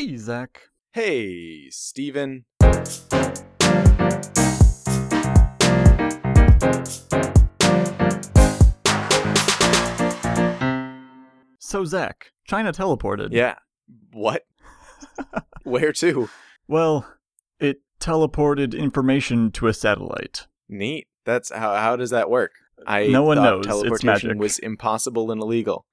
Hey, 0.00 0.16
Zach. 0.16 0.62
Hey, 0.94 1.68
Steven. 1.68 2.46
So, 11.58 11.84
Zach, 11.84 12.32
China 12.46 12.72
teleported. 12.72 13.28
Yeah. 13.32 13.56
What? 14.12 14.46
Where 15.64 15.92
to? 15.92 16.30
Well, 16.66 17.06
it 17.58 17.82
teleported 18.00 18.74
information 18.74 19.52
to 19.52 19.66
a 19.66 19.74
satellite. 19.74 20.46
Neat. 20.66 21.08
That's 21.26 21.52
how. 21.52 21.74
How 21.74 21.96
does 21.96 22.08
that 22.08 22.30
work? 22.30 22.52
I 22.86 23.08
No 23.08 23.24
one 23.24 23.36
knows. 23.36 23.66
It's 23.66 23.68
Teleportation 23.68 24.28
magic. 24.28 24.40
was 24.40 24.58
impossible 24.60 25.30
and 25.30 25.42
illegal. 25.42 25.84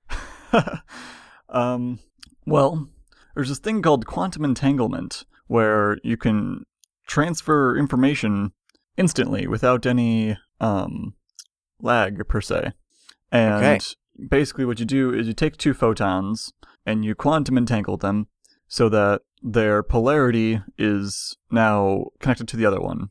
um, 1.49 1.99
well, 2.45 2.87
there's 3.37 3.49
this 3.49 3.59
thing 3.59 3.83
called 3.83 4.07
quantum 4.07 4.43
entanglement 4.43 5.23
where 5.45 5.97
you 6.03 6.17
can 6.17 6.63
transfer 7.05 7.77
information 7.77 8.51
instantly 8.97 9.45
without 9.45 9.85
any 9.85 10.35
um, 10.59 11.13
lag 11.79 12.27
per 12.27 12.41
se. 12.41 12.73
And 13.31 13.63
Okay. 13.63 13.79
basically, 14.27 14.65
what 14.65 14.79
you 14.79 14.85
do 14.87 15.13
is 15.13 15.27
you 15.27 15.33
take 15.33 15.55
two 15.55 15.75
photons 15.75 16.51
and 16.83 17.05
you 17.05 17.13
quantum 17.13 17.59
entangle 17.59 17.95
them 17.97 18.25
so 18.67 18.89
that 18.89 19.21
their 19.43 19.83
polarity 19.83 20.61
is 20.79 21.37
now 21.51 22.05
connected 22.19 22.47
to 22.47 22.57
the 22.57 22.65
other 22.65 22.81
one. 22.81 23.09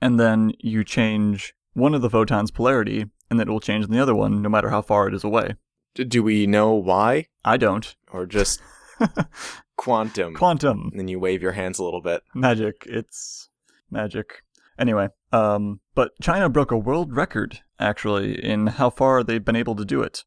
And 0.00 0.18
then 0.18 0.52
you 0.58 0.84
change 0.84 1.52
one 1.74 1.94
of 1.94 2.00
the 2.00 2.08
photons' 2.08 2.50
polarity, 2.50 3.04
and 3.30 3.38
it 3.42 3.48
will 3.48 3.60
change 3.60 3.86
the 3.86 4.00
other 4.00 4.14
one 4.14 4.40
no 4.40 4.48
matter 4.48 4.70
how 4.70 4.80
far 4.80 5.06
it 5.06 5.12
is 5.14 5.22
away. 5.22 5.54
Do 5.94 6.22
we 6.22 6.46
know 6.46 6.72
why, 6.72 7.26
I 7.44 7.58
don't. 7.58 7.94
or 8.10 8.24
just 8.24 8.62
quantum? 9.76 10.34
Quantum 10.34 10.88
and 10.90 10.98
then 11.00 11.08
you 11.08 11.18
wave 11.18 11.42
your 11.42 11.52
hands 11.52 11.78
a 11.78 11.84
little 11.84 12.00
bit. 12.02 12.22
magic. 12.34 12.84
It's 12.86 13.48
magic. 13.90 14.42
Anyway, 14.78 15.08
um, 15.32 15.80
but 15.94 16.12
China 16.20 16.48
broke 16.48 16.70
a 16.70 16.76
world 16.78 17.14
record 17.16 17.60
actually 17.80 18.42
in 18.44 18.66
how 18.66 18.90
far 18.90 19.22
they've 19.24 19.44
been 19.44 19.56
able 19.56 19.74
to 19.76 19.84
do 19.84 20.02
it, 20.02 20.24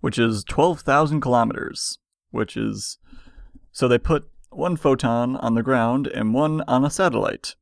which 0.00 0.18
is 0.18 0.44
twelve 0.44 0.80
thousand 0.82 1.20
kilometers. 1.20 1.98
Which 2.30 2.56
is 2.56 2.98
so 3.72 3.88
they 3.88 3.98
put 3.98 4.28
one 4.50 4.76
photon 4.76 5.36
on 5.36 5.54
the 5.54 5.62
ground 5.62 6.06
and 6.06 6.34
one 6.34 6.62
on 6.68 6.84
a 6.84 6.90
satellite, 6.90 7.54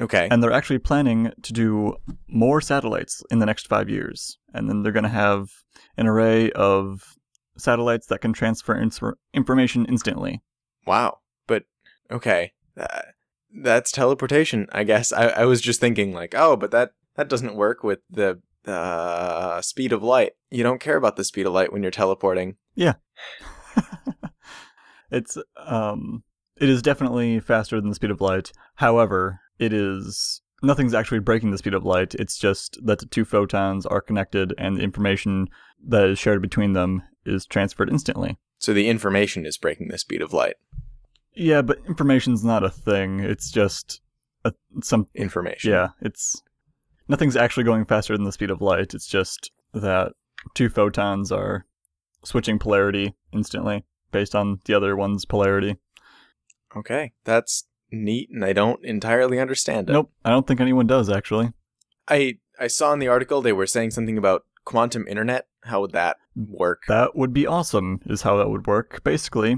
Okay. 0.00 0.28
and 0.30 0.42
they're 0.42 0.52
actually 0.52 0.78
planning 0.78 1.32
to 1.42 1.52
do 1.52 1.96
more 2.28 2.60
satellites 2.60 3.22
in 3.30 3.38
the 3.38 3.46
next 3.46 3.66
five 3.68 3.88
years, 3.88 4.38
and 4.52 4.68
then 4.68 4.82
they're 4.82 4.92
going 4.92 5.02
to 5.04 5.08
have 5.08 5.50
an 5.96 6.06
array 6.06 6.50
of 6.52 7.16
satellites 7.56 8.06
that 8.06 8.20
can 8.20 8.32
transfer 8.32 8.76
ins- 8.76 9.00
information 9.34 9.86
instantly. 9.86 10.42
Wow. 10.86 11.18
But 11.46 11.64
okay, 12.10 12.52
uh, 12.76 13.02
that's 13.54 13.92
teleportation. 13.92 14.66
I 14.72 14.84
guess. 14.84 15.12
I, 15.12 15.28
I 15.28 15.44
was 15.44 15.60
just 15.60 15.80
thinking 15.80 16.12
like, 16.12 16.34
oh, 16.36 16.56
but 16.56 16.70
that 16.70 16.92
that 17.16 17.28
doesn't 17.28 17.56
work 17.56 17.84
with 17.84 18.00
the 18.10 18.40
uh, 18.66 19.60
speed 19.60 19.92
of 19.92 20.02
light. 20.02 20.32
You 20.50 20.62
don't 20.62 20.80
care 20.80 20.96
about 20.96 21.16
the 21.16 21.24
speed 21.24 21.46
of 21.46 21.52
light 21.52 21.72
when 21.72 21.82
you're 21.82 21.90
teleporting. 21.90 22.56
Yeah. 22.74 22.94
it's 25.10 25.36
um 25.56 26.22
it 26.58 26.68
is 26.68 26.82
definitely 26.82 27.40
faster 27.40 27.80
than 27.80 27.90
the 27.90 27.94
speed 27.94 28.10
of 28.10 28.20
light. 28.20 28.52
However, 28.76 29.40
it 29.58 29.72
is 29.72 30.42
nothing's 30.62 30.94
actually 30.94 31.18
breaking 31.18 31.50
the 31.50 31.58
speed 31.58 31.74
of 31.74 31.84
light. 31.84 32.14
It's 32.14 32.38
just 32.38 32.78
that 32.84 33.00
the 33.00 33.06
two 33.06 33.24
photons 33.24 33.84
are 33.84 34.00
connected 34.00 34.54
and 34.58 34.76
the 34.76 34.82
information 34.82 35.48
that 35.84 36.08
is 36.08 36.18
shared 36.18 36.40
between 36.40 36.72
them 36.72 37.02
is 37.24 37.46
transferred 37.46 37.88
instantly. 37.90 38.38
So 38.58 38.72
the 38.72 38.88
information 38.88 39.44
is 39.46 39.58
breaking 39.58 39.88
the 39.88 39.98
speed 39.98 40.22
of 40.22 40.32
light. 40.32 40.54
Yeah, 41.34 41.62
but 41.62 41.78
information's 41.88 42.44
not 42.44 42.62
a 42.64 42.70
thing. 42.70 43.20
It's 43.20 43.50
just 43.50 44.00
a, 44.44 44.52
some 44.82 45.06
Information. 45.14 45.70
yeah, 45.70 45.88
it's 46.00 46.42
nothing's 47.08 47.36
actually 47.36 47.64
going 47.64 47.84
faster 47.86 48.16
than 48.16 48.24
the 48.24 48.32
speed 48.32 48.50
of 48.50 48.60
light. 48.60 48.94
It's 48.94 49.06
just 49.06 49.50
that 49.72 50.12
two 50.54 50.68
photons 50.68 51.32
are 51.32 51.64
switching 52.24 52.58
polarity 52.58 53.14
instantly 53.32 53.84
based 54.10 54.34
on 54.34 54.60
the 54.66 54.74
other 54.74 54.94
one's 54.94 55.24
polarity. 55.24 55.76
Okay. 56.76 57.12
That's 57.24 57.64
neat, 57.90 58.30
and 58.30 58.44
I 58.44 58.52
don't 58.52 58.84
entirely 58.84 59.38
understand 59.38 59.88
it. 59.90 59.92
Nope, 59.92 60.10
I 60.24 60.30
don't 60.30 60.46
think 60.46 60.60
anyone 60.60 60.86
does 60.86 61.10
actually. 61.10 61.52
I 62.08 62.38
I 62.58 62.66
saw 62.66 62.92
in 62.92 62.98
the 62.98 63.08
article 63.08 63.40
they 63.42 63.52
were 63.52 63.66
saying 63.66 63.90
something 63.92 64.18
about 64.18 64.44
quantum 64.64 65.06
internet. 65.08 65.46
How 65.64 65.80
would 65.80 65.92
that 65.92 66.16
work? 66.34 66.82
That 66.88 67.14
would 67.16 67.32
be 67.32 67.46
awesome, 67.46 68.00
is 68.06 68.22
how 68.22 68.36
that 68.38 68.48
would 68.50 68.66
work. 68.66 69.02
Basically, 69.04 69.56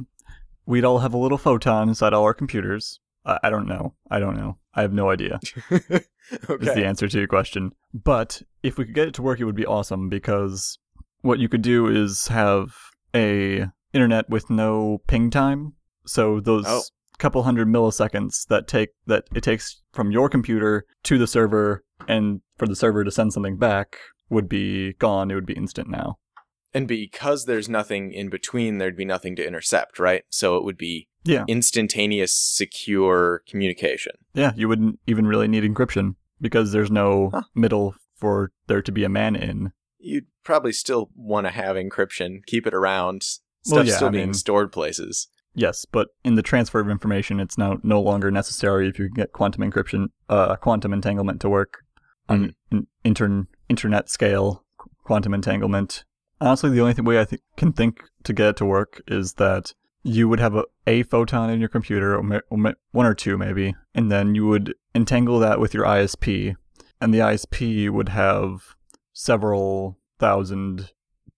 we'd 0.67 0.85
all 0.85 0.99
have 0.99 1.15
a 1.15 1.19
little 1.19 1.39
photon 1.39 1.89
inside 1.89 2.13
all 2.13 2.25
our 2.25 2.35
computers. 2.35 3.01
I, 3.25 3.39
I 3.45 3.51
don't 3.51 3.67
know. 3.67 3.95
I 4.11 4.19
don't 4.19 4.37
know. 4.37 4.59
I 4.75 4.83
have 4.83 4.93
no 4.93 5.11
idea. 5.11 5.41
Is 5.71 6.75
the 6.75 6.85
answer 6.87 7.07
to 7.09 7.19
your 7.19 7.27
question. 7.29 7.73
But 7.93 8.43
if 8.63 8.79
we 8.79 8.85
could 8.87 8.95
get 8.95 9.09
it 9.09 9.15
to 9.15 9.23
work, 9.23 9.41
it 9.41 9.45
would 9.45 9.55
be 9.55 9.67
awesome 9.67 10.09
because 10.09 10.79
what 11.21 11.39
you 11.39 11.49
could 11.49 11.63
do 11.63 11.87
is 11.87 12.29
have 12.29 12.75
a 13.15 13.67
internet 13.93 14.29
with 14.29 14.51
no 14.51 15.03
ping 15.07 15.31
time. 15.31 15.75
So 16.07 16.41
those 16.41 16.65
Oh. 16.67 16.83
couple 17.19 17.43
hundred 17.45 17.69
milliseconds 17.69 18.47
that 18.49 18.67
take 18.67 18.91
that 19.07 19.25
it 19.35 19.43
takes 19.43 19.83
from 19.93 20.11
your 20.11 20.29
computer 20.29 20.85
to 21.05 21.17
the 21.19 21.27
server 21.27 21.85
and 22.09 22.41
for 22.59 22.67
the 22.67 22.75
server 22.77 23.05
to 23.05 23.11
send 23.11 23.33
something 23.33 23.57
back 23.57 23.97
would 24.31 24.49
be 24.49 24.95
gone. 24.95 25.31
It 25.31 25.35
would 25.35 25.47
be 25.47 25.55
instant 25.55 25.89
now. 25.89 26.19
And 26.73 26.89
because 26.89 27.45
there's 27.45 27.69
nothing 27.69 28.13
in 28.13 28.29
between, 28.31 28.79
there'd 28.79 28.97
be 28.97 29.05
nothing 29.05 29.37
to 29.37 29.47
intercept, 29.47 29.99
right? 29.99 30.25
So 30.29 30.57
it 30.57 30.65
would 30.65 30.77
be 30.77 31.09
Yeah. 31.25 31.45
instantaneous, 31.47 32.35
secure 32.35 33.43
communication. 33.49 34.13
Yeah, 34.35 34.53
you 34.57 34.69
wouldn't 34.69 34.99
even 35.07 35.27
really 35.27 35.47
need 35.49 35.63
encryption 35.65 36.17
because 36.41 36.73
there's 36.73 36.91
no 36.91 37.31
Huh. 37.33 37.43
middle 37.55 37.95
for 38.17 38.51
there 38.67 38.83
to 38.83 38.93
be 38.93 39.05
a 39.05 39.09
man 39.09 39.37
in. 39.37 39.73
You'd 39.99 40.27
probably 40.43 40.73
still 40.73 41.11
want 41.15 41.47
to 41.47 41.51
have 41.53 41.77
encryption, 41.77 42.45
keep 42.47 42.67
it 42.67 42.75
around. 42.75 43.23
Well, 43.67 43.77
Stuff 43.85 43.87
yeah, 43.87 43.97
still 43.97 44.09
I 44.09 44.13
being 44.13 44.25
mean- 44.27 44.35
stored 44.35 44.73
places. 44.73 45.29
Yes, 45.55 45.87
but 45.91 46.09
in 46.25 46.35
the 46.35 46.43
transfer 46.43 46.81
of 46.81 46.91
information, 46.91 47.39
it's 47.39 47.57
now 47.57 47.79
no 47.85 48.01
longer 48.01 48.31
necessary 48.33 48.89
if 48.89 48.99
you 48.99 49.07
can 49.07 49.15
get 49.15 49.33
quantum 49.33 49.63
encryption, 49.63 50.09
uh, 50.29 50.57
quantum 50.57 50.93
entanglement 50.93 51.41
to 51.43 51.49
work 51.49 51.84
on 52.29 52.55
in, 52.71 52.87
intern, 53.03 53.49
internet 53.69 54.09
scale 54.09 54.65
quantum 55.05 55.35
entanglement. 55.35 56.05
Honestly, 56.41 56.71
the 56.71 56.81
only 56.81 56.95
way 57.03 57.21
I 57.21 57.25
th- 57.25 57.43
can 57.57 57.73
think 57.73 58.03
to 58.25 58.33
get 58.33 58.49
it 58.49 58.57
to 58.57 58.65
work 58.65 59.03
is 59.07 59.35
that 59.35 59.73
you 60.03 60.29
would 60.29 60.41
have 60.41 60.55
a, 60.55 60.65
a 60.87 61.03
photon 61.05 61.51
in 61.51 61.61
your 61.61 61.69
computer, 61.69 62.21
one 62.21 63.07
or 63.07 63.15
two 63.15 63.39
maybe, 63.39 63.75
and 63.95 64.13
then 64.13 64.35
you 64.35 64.47
would 64.47 64.75
entangle 64.95 65.39
that 65.39 65.59
with 65.59 65.73
your 65.73 65.85
ISP, 65.85 66.55
and 67.01 67.13
the 67.13 67.19
ISP 67.19 67.89
would 67.91 68.11
have 68.11 68.75
several 69.13 69.99
thousand 70.19 70.91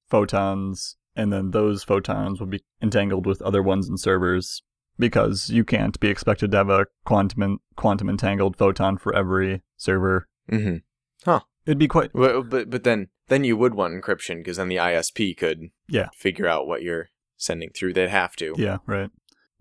photons, 0.09 0.97
and 1.15 1.33
then 1.33 1.53
those 1.53 1.85
photons 1.85 2.41
would 2.41 2.51
be 2.51 2.65
entangled 2.83 3.27
with 3.27 3.41
other 3.43 3.63
ones 3.63 3.89
in 3.89 3.97
servers 3.97 4.63
because 4.99 5.51
you 5.51 5.65
can't 5.65 5.99
be 6.01 6.09
expected 6.09 6.51
to 6.51 6.57
have 6.57 6.71
a 6.71 6.87
quantum 7.05 7.43
en- 7.43 7.59
quantum 7.77 8.09
entangled 8.09 8.57
photon 8.57 8.99
for 8.99 9.15
every 9.15 9.63
server. 9.77 10.27
Mm-hmm. 10.51 11.37
It'd 11.67 11.79
be 11.79 11.89
quite 11.89 12.15
Well, 12.15 12.43
but 12.45 12.71
but 12.71 12.85
then 12.85 13.09
then 13.27 13.43
you 13.43 13.57
would 13.57 13.75
want 13.75 13.93
encryption 13.95 14.37
because 14.39 14.57
then 14.57 14.69
the 14.69 14.77
ISP 14.77 15.37
could 15.37 15.71
Yeah. 15.89 16.11
figure 16.15 16.47
out 16.47 16.69
what 16.69 16.83
you're 16.83 17.09
sending 17.37 17.71
through. 17.71 17.93
They'd 17.95 18.09
have 18.09 18.37
to. 18.37 18.55
yeah, 18.57 18.79
right. 18.87 19.11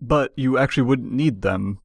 But 0.00 0.32
you 0.36 0.56
actually 0.56 0.84
wouldn't 0.84 1.10
need 1.12 1.42
them 1.42 1.80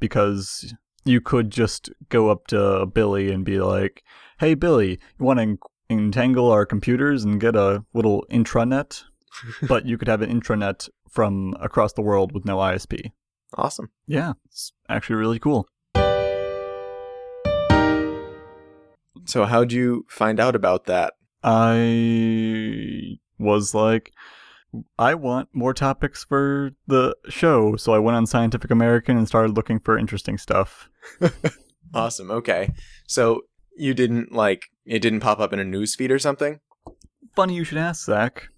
because 0.00 0.74
you 1.04 1.20
could 1.20 1.50
just 1.50 1.90
go 2.08 2.30
up 2.30 2.46
to 2.48 2.86
Billy 2.86 3.30
and 3.30 3.44
be 3.44 3.60
like, 3.60 4.02
"Hey 4.38 4.54
Billy, 4.54 4.92
you 5.18 5.24
want 5.26 5.38
to 5.40 5.58
entangle 5.90 6.50
our 6.50 6.64
computers 6.64 7.24
and 7.24 7.40
get 7.40 7.56
a 7.56 7.84
little 7.92 8.24
intranet?" 8.30 9.02
but 9.68 9.86
you 9.86 9.96
could 9.98 10.08
have 10.08 10.22
an 10.22 10.30
intranet 10.30 10.88
from 11.10 11.54
across 11.60 11.92
the 11.94 12.02
world 12.02 12.32
with 12.32 12.44
no 12.44 12.56
ISP. 12.58 13.10
Awesome. 13.56 13.90
Yeah, 14.06 14.32
it's 14.46 14.72
actually 14.88 15.16
really 15.16 15.38
cool. 15.38 15.66
So 19.24 19.44
how'd 19.44 19.72
you 19.72 20.04
find 20.08 20.40
out 20.40 20.54
about 20.54 20.86
that? 20.86 21.14
I 21.42 23.18
was 23.38 23.74
like, 23.74 24.12
I 24.98 25.14
want 25.14 25.48
more 25.52 25.74
topics 25.74 26.24
for 26.24 26.70
the 26.86 27.16
show, 27.28 27.76
so 27.76 27.92
I 27.92 27.98
went 27.98 28.16
on 28.16 28.26
Scientific 28.26 28.70
American 28.70 29.16
and 29.16 29.26
started 29.26 29.54
looking 29.56 29.80
for 29.80 29.98
interesting 29.98 30.38
stuff. 30.38 30.88
Awesome. 31.94 32.30
Okay. 32.30 32.72
So 33.06 33.42
you 33.76 33.94
didn't 33.94 34.32
like 34.32 34.64
it 34.84 35.00
didn't 35.00 35.20
pop 35.20 35.40
up 35.40 35.52
in 35.52 35.58
a 35.58 35.64
news 35.64 35.94
feed 35.94 36.10
or 36.10 36.18
something? 36.18 36.60
Funny 37.34 37.54
you 37.54 37.64
should 37.64 37.78
ask, 37.78 38.04
Zach. 38.04 38.48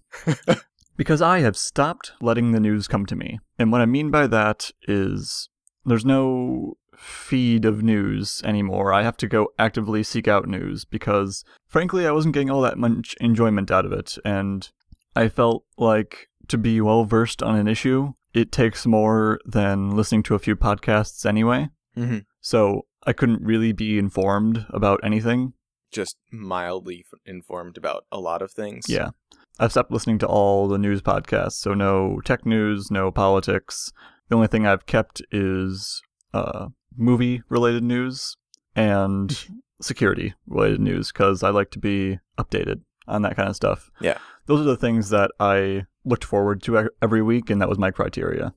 because 0.97 1.21
I 1.21 1.39
have 1.39 1.57
stopped 1.57 2.13
letting 2.21 2.51
the 2.51 2.59
news 2.59 2.87
come 2.87 3.05
to 3.07 3.15
me. 3.15 3.39
And 3.59 3.71
what 3.71 3.81
I 3.81 3.85
mean 3.85 4.11
by 4.11 4.27
that 4.27 4.71
is 4.87 5.49
there's 5.85 6.05
no 6.05 6.77
feed 6.97 7.65
of 7.65 7.83
news 7.83 8.41
anymore. 8.45 8.93
I 8.93 9.03
have 9.03 9.17
to 9.17 9.27
go 9.27 9.49
actively 9.59 10.03
seek 10.03 10.27
out 10.27 10.47
news 10.47 10.85
because, 10.85 11.43
frankly, 11.67 12.07
I 12.07 12.11
wasn't 12.11 12.33
getting 12.33 12.49
all 12.49 12.61
that 12.61 12.77
much 12.77 13.15
enjoyment 13.19 13.71
out 13.71 13.85
of 13.85 13.91
it. 13.91 14.17
And 14.23 14.69
I 15.15 15.29
felt 15.29 15.65
like 15.77 16.29
to 16.47 16.57
be 16.57 16.81
well 16.81 17.05
versed 17.05 17.41
on 17.41 17.55
an 17.55 17.67
issue, 17.67 18.13
it 18.33 18.51
takes 18.51 18.85
more 18.85 19.39
than 19.45 19.91
listening 19.95 20.23
to 20.23 20.35
a 20.35 20.39
few 20.39 20.55
podcasts 20.55 21.25
anyway. 21.25 21.69
hmm 21.95 22.19
So 22.41 22.85
I 23.03 23.13
couldn't 23.13 23.41
really 23.43 23.71
be 23.71 23.97
informed 23.97 24.65
about 24.69 24.99
anything. 25.03 25.53
Just 25.91 26.17
mildly 26.31 27.05
f- 27.11 27.19
informed 27.25 27.77
about 27.77 28.05
a 28.11 28.19
lot 28.19 28.41
of 28.41 28.51
things. 28.51 28.85
Yeah. 28.89 29.09
I've 29.57 29.71
stopped 29.71 29.91
listening 29.91 30.19
to 30.19 30.27
all 30.27 30.67
the 30.67 30.77
news 30.77 31.01
podcasts, 31.01 31.53
so 31.53 31.73
no 31.73 32.19
tech 32.25 32.45
news, 32.45 32.91
no 32.91 33.09
politics. 33.11 33.93
The 34.27 34.35
only 34.35 34.47
thing 34.47 34.67
I've 34.67 34.85
kept 34.85 35.21
is 35.31 36.01
uh, 36.33 36.67
movie 36.97 37.41
related 37.49 37.83
news 37.83 38.37
and 38.75 39.37
security 39.81 40.33
related 40.47 40.79
news 40.79 41.11
because 41.11 41.43
I 41.43 41.49
like 41.49 41.71
to 41.71 41.79
be 41.79 42.19
updated 42.37 42.81
on 43.07 43.21
that 43.23 43.35
kind 43.35 43.49
of 43.49 43.55
stuff. 43.55 43.89
Yeah. 44.01 44.17
Those 44.47 44.61
are 44.61 44.63
the 44.65 44.77
things 44.77 45.09
that 45.09 45.31
I 45.39 45.85
looked 46.05 46.23
forward 46.23 46.61
to 46.63 46.89
every 47.01 47.21
week, 47.21 47.49
and 47.49 47.61
that 47.61 47.69
was 47.69 47.77
my 47.79 47.91
criteria. 47.91 48.53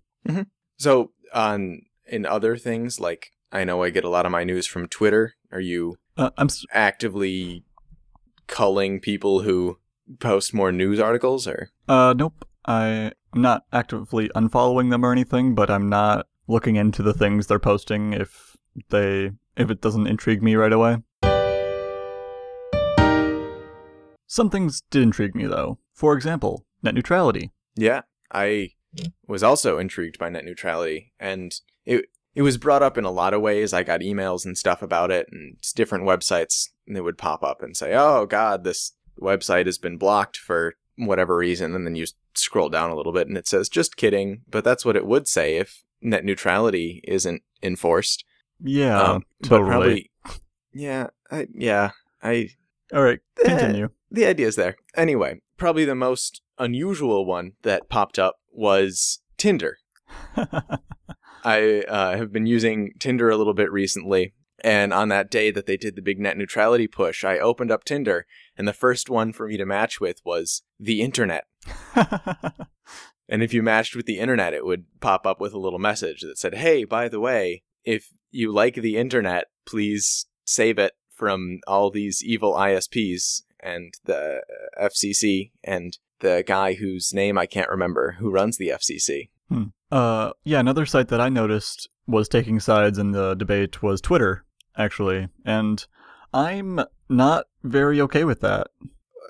So 0.77 1.13
on 1.35 1.83
in 2.07 2.25
other 2.27 2.57
things, 2.57 3.01
like 3.01 3.31
I 3.53 3.65
know 3.65 3.83
I 3.83 3.91
get 3.91 4.05
a 4.05 4.09
lot 4.09 4.27
of 4.27 4.33
my 4.33 4.45
news 4.45 4.67
from 4.67 4.87
Twitter. 4.89 5.35
Are 5.51 5.61
you 5.61 5.97
Uh, 6.17 6.31
I'm 6.37 6.47
s- 6.47 6.65
actively 6.73 7.65
culling 8.47 9.01
people 9.01 9.41
who 9.41 9.79
post 10.21 10.55
more 10.55 10.73
news 10.73 10.99
articles 11.01 11.47
or 11.47 11.71
uh 11.89 12.15
nope. 12.17 12.45
I 12.67 13.13
I'm 13.33 13.43
not 13.43 13.65
actively 13.73 14.31
unfollowing 14.35 14.91
them 14.91 15.05
or 15.05 15.13
anything, 15.13 15.55
but 15.55 15.71
I'm 15.71 15.89
not 15.89 16.27
looking 16.49 16.77
into 16.77 17.03
the 17.03 17.15
things 17.15 17.47
they're 17.47 17.59
posting 17.59 18.15
if 18.15 18.57
they 18.91 19.31
if 19.57 19.71
it 19.71 19.81
doesn't 19.81 20.07
intrigue 20.07 20.43
me 20.43 20.57
right 20.57 20.73
away. 20.73 20.99
Some 24.27 24.51
things 24.51 24.83
did 24.91 25.03
intrigue 25.03 25.35
me 25.35 25.47
though. 25.47 25.79
For 25.95 26.15
example, 26.15 26.65
net 26.83 26.95
neutrality. 26.95 27.53
Yeah, 27.77 28.03
I 28.33 28.73
was 29.27 29.43
also 29.43 29.79
intrigued 29.79 30.19
by 30.19 30.29
net 30.29 30.45
neutrality, 30.45 31.13
and 31.21 31.55
it 31.85 32.07
it 32.35 32.43
was 32.43 32.57
brought 32.57 32.83
up 32.83 32.97
in 32.97 33.05
a 33.05 33.11
lot 33.11 33.35
of 33.35 33.41
ways. 33.41 33.73
I 33.73 33.83
got 33.83 34.01
emails 34.01 34.45
and 34.45 34.57
stuff 34.57 34.83
about 34.83 35.11
it, 35.11 35.29
and 35.33 35.57
different 35.75 36.05
websites 36.05 36.69
that 36.87 37.03
would 37.03 37.19
pop 37.19 37.43
up 37.43 37.63
and 37.63 37.77
say, 37.77 37.95
"Oh 37.95 38.27
God, 38.27 38.65
this 38.65 38.93
website 39.21 39.67
has 39.67 39.79
been 39.79 39.97
blocked 39.97 40.37
for 40.37 40.75
whatever 40.97 41.37
reason," 41.37 41.75
and 41.75 41.87
then 41.87 41.97
you 41.97 42.07
scroll 42.35 42.69
down 42.69 42.91
a 42.91 42.97
little 42.97 43.13
bit, 43.13 43.29
and 43.29 43.37
it 43.37 43.49
says, 43.49 43.69
"Just 43.69 43.97
kidding," 43.97 44.43
but 44.49 44.63
that's 44.63 44.85
what 44.85 44.97
it 44.97 45.07
would 45.07 45.27
say 45.27 45.57
if 45.57 45.83
net 46.01 46.25
neutrality 46.25 47.01
isn't 47.05 47.43
enforced. 47.63 48.25
Yeah, 48.61 49.01
Um, 49.01 49.23
totally. 49.43 49.69
probably, 49.71 50.11
yeah, 50.73 51.09
I, 51.31 51.47
yeah, 51.55 51.91
I 52.23 52.51
All 52.93 53.03
right, 53.03 53.21
Eh. 53.45 53.49
continue. 53.49 53.89
the 54.11 54.27
idea's 54.27 54.57
there. 54.57 54.77
Anyway, 54.97 55.41
probably 55.57 55.85
the 55.85 55.95
most 55.95 56.43
unusual 56.59 57.25
one 57.27 57.53
that 57.63 57.89
popped 57.89 58.19
up 58.19 58.37
was 58.53 59.21
Tinder. 59.37 59.79
I 61.45 61.83
uh, 61.89 62.17
have 62.17 62.33
been 62.33 62.47
using 62.47 62.93
Tinder 62.99 63.31
a 63.31 63.37
little 63.37 63.55
bit 63.55 63.71
recently, 63.71 64.35
and 64.65 64.93
on 64.93 65.09
that 65.11 65.31
day 65.31 65.51
that 65.53 65.67
they 65.67 65.77
did 65.77 65.95
the 65.95 66.03
big 66.03 66.19
net 66.19 66.37
neutrality 66.37 66.89
push, 66.89 67.23
I 67.25 67.39
opened 67.39 67.71
up 67.71 67.85
Tinder, 67.85 68.27
and 68.57 68.67
the 68.67 68.73
first 68.73 69.09
one 69.09 69.33
for 69.33 69.47
me 69.47 69.57
to 69.57 69.65
match 69.67 70.01
with 70.01 70.21
was 70.25 70.63
the 70.81 71.01
internet. 71.01 71.45
And 73.29 73.43
if 73.43 73.53
you 73.53 73.63
matched 73.63 73.95
with 73.95 74.07
the 74.07 74.19
internet, 74.19 74.55
it 74.55 74.65
would 74.65 74.85
pop 75.01 75.27
up 75.27 75.41
with 75.41 75.53
a 75.53 75.59
little 75.59 75.79
message 75.79 76.23
that 76.23 76.39
said, 76.39 76.55
Hey, 76.55 76.85
by 76.85 77.09
the 77.09 77.21
way, 77.21 77.63
if 77.85 78.09
you 78.31 78.53
like 78.53 78.75
the 78.75 78.97
internet, 78.97 79.47
please 79.67 80.27
save 80.45 80.79
it 80.79 80.93
from 81.11 81.61
all 81.67 81.91
these 81.91 82.23
evil 82.25 82.55
ISPs 82.55 83.43
and 83.61 83.93
the 84.05 84.43
FCC 84.81 85.51
and 85.63 85.99
the 86.21 86.45
guy 86.47 86.75
whose 86.75 87.13
name 87.13 87.37
I 87.37 87.47
can't 87.47 87.71
remember 87.71 88.17
who 88.19 88.31
runs 88.31 88.57
the 88.57 88.69
FCC. 88.69 89.29
uh, 89.91 90.33
yeah, 90.45 90.61
another 90.61 90.87
site 90.87 91.09
that 91.09 91.21
I 91.21 91.29
noticed 91.29 91.89
was 92.07 92.29
taking 92.29 92.61
sides 92.61 92.99
in 92.99 93.13
the 93.13 93.35
debate 93.35 93.83
was 93.83 94.01
Twitter, 94.01 94.45
actually, 94.77 95.29
and 95.45 95.85
I'm 96.33 96.81
not 97.09 97.47
very 97.63 98.01
okay 98.03 98.25
with 98.25 98.41
that. 98.41 98.69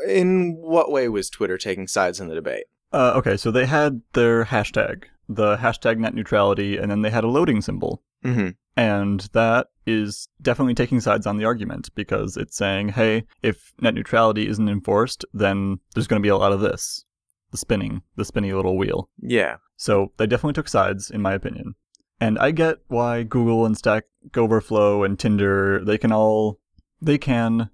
In 0.06 0.56
what 0.56 0.90
way 0.90 1.08
was 1.08 1.30
Twitter 1.30 1.58
taking 1.58 1.88
sides 1.88 2.20
in 2.20 2.28
the 2.28 2.34
debate? 2.34 2.64
Uh, 2.92 3.12
okay, 3.16 3.36
so 3.36 3.50
they 3.50 3.66
had 3.66 4.00
their 4.14 4.44
hashtag, 4.44 5.04
the 5.28 5.56
hashtag 5.56 5.98
net 5.98 6.14
neutrality, 6.14 6.76
and 6.76 6.90
then 6.90 7.02
they 7.02 7.10
had 7.10 7.24
a 7.24 7.28
loading 7.28 7.60
symbol. 7.60 8.02
hmm 8.22 8.50
And 8.76 9.20
that 9.32 9.68
is 9.86 10.28
definitely 10.40 10.74
taking 10.74 11.00
sides 11.00 11.26
on 11.26 11.36
the 11.36 11.44
argument 11.44 11.90
because 11.94 12.36
it's 12.36 12.56
saying, 12.56 12.90
hey, 12.90 13.24
if 13.42 13.72
net 13.80 13.94
neutrality 13.94 14.46
isn't 14.48 14.68
enforced, 14.68 15.24
then 15.32 15.78
there's 15.94 16.06
going 16.06 16.20
to 16.20 16.26
be 16.26 16.30
a 16.30 16.36
lot 16.36 16.52
of 16.52 16.60
this 16.60 17.04
the 17.50 17.56
spinning, 17.56 18.02
the 18.16 18.24
spinny 18.24 18.52
little 18.52 18.76
wheel. 18.76 19.08
Yeah. 19.20 19.56
So 19.76 20.12
they 20.18 20.26
definitely 20.26 20.52
took 20.52 20.68
sides, 20.68 21.10
in 21.10 21.22
my 21.22 21.32
opinion. 21.32 21.74
And 22.20 22.38
I 22.38 22.50
get 22.50 22.78
why 22.88 23.22
Google 23.22 23.64
and 23.64 23.76
Stack 23.76 24.04
Overflow 24.36 25.04
and 25.04 25.18
Tinder, 25.18 25.82
they 25.84 25.98
can 25.98 26.12
all, 26.12 26.60
they 27.00 27.16
can, 27.16 27.70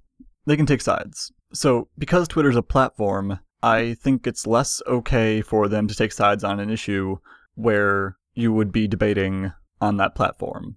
they 0.46 0.56
can 0.56 0.66
take 0.66 0.80
sides. 0.80 1.32
So 1.52 1.88
because 1.96 2.28
Twitter's 2.28 2.56
a 2.56 2.62
platform, 2.62 3.40
I 3.64 3.94
think 3.94 4.26
it's 4.26 4.46
less 4.46 4.82
okay 4.86 5.40
for 5.42 5.68
them 5.68 5.88
to 5.88 5.94
take 5.94 6.12
sides 6.12 6.44
on 6.44 6.60
an 6.60 6.70
issue 6.70 7.16
where 7.54 8.18
you 8.34 8.52
would 8.52 8.72
be 8.72 8.86
debating 8.86 9.52
on 9.80 9.96
that 9.96 10.14
platform. 10.14 10.76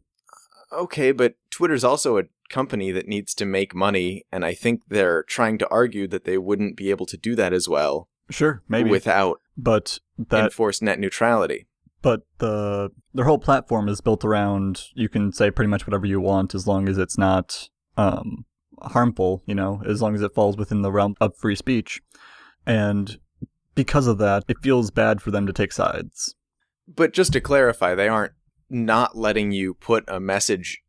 Okay, 0.71 1.11
but 1.11 1.35
Twitter's 1.51 1.83
also 1.83 2.17
a 2.17 2.23
company 2.49 2.91
that 2.91 3.07
needs 3.07 3.33
to 3.35 3.45
make 3.45 3.75
money, 3.75 4.25
and 4.31 4.45
I 4.45 4.53
think 4.53 4.83
they're 4.87 5.23
trying 5.23 5.57
to 5.59 5.67
argue 5.69 6.07
that 6.07 6.23
they 6.23 6.37
wouldn't 6.37 6.77
be 6.77 6.89
able 6.89 7.05
to 7.07 7.17
do 7.17 7.35
that 7.35 7.51
as 7.53 7.67
well 7.67 8.07
Sure, 8.29 8.61
maybe. 8.69 8.89
without 8.89 9.39
but 9.57 9.99
that 10.17 10.45
enforced 10.45 10.81
net 10.81 10.99
neutrality. 10.99 11.67
but 12.01 12.21
the 12.37 12.91
their 13.13 13.25
whole 13.25 13.39
platform 13.39 13.89
is 13.89 14.01
built 14.01 14.23
around 14.23 14.83
you 14.93 15.09
can 15.09 15.31
say 15.33 15.49
pretty 15.49 15.69
much 15.69 15.87
whatever 15.87 16.05
you 16.05 16.19
want 16.21 16.53
as 16.53 16.67
long 16.67 16.87
as 16.87 16.97
it's 16.97 17.17
not 17.17 17.69
um 17.97 18.45
harmful, 18.81 19.41
you 19.47 19.55
know, 19.55 19.81
as 19.87 20.01
long 20.01 20.13
as 20.13 20.21
it 20.21 20.33
falls 20.35 20.55
within 20.55 20.83
the 20.83 20.91
realm 20.91 21.15
of 21.19 21.35
free 21.35 21.55
speech. 21.55 22.01
And 22.67 23.17
because 23.73 24.05
of 24.05 24.17
that, 24.19 24.43
it 24.47 24.57
feels 24.61 24.91
bad 24.91 25.21
for 25.21 25.31
them 25.31 25.47
to 25.47 25.53
take 25.53 25.71
sides. 25.71 26.35
But 26.87 27.13
just 27.13 27.33
to 27.33 27.41
clarify, 27.41 27.95
they 27.95 28.07
aren't 28.07 28.33
not 28.69 29.17
letting 29.17 29.51
you 29.51 29.73
put 29.73 30.03
a 30.07 30.19
message 30.19 30.81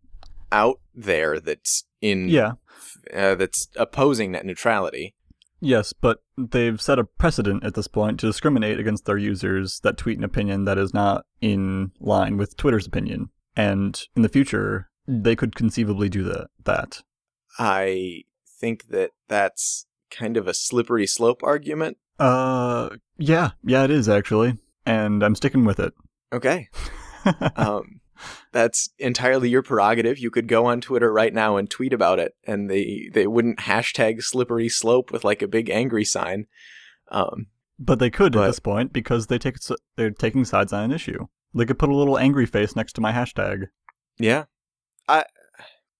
out 0.50 0.80
there 0.94 1.38
that's 1.40 1.84
in 2.00 2.28
Yeah. 2.28 2.52
uh, 3.14 3.34
that's 3.36 3.68
opposing 3.76 4.32
net 4.32 4.44
neutrality. 4.44 5.14
Yes, 5.60 5.92
but 5.92 6.22
they've 6.36 6.80
set 6.80 6.98
a 7.00 7.04
precedent 7.04 7.64
at 7.64 7.74
this 7.74 7.88
point 7.88 8.20
to 8.20 8.26
discriminate 8.26 8.78
against 8.78 9.06
their 9.06 9.18
users 9.18 9.80
that 9.80 9.96
tweet 9.96 10.18
an 10.18 10.24
opinion 10.24 10.64
that 10.66 10.78
is 10.78 10.94
not 10.94 11.26
in 11.40 11.90
line 11.98 12.36
with 12.36 12.56
Twitter's 12.56 12.86
opinion. 12.86 13.30
And 13.56 14.00
in 14.14 14.22
the 14.22 14.28
future, 14.28 14.88
they 15.06 15.34
could 15.34 15.56
conceivably 15.56 16.08
do 16.08 16.22
that. 16.24 16.48
That. 16.64 17.02
I 17.58 18.22
think 18.46 18.88
that 18.90 19.10
that's 19.26 19.86
kind 20.10 20.36
of 20.36 20.46
a 20.48 20.54
slippery 20.54 21.06
slope 21.06 21.42
argument. 21.42 21.96
Uh, 22.18 22.90
yeah, 23.16 23.50
yeah, 23.64 23.84
it 23.84 23.90
is 23.90 24.08
actually, 24.08 24.54
and 24.86 25.22
I'm 25.22 25.34
sticking 25.34 25.64
with 25.64 25.78
it. 25.78 25.92
Okay. 26.32 26.68
um, 27.56 28.00
that's 28.52 28.90
entirely 28.98 29.48
your 29.48 29.62
prerogative. 29.62 30.18
You 30.18 30.30
could 30.30 30.48
go 30.48 30.66
on 30.66 30.80
Twitter 30.80 31.12
right 31.12 31.32
now 31.32 31.56
and 31.56 31.70
tweet 31.70 31.92
about 31.92 32.18
it, 32.18 32.34
and 32.44 32.68
they 32.68 33.08
they 33.12 33.26
wouldn't 33.26 33.58
hashtag 33.60 34.22
slippery 34.22 34.68
slope 34.68 35.12
with 35.12 35.24
like 35.24 35.42
a 35.42 35.48
big 35.48 35.70
angry 35.70 36.04
sign. 36.04 36.46
Um, 37.10 37.46
but 37.78 37.98
they 38.00 38.10
could 38.10 38.32
But- 38.32 38.44
at 38.44 38.46
this 38.48 38.58
point 38.60 38.92
because 38.92 39.28
they 39.28 39.38
take 39.38 39.56
they're 39.96 40.10
taking 40.10 40.44
sides 40.44 40.72
on 40.72 40.84
an 40.84 40.92
issue. 40.92 41.26
They 41.54 41.64
could 41.64 41.78
put 41.78 41.88
a 41.88 41.96
little 41.96 42.18
angry 42.18 42.44
face 42.46 42.74
next 42.76 42.92
to 42.94 43.00
my 43.00 43.12
hashtag. 43.12 43.66
yeah. 44.18 44.44
I 45.08 45.24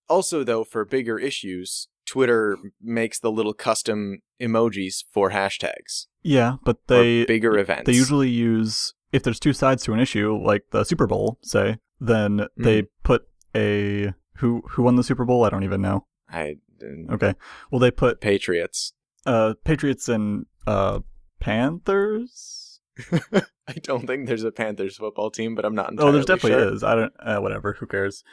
also 0.07 0.43
though 0.43 0.63
for 0.63 0.85
bigger 0.85 1.17
issues, 1.17 1.87
Twitter 2.09 2.57
makes 2.81 3.19
the 3.19 3.31
little 3.31 3.53
custom 3.53 4.19
emojis 4.41 5.03
for 5.11 5.29
hashtags 5.31 6.07
Yeah, 6.23 6.55
but 6.63 6.77
for 6.87 6.95
they 6.95 7.25
bigger 7.25 7.57
events. 7.57 7.85
they 7.85 7.93
usually 7.93 8.29
use 8.29 8.93
if 9.11 9.23
there's 9.23 9.39
two 9.39 9.53
sides 9.53 9.83
to 9.83 9.93
an 9.93 9.99
issue, 9.99 10.35
like 10.43 10.63
the 10.71 10.83
Super 10.83 11.07
Bowl, 11.07 11.37
say, 11.41 11.77
then 11.99 12.47
they 12.57 12.83
put 13.03 13.23
a 13.55 14.13
who 14.37 14.63
who 14.71 14.83
won 14.83 14.95
the 14.95 15.03
Super 15.03 15.25
Bowl? 15.25 15.43
I 15.45 15.49
don't 15.49 15.63
even 15.63 15.81
know. 15.81 16.05
I 16.31 16.55
Okay, 17.11 17.33
well 17.71 17.79
they 17.79 17.91
put 17.91 18.21
Patriots. 18.21 18.93
uh 19.25 19.53
Patriots 19.65 20.07
and 20.09 20.45
uh 20.65 20.99
Panthers. 21.39 22.79
I 23.67 23.73
don't 23.83 24.05
think 24.07 24.27
there's 24.27 24.43
a 24.43 24.51
Panthers 24.51 24.97
football 24.97 25.29
team, 25.31 25.55
but 25.55 25.65
I'm 25.65 25.75
not 25.75 25.87
Oh, 25.87 25.91
entirely 25.91 26.11
there's 26.13 26.25
definitely 26.25 26.51
sure. 26.63 26.73
is. 26.73 26.83
I 26.83 26.95
don't. 26.95 27.13
Uh, 27.19 27.39
whatever. 27.39 27.73
Who 27.79 27.85
cares? 27.85 28.23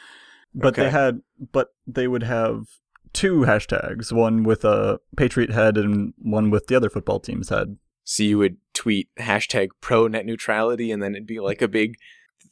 But 0.54 0.74
they 0.74 0.90
had. 0.90 1.20
But 1.52 1.68
they 1.86 2.08
would 2.08 2.22
have 2.22 2.64
two 3.16 3.40
hashtags: 3.40 4.12
one 4.12 4.44
with 4.44 4.64
a 4.64 5.00
Patriot 5.16 5.50
head 5.50 5.76
and 5.76 6.12
one 6.18 6.50
with 6.50 6.66
the 6.66 6.76
other 6.76 6.90
football 6.90 7.18
team's 7.18 7.48
head. 7.48 7.78
So 8.04 8.22
you 8.22 8.38
would 8.38 8.58
tweet 8.74 9.08
hashtag 9.18 9.70
pro 9.80 10.06
net 10.06 10.26
neutrality 10.26 10.92
and 10.92 11.02
then 11.02 11.14
it'd 11.14 11.26
be 11.26 11.40
like 11.40 11.60
a 11.60 11.66
big 11.66 11.96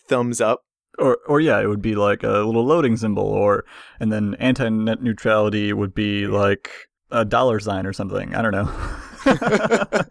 thumbs 0.08 0.40
up. 0.40 0.64
Or, 0.98 1.18
or 1.26 1.40
yeah, 1.40 1.60
it 1.60 1.66
would 1.66 1.82
be 1.82 1.94
like 1.94 2.22
a 2.22 2.38
little 2.40 2.64
loading 2.64 2.96
symbol, 2.96 3.24
or 3.24 3.64
and 4.00 4.12
then 4.12 4.34
anti-net 4.36 5.02
neutrality 5.02 5.72
would 5.72 5.92
be 5.94 6.26
like 6.28 6.70
a 7.10 7.24
dollar 7.24 7.58
sign 7.58 7.84
or 7.84 7.92
something. 7.92 8.34
I 8.34 8.42
don't 8.42 8.52
know. 8.52 8.72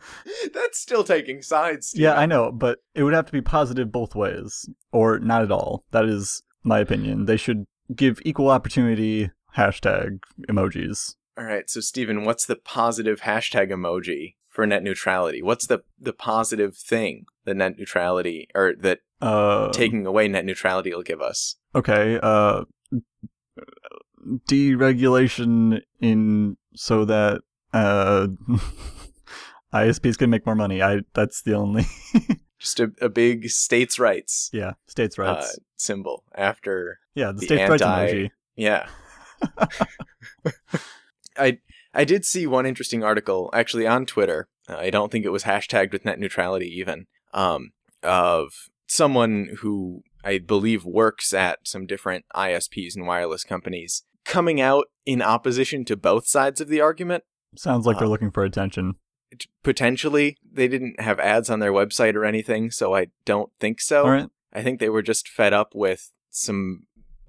That's 0.53 0.79
still 0.79 1.03
taking 1.03 1.41
sides. 1.41 1.93
yeah, 1.95 2.15
I 2.15 2.25
know, 2.25 2.51
but 2.51 2.79
it 2.95 3.03
would 3.03 3.13
have 3.13 3.25
to 3.27 3.31
be 3.31 3.41
positive 3.41 3.91
both 3.93 4.13
ways, 4.13 4.67
or 4.91 5.19
not 5.19 5.41
at 5.41 5.51
all. 5.51 5.86
That 5.91 6.05
is 6.05 6.43
my 6.63 6.79
opinion. 6.79 7.25
They 7.25 7.38
should 7.38 7.65
give 7.95 8.19
equal 8.25 8.50
opportunity 8.50 9.31
hashtag 9.57 10.19
emojis. 10.50 11.15
All 11.38 11.45
right, 11.45 11.69
so 11.69 11.79
Stephen, 11.79 12.25
what's 12.25 12.45
the 12.45 12.55
positive 12.55 13.22
hashtag 13.22 13.72
emoji 13.72 14.36
for 14.50 14.65
net 14.67 14.83
neutrality? 14.83 15.41
What's 15.41 15.65
the 15.67 15.83
the 16.00 16.13
positive 16.13 16.75
thing 16.77 17.25
that 17.45 17.55
net 17.55 17.77
neutrality 17.77 18.48
or 18.53 18.74
that 18.81 19.00
Uh, 19.22 19.72
taking 19.72 20.05
away 20.05 20.27
net 20.27 20.45
neutrality 20.45 20.93
will 20.93 21.03
give 21.03 21.22
us? 21.22 21.55
okay. 21.75 22.19
Uh, 22.22 22.63
deregulation 24.48 25.81
in 26.00 26.57
so 26.75 27.05
that 27.05 27.41
uh, 27.74 28.27
ISPs 29.74 30.17
can 30.17 30.29
make 30.29 30.45
more 30.45 30.55
money. 30.55 30.81
I 30.81 31.00
that's 31.13 31.41
the 31.41 31.53
only 31.55 31.86
Just 32.60 32.79
a, 32.79 32.91
a 33.01 33.10
big 33.10 33.50
states' 33.50 34.00
rights 34.00 34.50
yeah 34.53 34.74
states' 34.88 35.19
uh, 35.19 35.24
rights. 35.24 35.60
symbol 35.75 36.24
after 36.36 37.00
yeah, 37.15 37.27
the, 37.27 37.39
the 37.39 37.45
states' 37.45 37.69
rights 37.69 37.81
anti- 37.83 38.13
emoji. 38.13 38.29
Yeah. 38.55 38.88
I 41.38 41.59
I 41.93 42.03
did 42.05 42.25
see 42.25 42.47
one 42.47 42.65
interesting 42.65 43.03
article 43.03 43.50
actually 43.53 43.88
on 43.88 44.05
Twitter. 44.05 44.47
Uh, 44.69 44.77
I 44.77 44.89
don't 44.89 45.12
think 45.12 45.25
it 45.25 45.31
was 45.31 45.43
hashtagged 45.43 45.91
with 45.91 46.05
net 46.05 46.19
neutrality 46.19 46.67
even. 46.67 47.05
Um, 47.33 47.71
of 48.03 48.51
someone 48.88 49.50
who 49.59 50.03
I 50.23 50.38
believe 50.38 50.85
works 50.85 51.33
at 51.33 51.59
some 51.63 51.85
different 51.85 52.25
ISPs 52.35 52.95
and 52.95 53.07
wireless 53.07 53.43
companies 53.43 54.03
coming 54.25 54.62
out 54.62 54.85
in 55.05 55.21
opposition 55.21 55.83
to 55.85 55.95
both 55.97 56.27
sides 56.27 56.62
of 56.62 56.67
the 56.67 56.79
argument. 56.81 57.23
Sounds 57.55 57.85
like 57.85 57.97
they're 57.97 58.07
Uh, 58.07 58.12
looking 58.12 58.31
for 58.31 58.43
attention. 58.43 58.95
Potentially, 59.63 60.38
they 60.50 60.67
didn't 60.67 61.00
have 61.00 61.19
ads 61.19 61.50
on 61.50 61.59
their 61.59 61.71
website 61.73 62.13
or 62.13 62.23
anything, 62.23 62.69
so 62.71 62.93
I 62.93 63.07
don't 63.25 63.51
think 63.59 63.81
so. 63.81 64.07
Right. 64.07 64.29
I 64.53 64.62
think 64.62 64.79
they 64.79 64.89
were 64.89 65.01
just 65.01 65.27
fed 65.27 65.53
up 65.53 65.73
with 65.73 66.12
some 66.29 66.83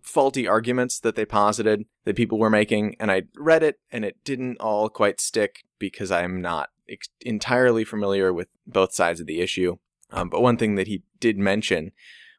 faulty 0.05 0.47
arguments 0.47 1.01
that 1.01 1.17
they 1.17 1.25
posited 1.25 1.85
that 2.05 2.15
people 2.17 2.39
were 2.39 2.51
making, 2.51 2.95
and 3.01 3.11
I 3.11 3.23
read 3.37 3.63
it, 3.63 3.81
and 3.91 4.05
it 4.05 4.17
didn't 4.25 4.59
all 4.61 4.89
quite 4.89 5.21
stick 5.21 5.65
because 5.79 6.11
I'm 6.13 6.41
not 6.41 6.69
ex- 6.89 7.09
entirely 7.23 7.85
familiar 7.85 8.33
with 8.33 8.49
both 8.67 8.95
sides 8.95 9.19
of 9.21 9.27
the 9.27 9.41
issue. 9.41 9.77
Um, 10.13 10.29
but 10.29 10.43
one 10.43 10.57
thing 10.57 10.75
that 10.77 10.87
he 10.87 11.03
did 11.19 11.39
mention 11.39 11.91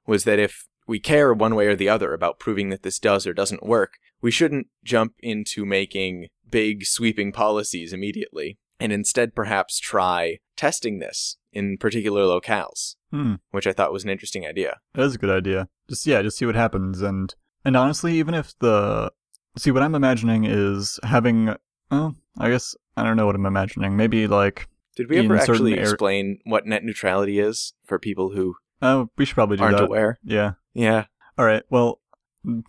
was 0.07 0.23
that 0.23 0.39
if 0.39 0.67
we 0.87 0.99
care 0.99 1.33
one 1.33 1.55
way 1.55 1.65
or 1.67 1.75
the 1.75 1.89
other 1.89 2.13
about 2.13 2.39
proving 2.39 2.69
that 2.69 2.83
this 2.83 2.99
does 2.99 3.25
or 3.25 3.33
doesn't 3.33 3.65
work, 3.65 3.93
we 4.21 4.31
shouldn't 4.31 4.67
jump 4.83 5.13
into 5.19 5.65
making 5.65 6.27
big 6.49 6.85
sweeping 6.85 7.31
policies 7.31 7.91
immediately, 7.91 8.57
and 8.79 8.93
instead 8.93 9.35
perhaps 9.35 9.79
try 9.79 10.37
testing 10.55 10.99
this 10.99 11.37
in 11.51 11.77
particular 11.77 12.21
locales, 12.21 12.95
Hmm. 13.11 13.35
which 13.51 13.65
I 13.65 13.73
thought 13.73 13.91
was 13.93 14.03
an 14.03 14.09
interesting 14.09 14.45
idea. 14.45 14.77
That 14.93 15.03
is 15.05 15.15
a 15.15 15.17
good 15.17 15.29
idea. 15.31 15.67
Just 15.89 16.05
yeah, 16.05 16.21
just 16.21 16.37
see 16.37 16.45
what 16.45 16.55
happens, 16.55 17.01
and 17.01 17.33
and 17.65 17.75
honestly, 17.75 18.17
even 18.19 18.33
if 18.33 18.57
the 18.59 19.11
see 19.57 19.71
what 19.71 19.83
I'm 19.83 19.95
imagining 19.95 20.45
is 20.45 20.99
having. 21.03 21.55
Oh, 21.91 22.15
I 22.37 22.49
guess 22.49 22.75
I 22.95 23.03
don't 23.03 23.17
know 23.17 23.25
what 23.25 23.35
I'm 23.35 23.45
imagining. 23.45 23.97
Maybe 23.97 24.27
like 24.27 24.67
Did 24.95 25.09
we 25.09 25.17
ever 25.17 25.35
actually 25.35 25.73
explain 25.73 26.39
what 26.45 26.65
net 26.65 26.83
neutrality 26.83 27.39
is 27.39 27.73
for 27.85 27.99
people 27.99 28.31
who 28.31 28.55
oh, 28.81 29.09
we 29.17 29.25
should 29.25 29.35
probably 29.35 29.57
do 29.57 29.63
aren't 29.63 29.77
that. 29.77 29.85
aware? 29.85 30.17
Yeah. 30.23 30.53
Yeah. 30.73 31.05
All 31.37 31.45
right. 31.45 31.63
Well, 31.69 31.99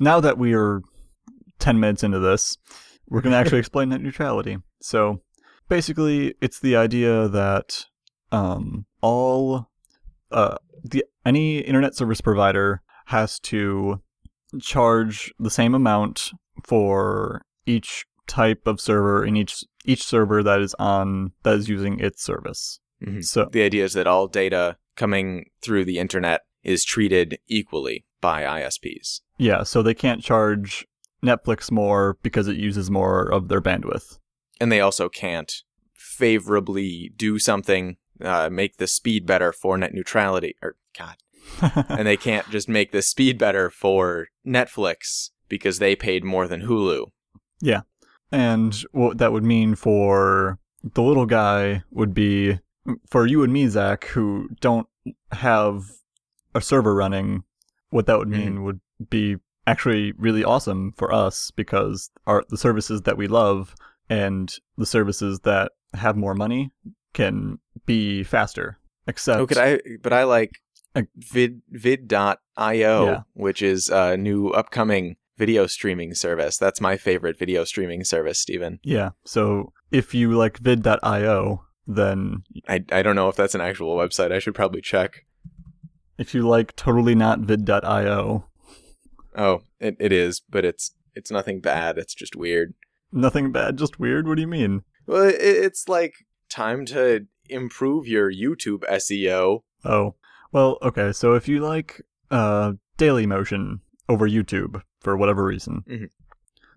now 0.00 0.20
that 0.20 0.38
we 0.38 0.54
are 0.54 0.82
10 1.58 1.78
minutes 1.80 2.02
into 2.02 2.18
this, 2.18 2.58
we're 3.08 3.20
going 3.20 3.32
to 3.32 3.38
actually 3.38 3.58
explain 3.60 3.90
net 3.90 4.00
neutrality. 4.00 4.58
So, 4.80 5.22
basically, 5.68 6.34
it's 6.40 6.60
the 6.60 6.76
idea 6.76 7.28
that 7.28 7.86
um, 8.32 8.86
all 9.00 9.70
uh, 10.30 10.56
the 10.84 11.04
any 11.24 11.58
internet 11.58 11.94
service 11.94 12.20
provider 12.20 12.82
has 13.06 13.38
to 13.40 14.00
charge 14.60 15.32
the 15.38 15.50
same 15.50 15.74
amount 15.74 16.30
for 16.64 17.42
each 17.66 18.04
type 18.26 18.66
of 18.66 18.80
server 18.80 19.24
in 19.24 19.36
each 19.36 19.64
each 19.84 20.02
server 20.02 20.42
that 20.42 20.60
is 20.60 20.74
on 20.80 21.32
that 21.44 21.54
is 21.54 21.68
using 21.68 22.00
its 22.00 22.22
service. 22.22 22.80
Mhm. 23.04 23.24
So, 23.24 23.48
The 23.52 23.62
idea 23.62 23.84
is 23.84 23.92
that 23.92 24.06
all 24.08 24.26
data 24.26 24.78
coming 24.96 25.50
through 25.62 25.84
the 25.84 25.98
internet 25.98 26.42
is 26.64 26.84
treated 26.84 27.38
equally 27.46 28.04
by 28.20 28.42
ISPs. 28.44 29.20
yeah, 29.38 29.62
so 29.62 29.82
they 29.82 29.94
can't 29.94 30.22
charge 30.22 30.86
Netflix 31.22 31.70
more 31.70 32.18
because 32.22 32.48
it 32.48 32.56
uses 32.56 32.90
more 32.90 33.30
of 33.30 33.48
their 33.48 33.60
bandwidth. 33.60 34.18
And 34.60 34.72
they 34.72 34.80
also 34.80 35.08
can't 35.08 35.52
favorably 35.94 37.12
do 37.16 37.38
something, 37.38 37.96
uh, 38.20 38.48
make 38.50 38.78
the 38.78 38.86
speed 38.86 39.26
better 39.26 39.52
for 39.52 39.76
net 39.78 39.92
neutrality. 39.94 40.56
Or, 40.62 40.76
God. 40.98 41.16
and 41.88 42.06
they 42.06 42.16
can't 42.16 42.48
just 42.50 42.68
make 42.68 42.92
the 42.92 43.02
speed 43.02 43.38
better 43.38 43.70
for 43.70 44.28
Netflix 44.46 45.30
because 45.48 45.78
they 45.78 45.96
paid 45.96 46.24
more 46.24 46.46
than 46.48 46.62
Hulu. 46.62 47.06
Yeah. 47.60 47.82
And 48.32 48.74
what 48.92 49.18
that 49.18 49.32
would 49.32 49.44
mean 49.44 49.74
for 49.74 50.58
the 50.82 51.02
little 51.02 51.26
guy 51.26 51.82
would 51.90 52.14
be 52.14 52.58
for 53.08 53.26
you 53.26 53.42
and 53.42 53.52
me, 53.52 53.68
Zach, 53.68 54.04
who 54.06 54.48
don't 54.60 54.88
have 55.32 55.84
a 56.54 56.60
server 56.60 56.94
running. 56.94 57.44
What 57.90 58.06
that 58.06 58.18
would 58.18 58.28
mm-hmm. 58.28 58.44
mean 58.44 58.64
would 58.64 58.80
be 59.10 59.36
actually 59.66 60.12
really 60.12 60.44
awesome 60.44 60.92
for 60.96 61.12
us 61.12 61.50
because 61.52 62.10
our 62.26 62.44
the 62.48 62.56
services 62.56 63.02
that 63.02 63.16
we 63.16 63.26
love 63.26 63.74
and 64.08 64.54
the 64.76 64.86
services 64.86 65.40
that 65.40 65.72
have 65.94 66.16
more 66.16 66.34
money 66.34 66.70
can 67.14 67.58
be 67.86 68.22
faster. 68.22 68.78
Except, 69.08 69.40
Oh, 69.40 69.46
could 69.46 69.58
I? 69.58 69.80
But 70.02 70.12
I 70.12 70.24
like 70.24 70.52
vid 71.16 71.62
vid.io, 71.70 72.36
Yeah. 73.06 73.20
which 73.34 73.62
is 73.62 73.88
a 73.88 74.16
new 74.16 74.48
upcoming 74.50 75.16
video 75.38 75.66
streaming 75.66 76.14
service. 76.14 76.56
That's 76.56 76.80
my 76.80 76.96
favorite 76.96 77.38
video 77.38 77.64
streaming 77.64 78.04
service, 78.04 78.38
Steven. 78.38 78.80
yeah. 78.82 79.10
So 79.24 79.72
if 79.90 80.14
you 80.14 80.32
like 80.32 80.58
vid.io, 80.58 81.62
then 81.86 82.42
I, 82.68 82.84
I 82.90 83.02
don't 83.02 83.16
know 83.16 83.28
if 83.28 83.36
that's 83.36 83.54
an 83.54 83.60
actual 83.60 83.96
website. 83.96 84.32
I 84.32 84.38
should 84.38 84.54
probably 84.54 84.80
check. 84.80 85.24
if 86.18 86.34
you 86.34 86.48
like 86.48 86.74
totally 86.76 87.14
not 87.14 87.40
vid.io, 87.40 88.46
Oh, 89.38 89.60
it, 89.78 89.96
it 90.00 90.12
is, 90.12 90.40
but 90.40 90.64
it's 90.64 90.94
it's 91.14 91.30
nothing 91.30 91.60
bad. 91.60 91.98
It's 91.98 92.14
just 92.14 92.34
weird. 92.36 92.74
nothing 93.12 93.52
bad, 93.52 93.76
just 93.76 94.00
weird. 94.00 94.26
What 94.26 94.36
do 94.36 94.40
you 94.40 94.46
mean? 94.48 94.82
Well, 95.06 95.24
it, 95.28 95.36
it's 95.38 95.88
like 95.88 96.14
time 96.48 96.86
to 96.86 97.26
improve 97.50 98.06
your 98.06 98.32
YouTube 98.32 98.80
SEO. 98.90 99.60
Oh, 99.84 100.14
well, 100.56 100.78
okay. 100.82 101.12
So 101.12 101.34
if 101.34 101.46
you 101.48 101.60
like 101.60 102.00
uh, 102.30 102.72
Daily 102.96 103.26
Motion 103.26 103.80
over 104.08 104.26
YouTube 104.28 104.80
for 105.00 105.14
whatever 105.16 105.44
reason, 105.44 105.82
Mhm. 105.86 106.08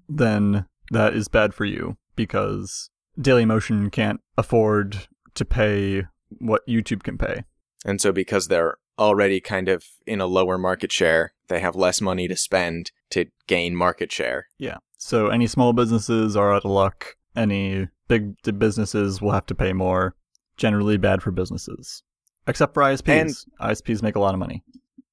then 0.10 0.66
that 0.92 1.14
is 1.16 1.30
bad 1.30 1.54
for 1.54 1.64
you 1.66 1.96
because 2.18 2.90
Daily 3.20 3.46
Motion 3.46 3.90
can't 3.90 4.20
afford 4.38 5.08
to 5.36 5.46
pay 5.46 6.04
what 6.40 6.68
YouTube 6.68 7.04
can 7.04 7.18
pay. 7.18 7.44
And 7.86 8.02
so 8.02 8.12
because 8.12 8.48
they're 8.50 8.76
already 8.98 9.40
kind 9.40 9.70
of 9.70 9.86
in 10.06 10.20
a 10.20 10.26
lower 10.28 10.58
market 10.58 10.92
share, 10.92 11.32
they 11.48 11.62
have 11.62 11.76
less 11.76 12.02
money 12.02 12.28
to 12.28 12.36
spend 12.36 12.92
to 13.12 13.26
gain 13.48 13.76
market 13.76 14.12
share. 14.12 14.48
Yeah. 14.58 14.78
So 14.98 15.28
any 15.30 15.48
small 15.48 15.72
businesses 15.72 16.36
are 16.36 16.54
out 16.54 16.66
of 16.66 16.72
luck. 16.72 17.16
Any 17.34 17.88
big 18.10 18.34
businesses 18.60 19.22
will 19.22 19.32
have 19.32 19.46
to 19.46 19.56
pay 19.56 19.72
more. 19.72 20.16
Generally 20.58 20.98
bad 20.98 21.24
for 21.24 21.32
businesses. 21.32 22.04
Except 22.50 22.74
for 22.74 22.84
ISPs. 22.84 23.46
ISPs 23.62 24.02
make 24.02 24.16
a 24.16 24.20
lot 24.20 24.34
of 24.34 24.40
money. 24.40 24.64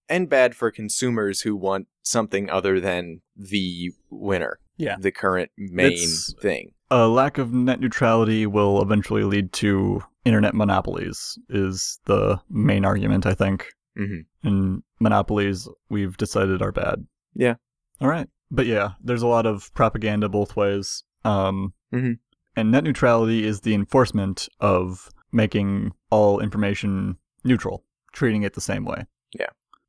and 0.08 0.28
bad 0.28 0.54
for 0.54 0.70
consumers 0.70 1.40
who 1.40 1.56
want 1.56 1.88
something 2.04 2.48
other 2.48 2.78
than 2.78 3.20
the 3.34 3.90
winner. 4.08 4.60
Yeah. 4.76 4.96
The 5.00 5.10
current 5.10 5.50
main 5.58 5.86
It's- 5.94 6.32
thing. 6.40 6.72
a 6.92 7.08
lack 7.08 7.38
of 7.38 7.52
net 7.52 7.80
neutrality 7.80 8.46
will 8.46 8.80
eventually 8.80 9.24
lead 9.24 9.52
to 9.54 10.02
internet 10.24 10.54
monopolies 10.54 11.36
is 11.48 11.98
the 12.06 12.40
main 12.48 12.84
argument 12.84 13.26
i 13.26 13.34
think 13.34 13.66
hmm 13.96 14.20
and 14.44 14.82
monopolies 15.00 15.68
we've 15.88 16.16
decided 16.16 16.62
are 16.62 16.70
bad 16.72 17.04
Yeah. 17.34 17.54
all 18.00 18.06
right 18.08 18.28
but 18.50 18.66
yeah 18.66 18.90
there's 19.02 19.22
a 19.22 19.26
lot 19.26 19.46
of 19.46 19.72
propaganda 19.74 20.28
both 20.28 20.54
ways 20.56 21.02
um 21.24 21.74
Mhm. 21.92 22.18
and 22.54 22.70
net 22.70 22.84
neutrality 22.84 23.44
is 23.44 23.62
the 23.62 23.74
enforcement 23.74 24.48
of 24.60 25.10
making 25.32 25.92
all 26.10 26.38
information 26.40 27.16
neutral 27.46 27.84
treating 28.12 28.42
it 28.42 28.54
the 28.54 28.60
same 28.60 28.84
way 28.84 29.06
Yeah. 29.38 29.46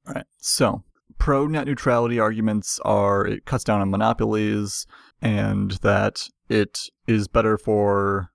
all 0.07 0.13
right 0.15 0.25
so 0.37 0.83
pro 1.17 1.47
net 1.47 1.65
neutrality 1.67 2.19
arguments 2.19 2.79
are 2.85 3.25
it 3.25 3.45
cuts 3.45 3.63
down 3.63 3.81
on 3.81 3.89
monopolies 3.89 4.85
and 5.21 5.71
that 5.81 6.27
it 6.49 6.89
is 7.07 7.27
better 7.27 7.57
for 7.57 8.29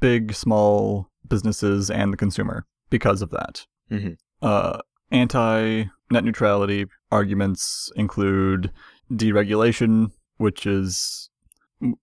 big, 0.00 0.34
small 0.34 1.10
businesses 1.26 1.90
and 1.90 2.12
the 2.12 2.16
consumer 2.18 2.66
because 2.90 3.22
of 3.22 3.30
that. 3.30 3.66
Mhm. 3.90 4.18
Uh, 4.42 4.78
anti 5.10 5.84
net 6.10 6.22
neutrality 6.24 6.84
arguments 7.10 7.90
include 7.96 8.70
deregulation, 9.10 10.10
which 10.36 10.66
is 10.66 11.30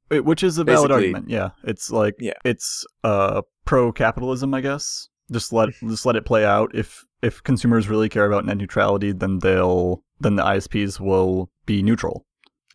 which 0.10 0.44
is 0.44 0.58
a 0.58 0.64
valid 0.64 0.90
Basically- 0.90 0.94
argument. 1.14 1.30
Yeah, 1.30 1.50
it's 1.64 1.92
like 1.92 2.16
Yeah. 2.20 2.34
it's 2.44 2.86
uh 3.04 3.42
pro 3.66 3.92
capitalism, 3.92 4.54
I 4.54 4.62
guess. 4.62 5.10
Just 5.34 5.52
let 5.52 5.70
just 5.82 6.06
let 6.06 6.16
it 6.16 6.26
play 6.26 6.46
out. 6.46 6.74
If 6.74 7.06
if 7.22 7.44
consumers 7.44 7.90
really 7.90 8.10
care 8.10 8.26
about 8.26 8.46
net 8.46 8.58
neutrality, 8.58 9.12
then 9.12 9.40
they'll 9.40 10.04
then 10.20 10.36
the 10.36 10.44
ISPs 10.44 11.00
will 11.00 11.50
be 11.66 11.84
neutral. 11.84 12.26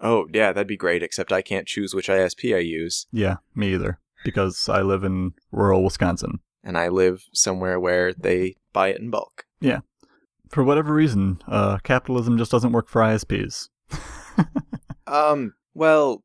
Oh, 0.01 0.29
yeah, 0.33 0.53
that'd 0.53 0.69
be 0.69 0.77
great, 0.77 1.03
except 1.03 1.33
I 1.33 1.43
can't 1.43 1.67
choose 1.67 1.93
which 1.93 2.09
ISP 2.09 2.55
I 2.55 2.61
use. 2.61 3.07
Yeah, 3.11 3.37
me 3.55 3.75
either, 3.75 3.99
because 4.25 4.69
I 4.69 4.83
live 4.83 5.03
in 5.03 5.33
rural 5.51 5.83
Wisconsin. 5.83 6.39
And 6.63 6.79
I 6.79 6.87
live 6.89 7.25
somewhere 7.33 7.81
where 7.81 8.13
they 8.13 8.57
buy 8.73 8.89
it 8.89 9.01
in 9.01 9.11
bulk. 9.11 9.47
Yeah, 9.61 9.81
for 10.51 10.63
whatever 10.63 10.93
reason, 10.93 11.41
uh, 11.49 11.79
capitalism 11.79 12.39
just 12.39 12.53
doesn't 12.53 12.73
work 12.73 12.89
for 12.89 13.03
ISPs. 13.03 13.71
Um, 15.09 15.55
well, 15.75 16.23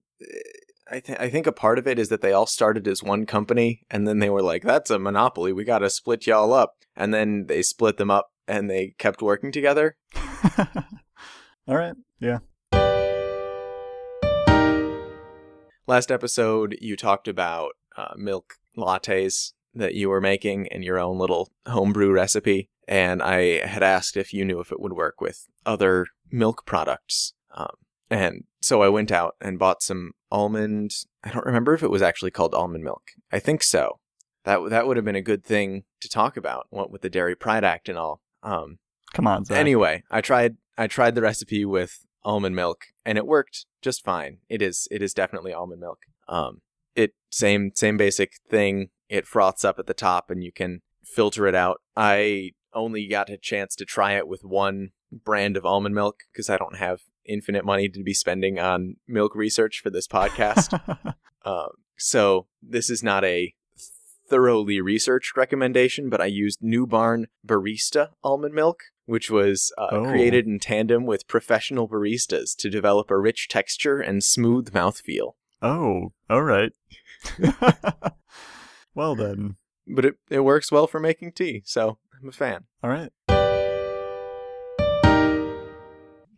I, 0.94 1.00
th- 1.00 1.18
I 1.20 1.28
think 1.28 1.48
a 1.48 1.52
part 1.52 1.80
of 1.80 1.88
it 1.88 1.98
is 1.98 2.10
that 2.10 2.22
they 2.22 2.34
all 2.34 2.46
started 2.46 2.88
as 2.88 3.02
one 3.02 3.26
company, 3.26 3.82
and 3.90 4.08
then 4.08 4.20
they 4.20 4.30
were 4.30 4.44
like, 4.44 4.62
that's 4.62 4.92
a 4.92 5.00
monopoly. 5.00 5.52
We 5.52 5.64
got 5.64 5.80
to 5.80 5.90
split 5.90 6.28
y'all 6.28 6.54
up. 6.54 6.76
And 6.96 7.12
then 7.12 7.48
they 7.48 7.64
split 7.64 7.98
them 7.98 8.12
up 8.12 8.32
and 8.48 8.70
they 8.70 8.94
kept 9.00 9.24
working 9.24 9.52
together. 9.52 9.98
All 11.68 11.76
right. 11.76 11.96
Yeah. 12.20 12.40
Last 15.88 16.12
episode, 16.12 16.78
you 16.80 16.96
talked 16.96 17.28
about 17.28 17.72
uh, 17.98 18.14
milk 18.16 18.54
lattes 18.78 19.54
that 19.74 19.96
you 19.96 20.10
were 20.10 20.22
making 20.22 20.68
in 20.68 20.84
your 20.84 21.00
own 21.00 21.18
little 21.18 21.50
homebrew 21.66 22.12
recipe. 22.12 22.70
And 22.88 23.24
I 23.24 23.66
had 23.66 23.82
asked 23.82 24.16
if 24.16 24.32
you 24.32 24.46
knew 24.46 24.60
if 24.60 24.72
it 24.72 24.80
would 24.80 24.94
work 24.94 25.20
with 25.20 25.48
other 25.66 26.06
milk 26.32 26.68
products. 26.68 27.34
Um, 27.56 27.78
and 28.14 28.44
so 28.62 28.84
I 28.84 28.90
went 28.90 29.12
out 29.12 29.36
and 29.42 29.58
bought 29.58 29.82
some 29.82 30.12
almond. 30.32 30.94
I 31.24 31.32
don't 31.32 31.46
remember 31.46 31.74
if 31.74 31.82
it 31.82 31.90
was 31.90 32.04
actually 32.04 32.32
called 32.32 32.54
almond 32.54 32.84
milk. 32.84 33.12
I 33.32 33.40
think 33.40 33.64
so. 33.64 34.00
That 34.46 34.70
that 34.70 34.88
would 34.88 34.98
have 34.98 35.06
been 35.06 35.16
a 35.16 35.22
good 35.22 35.44
thing 35.44 35.84
to 36.02 36.08
talk 36.08 36.38
about, 36.38 36.68
what 36.70 36.92
with 36.92 37.02
the 37.02 37.10
Dairy 37.10 37.36
Pride 37.36 37.64
Act 37.64 37.90
and 37.90 37.98
all. 37.98 38.22
Um, 38.44 38.78
Come 39.14 39.26
on, 39.26 39.46
Zach. 39.46 39.58
Anyway, 39.58 40.04
I 40.12 40.22
tried 40.22 40.58
I 40.78 40.88
tried 40.88 41.16
the 41.16 41.22
recipe 41.22 41.66
with 41.66 42.06
almond 42.24 42.56
milk 42.56 42.86
and 43.04 43.18
it 43.18 43.26
worked 43.26 43.66
just 43.82 44.04
fine. 44.04 44.38
It 44.48 44.62
is 44.62 44.88
it 44.92 45.02
is 45.02 45.14
definitely 45.14 45.54
almond 45.54 45.82
milk. 45.82 46.00
Um 46.28 46.62
it 46.96 47.14
same 47.32 47.72
same 47.74 47.98
basic 47.98 48.34
thing. 48.50 48.90
It 49.10 49.28
froths 49.28 49.66
up 49.66 49.80
at 49.80 49.88
the 49.88 49.94
top 49.94 50.30
and 50.30 50.44
you 50.44 50.52
can 50.52 50.82
filter 51.04 51.48
it 51.48 51.56
out. 51.56 51.82
I 51.96 52.52
only 52.74 53.08
got 53.08 53.30
a 53.30 53.38
chance 53.38 53.76
to 53.76 53.86
try 53.86 54.14
it 54.14 54.28
with 54.28 54.44
one 54.44 54.92
brand 55.12 55.58
of 55.58 55.66
almond 55.66 55.96
milk 55.96 56.22
because 56.32 56.50
I 56.50 56.58
don't 56.58 56.78
have 56.78 57.02
infinite 57.26 57.66
money 57.66 57.90
to 57.90 58.04
be 58.04 58.14
spending 58.14 58.60
on 58.60 58.96
milk 59.08 59.36
research 59.36 59.80
for 59.82 59.90
this 59.90 60.08
podcast. 60.08 61.16
Um, 61.46 61.72
so 61.98 62.48
this 62.62 62.90
is 62.90 63.04
not 63.04 63.26
a 63.26 63.54
thoroughly 64.30 64.80
researched 64.80 65.36
recommendation, 65.36 66.10
but 66.10 66.22
I 66.22 66.26
used 66.28 66.60
New 66.64 66.88
Barn 66.88 67.28
Barista 67.46 68.12
almond 68.24 68.54
milk, 68.56 68.84
which 69.06 69.30
was 69.30 69.74
uh, 69.78 69.90
Oh. 69.92 70.06
created 70.06 70.48
in 70.48 70.58
tandem 70.60 71.06
with 71.06 71.28
professional 71.28 71.90
baristas 71.90 72.56
to 72.60 72.70
develop 72.70 73.12
a 73.12 73.18
rich 73.18 73.50
texture 73.50 74.00
and 74.00 74.24
smooth 74.24 74.72
mouthfeel. 74.72 75.34
oh, 75.62 76.14
all 76.30 76.44
right. 76.44 76.72
well 78.96 79.16
then. 79.16 79.58
But 79.86 80.06
it, 80.06 80.16
it 80.30 80.40
works 80.42 80.72
well 80.72 80.88
for 80.88 81.02
making 81.02 81.34
tea, 81.34 81.62
so 81.66 81.98
I'm 82.22 82.30
a 82.30 82.32
fan. 82.32 82.64
All 82.82 82.90
right. 82.90 83.12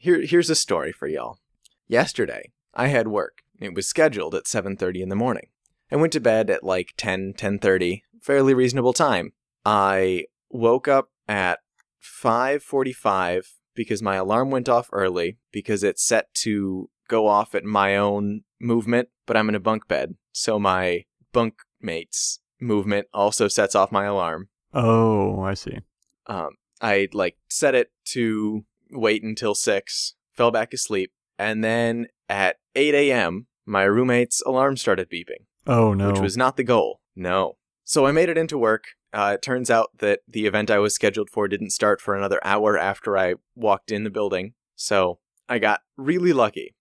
Here, 0.06 0.22
here's 0.22 0.52
a 0.52 0.56
story 0.56 0.92
for 0.92 1.08
y'all. 1.08 1.40
Yesterday, 1.88 2.52
I 2.76 2.90
had 2.90 3.08
work. 3.08 3.42
It 3.60 3.74
was 3.74 3.88
scheduled 3.88 4.36
at 4.36 4.46
7:30 4.46 5.02
in 5.02 5.10
the 5.10 5.16
morning. 5.16 5.48
I 5.92 5.96
went 5.96 6.14
to 6.14 6.20
bed 6.20 6.52
at 6.52 6.64
like 6.64 6.94
10, 6.96 7.34
10:30, 7.34 8.04
fairly 8.22 8.54
reasonable 8.54 8.94
time. 8.94 9.34
I 9.66 10.26
woke 10.52 10.88
up 10.88 11.10
at 11.28 11.58
5:45 12.00 13.56
because 13.74 14.04
my 14.04 14.14
alarm 14.14 14.52
went 14.52 14.70
off 14.70 14.90
early 14.92 15.40
because 15.52 15.84
it's 15.84 16.04
set 16.04 16.32
to 16.44 16.92
go 17.08 17.26
off 17.26 17.56
at 17.56 17.64
my 17.64 17.98
own 17.98 18.42
movement, 18.62 19.10
but 19.26 19.36
I'm 19.36 19.50
in 19.50 19.56
a 19.56 19.60
bunk 19.60 19.88
bed, 19.88 20.18
so 20.32 20.60
my 20.60 21.06
bunk 21.34 21.56
mate's 21.82 22.42
movement 22.62 23.08
also 23.12 23.48
sets 23.48 23.74
off 23.74 23.92
my 23.92 24.06
alarm. 24.06 24.50
Oh, 24.72 25.42
I 25.42 25.56
see. 25.56 25.80
Um, 26.28 26.52
I 26.80 27.08
like 27.12 27.38
set 27.50 27.74
it 27.74 27.92
to 28.14 28.66
wait 28.98 29.24
until 29.24 29.56
six, 29.56 30.16
fell 30.34 30.52
back 30.52 30.74
asleep, 30.74 31.12
and 31.38 31.64
then 31.64 32.08
at 32.30 32.58
8 32.76 32.94
a.m., 32.96 33.48
my 33.66 33.84
roommate's 33.84 34.42
alarm 34.46 34.78
started 34.78 35.10
beeping, 35.10 35.46
Oh 35.68 35.94
no. 35.94 36.12
which 36.12 36.20
was 36.22 36.38
not 36.38 36.58
the 36.58 36.64
goal. 36.64 37.02
No. 37.16 37.58
So 37.84 38.06
I 38.06 38.12
made 38.12 38.30
it 38.30 38.38
into 38.38 38.58
work. 38.58 38.86
Uh, 39.14 39.32
it 39.36 39.42
turns 39.42 39.70
out 39.72 39.90
that 40.00 40.20
the 40.28 40.46
event 40.46 40.70
I 40.70 40.80
was 40.80 40.94
scheduled 40.94 41.30
for 41.30 41.48
didn't 41.48 41.70
start 41.72 42.02
for 42.02 42.16
another 42.16 42.40
hour 42.44 42.78
after 42.78 43.18
I 43.18 43.36
walked 43.56 43.92
in 43.92 44.04
the 44.04 44.10
building. 44.10 44.54
So 44.76 45.20
I 45.48 45.60
got 45.60 45.82
really 45.98 46.34
lucky. 46.34 46.76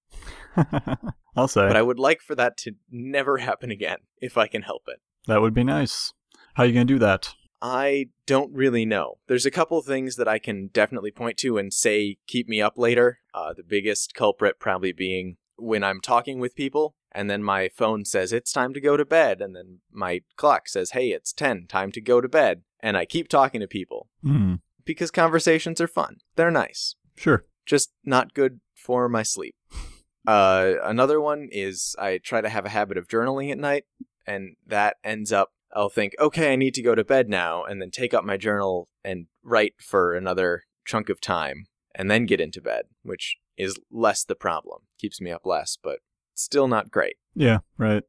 I'll 1.36 1.48
say 1.48 1.66
But 1.66 1.76
I 1.76 1.82
would 1.82 1.98
like 1.98 2.20
for 2.20 2.34
that 2.34 2.56
to 2.58 2.72
never 2.90 3.38
happen 3.38 3.70
again, 3.70 3.98
if 4.20 4.36
I 4.38 4.46
can 4.46 4.62
help 4.62 4.82
it. 4.88 5.00
that 5.26 5.40
would 5.40 5.54
be 5.54 5.64
nice. 5.64 6.12
How 6.54 6.62
are 6.62 6.66
you 6.66 6.72
gonna 6.72 6.84
do 6.84 6.98
that? 7.00 7.34
I 7.66 8.08
don't 8.26 8.52
really 8.54 8.84
know. 8.84 9.14
There's 9.26 9.46
a 9.46 9.50
couple 9.50 9.80
things 9.80 10.16
that 10.16 10.28
I 10.28 10.38
can 10.38 10.66
definitely 10.68 11.10
point 11.10 11.38
to 11.38 11.56
and 11.56 11.72
say 11.72 12.18
keep 12.26 12.46
me 12.46 12.60
up 12.60 12.74
later. 12.76 13.20
Uh, 13.32 13.54
the 13.54 13.62
biggest 13.62 14.12
culprit 14.14 14.60
probably 14.60 14.92
being 14.92 15.38
when 15.56 15.82
I'm 15.82 16.02
talking 16.02 16.38
with 16.40 16.54
people 16.54 16.94
and 17.10 17.30
then 17.30 17.42
my 17.42 17.70
phone 17.70 18.04
says 18.04 18.34
it's 18.34 18.52
time 18.52 18.74
to 18.74 18.80
go 18.82 18.98
to 18.98 19.04
bed 19.06 19.40
and 19.40 19.56
then 19.56 19.78
my 19.90 20.20
clock 20.36 20.68
says 20.68 20.90
hey 20.90 21.08
it's 21.12 21.32
10 21.32 21.66
time 21.68 21.90
to 21.92 22.00
go 22.02 22.20
to 22.20 22.28
bed 22.28 22.62
and 22.80 22.96
I 22.98 23.06
keep 23.06 23.28
talking 23.28 23.60
to 23.62 23.66
people 23.66 24.08
Hmm. 24.22 24.56
because 24.84 25.10
conversations 25.10 25.80
are 25.80 25.86
fun. 25.88 26.16
They're 26.36 26.50
nice. 26.50 26.96
Sure. 27.16 27.46
Just 27.64 27.92
not 28.04 28.34
good 28.34 28.60
for 28.74 29.08
my 29.08 29.22
sleep. 29.22 29.54
Uh, 30.26 30.76
another 30.82 31.20
one 31.20 31.50
is 31.52 31.94
I 31.98 32.16
try 32.16 32.40
to 32.40 32.48
have 32.48 32.64
a 32.64 32.70
habit 32.70 32.96
of 32.96 33.08
journaling 33.08 33.50
at 33.52 33.58
night, 33.58 33.84
and 34.26 34.56
that 34.66 34.96
ends 35.04 35.32
up 35.32 35.50
I'll 35.74 35.88
think, 35.88 36.14
okay, 36.20 36.52
I 36.52 36.56
need 36.56 36.74
to 36.74 36.82
go 36.82 36.94
to 36.94 37.04
bed 37.04 37.28
now, 37.28 37.64
and 37.64 37.80
then 37.80 37.90
take 37.90 38.14
up 38.14 38.24
my 38.24 38.36
journal 38.36 38.88
and 39.04 39.26
write 39.42 39.74
for 39.80 40.14
another 40.14 40.62
chunk 40.86 41.08
of 41.08 41.20
time, 41.20 41.66
and 41.94 42.10
then 42.10 42.26
get 42.26 42.40
into 42.40 42.60
bed, 42.60 42.84
which 43.02 43.36
is 43.56 43.78
less 43.90 44.24
the 44.24 44.34
problem. 44.34 44.82
Keeps 44.98 45.20
me 45.20 45.30
up 45.30 45.44
less, 45.44 45.76
but 45.82 45.98
still 46.34 46.68
not 46.68 46.90
great. 46.90 47.16
Yeah. 47.34 47.58
Right. 47.76 48.02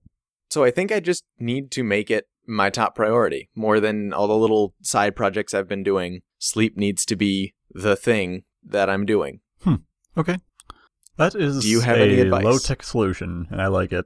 So 0.49 0.63
I 0.63 0.71
think 0.71 0.91
I 0.91 0.99
just 0.99 1.23
need 1.39 1.71
to 1.71 1.83
make 1.83 2.11
it 2.11 2.27
my 2.47 2.69
top 2.69 2.95
priority 2.95 3.49
more 3.55 3.79
than 3.79 4.13
all 4.13 4.27
the 4.27 4.37
little 4.37 4.75
side 4.81 5.15
projects 5.15 5.53
I've 5.53 5.67
been 5.67 5.83
doing. 5.83 6.21
Sleep 6.37 6.77
needs 6.77 7.05
to 7.05 7.15
be 7.15 7.53
the 7.71 7.95
thing 7.95 8.43
that 8.63 8.89
I'm 8.89 9.05
doing. 9.05 9.39
Hmm. 9.63 9.75
Okay. 10.17 10.37
That 11.17 11.33
is 11.35 11.63
Do 11.63 11.69
you 11.69 11.79
have 11.81 11.97
a 11.97 12.03
any 12.03 12.19
advice? 12.19 12.43
low 12.43 12.57
tech 12.57 12.83
solution, 12.83 13.47
and 13.49 13.61
I 13.61 13.67
like 13.67 13.91
it. 13.91 14.05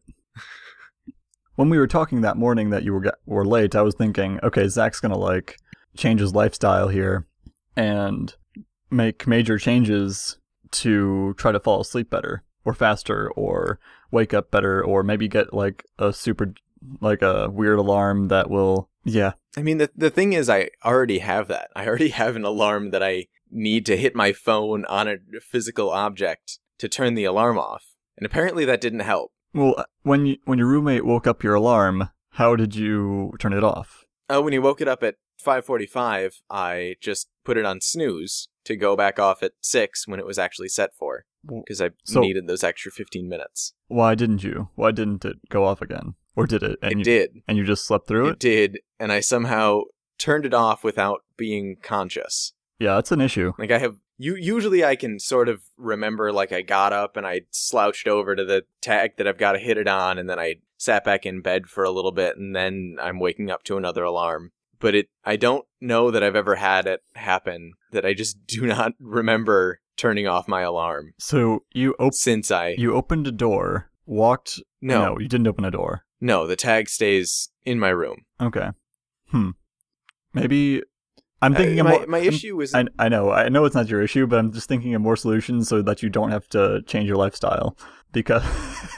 When 1.59 1.67
we 1.69 1.77
were 1.77 1.87
talking 1.87 2.21
that 2.21 2.37
morning 2.37 2.69
that 2.69 2.83
you 2.83 2.93
were 2.93 3.13
were 3.25 3.43
late, 3.43 3.75
I 3.75 3.81
was 3.81 3.93
thinking, 3.93 4.39
okay, 4.41 4.69
Zach's 4.69 5.01
gonna 5.01 5.17
like 5.17 5.57
change 5.97 6.21
his 6.21 6.33
lifestyle 6.33 6.87
here 6.87 7.27
and 7.75 8.33
make 8.89 9.27
major 9.27 9.57
changes 9.57 10.37
to 10.71 11.33
try 11.33 11.51
to 11.51 11.59
fall 11.59 11.81
asleep 11.81 12.09
better 12.09 12.43
or 12.63 12.73
faster 12.73 13.29
or 13.31 13.77
wake 14.09 14.33
up 14.33 14.51
better 14.51 14.81
or 14.81 15.03
maybe 15.03 15.27
get 15.27 15.53
like 15.53 15.83
a 15.97 16.13
super 16.13 16.53
like 17.01 17.21
a 17.21 17.49
weird 17.49 17.77
alarm 17.77 18.29
that 18.29 18.49
will 18.49 18.87
yeah 19.03 19.33
I 19.57 19.61
mean, 19.61 19.79
the 19.79 19.91
the 19.93 20.09
thing 20.09 20.31
is, 20.31 20.49
I 20.49 20.69
already 20.85 21.19
have 21.19 21.49
that. 21.49 21.71
I 21.75 21.85
already 21.87 22.09
have 22.09 22.37
an 22.37 22.45
alarm 22.45 22.91
that 22.91 23.03
I 23.03 23.27
need 23.51 23.85
to 23.87 23.97
hit 23.97 24.15
my 24.15 24.31
phone 24.31 24.85
on 24.85 25.09
a 25.09 25.17
physical 25.41 25.89
object 25.89 26.59
to 26.77 26.87
turn 26.87 27.15
the 27.15 27.25
alarm 27.25 27.57
off, 27.57 27.83
and 28.15 28.25
apparently 28.25 28.63
that 28.63 28.79
didn't 28.79 29.01
help. 29.01 29.33
Well 29.53 29.75
uh, 29.77 29.83
when 30.03 30.25
you 30.25 30.37
when 30.45 30.57
your 30.59 30.67
roommate 30.67 31.05
woke 31.05 31.27
up 31.27 31.43
your 31.43 31.55
alarm 31.55 32.09
how 32.31 32.55
did 32.55 32.75
you 32.75 33.33
turn 33.39 33.53
it 33.53 33.63
off 33.63 34.05
Oh, 34.31 34.41
when 34.41 34.53
he 34.53 34.59
woke 34.59 34.79
it 34.79 34.87
up 34.87 35.01
at 35.01 35.15
5:45, 35.43 36.41
I 36.51 36.95
just 37.01 37.29
put 37.43 37.57
it 37.57 37.65
on 37.65 37.81
snooze 37.81 38.47
to 38.65 38.75
go 38.75 38.95
back 38.95 39.17
off 39.17 39.41
at 39.41 39.53
six 39.61 40.07
when 40.07 40.19
it 40.19 40.25
was 40.25 40.37
actually 40.37 40.69
set 40.69 40.91
for, 40.93 41.25
because 41.43 41.81
I 41.81 41.89
so- 42.03 42.19
needed 42.21 42.45
those 42.47 42.63
extra 42.63 42.91
15 42.91 43.27
minutes. 43.27 43.73
Why 43.87 44.13
didn't 44.13 44.43
you? 44.43 44.69
Why 44.75 44.91
didn't 44.91 45.25
it 45.25 45.37
go 45.49 45.65
off 45.65 45.81
again? 45.81 46.13
Or 46.35 46.45
did 46.45 46.61
it? 46.61 46.77
And 46.83 46.91
it 46.91 46.97
you, 46.99 47.03
did. 47.03 47.29
And 47.47 47.57
you 47.57 47.63
just 47.65 47.85
slept 47.87 48.07
through 48.07 48.27
It 48.27 48.31
it? 48.33 48.39
did, 48.39 48.79
and 48.99 49.11
I 49.11 49.19
somehow 49.19 49.81
turned 50.19 50.45
it 50.45 50.53
off 50.53 50.83
without 50.83 51.21
being 51.35 51.77
conscious. 51.81 52.53
Yeah, 52.77 52.95
that's 52.95 53.11
an 53.11 53.21
issue. 53.21 53.53
Like 53.57 53.71
I 53.71 53.79
have 53.79 53.95
you 54.21 54.35
usually 54.35 54.83
I 54.83 54.95
can 54.95 55.17
sort 55.17 55.47
of 55.49 55.61
remember 55.77 56.31
like 56.31 56.51
I 56.51 56.61
got 56.61 56.91
up 56.93 57.15
and 57.17 57.25
I 57.25 57.41
slouched 57.51 58.05
over 58.07 58.35
to 58.35 58.43
the 58.43 58.65
tag 58.81 59.17
that 59.17 59.27
I've 59.27 59.37
got 59.37 59.53
to 59.53 59.59
hit 59.59 59.77
it 59.77 59.87
on 59.87 60.17
and 60.19 60.29
then 60.29 60.37
I 60.37 60.57
sat 60.77 61.03
back 61.05 61.25
in 61.25 61.41
bed 61.41 61.67
for 61.67 61.83
a 61.85 61.89
little 61.89 62.11
bit 62.11 62.35
and 62.37 62.53
then 62.55 62.97
I'm 63.01 63.19
waking 63.19 63.49
up 63.49 63.63
to 63.63 63.77
another 63.77 64.03
alarm. 64.03 64.51
But 64.79 64.93
it 64.93 65.09
I 65.25 65.37
don't 65.37 65.65
know 65.81 66.11
that 66.11 66.21
I've 66.21 66.35
ever 66.35 66.55
had 66.55 66.85
it 66.85 67.01
happen 67.15 67.73
that 67.91 68.05
I 68.05 68.13
just 68.13 68.45
do 68.45 68.65
not 68.65 68.91
remember 68.99 69.79
turning 69.95 70.27
off 70.27 70.47
my 70.47 70.61
alarm 70.61 71.13
So 71.17 71.63
you 71.73 71.95
op- 71.99 72.13
since 72.13 72.51
I 72.51 72.75
you 72.77 72.93
opened 72.93 73.25
a 73.27 73.31
door 73.31 73.89
walked. 74.05 74.61
No, 74.81 75.05
no, 75.13 75.19
you 75.19 75.27
didn't 75.29 75.47
open 75.47 75.63
a 75.65 75.71
door. 75.71 76.03
no, 76.21 76.45
the 76.45 76.55
tag 76.57 76.89
stays 76.89 77.49
in 77.65 77.79
my 77.79 77.89
room. 77.89 78.25
Okay. 78.41 78.69
Hmm. 79.31 79.51
Maybe 80.33 80.83
I'm 81.41 81.55
thinking 81.55 81.79
Uh, 81.79 81.83
of 81.83 81.85
my 81.85 81.97
more, 81.97 82.07
my 82.07 82.19
issue 82.19 82.59
is 82.61 82.75
I, 82.75 82.85
I 82.97 83.07
know, 83.09 83.31
I 83.31 83.49
know 83.49 83.65
it's 83.65 83.75
not 83.75 83.87
your 83.89 84.01
issue, 84.01 84.27
but 84.27 84.39
I'm 84.39 84.51
just 84.51 84.67
thinking 84.67 84.93
of 84.93 85.01
more 85.01 85.15
solutions 85.15 85.69
so 85.69 85.81
that 85.81 86.03
you 86.03 86.09
don't 86.09 86.31
have 86.31 86.47
to 86.49 86.81
change 86.83 87.07
your 87.07 87.17
lifestyle 87.17 87.77
because 88.11 88.43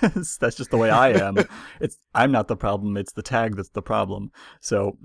that's 0.39 0.55
just 0.55 0.71
the 0.71 0.77
way 0.77 0.89
I 0.89 1.09
am. 1.09 1.37
it's 1.79 1.97
I'm 2.15 2.31
not 2.31 2.47
the 2.47 2.55
problem; 2.55 2.97
it's 2.97 3.13
the 3.13 3.21
tag 3.21 3.55
that's 3.55 3.69
the 3.69 3.81
problem. 3.81 4.31
So, 4.59 4.97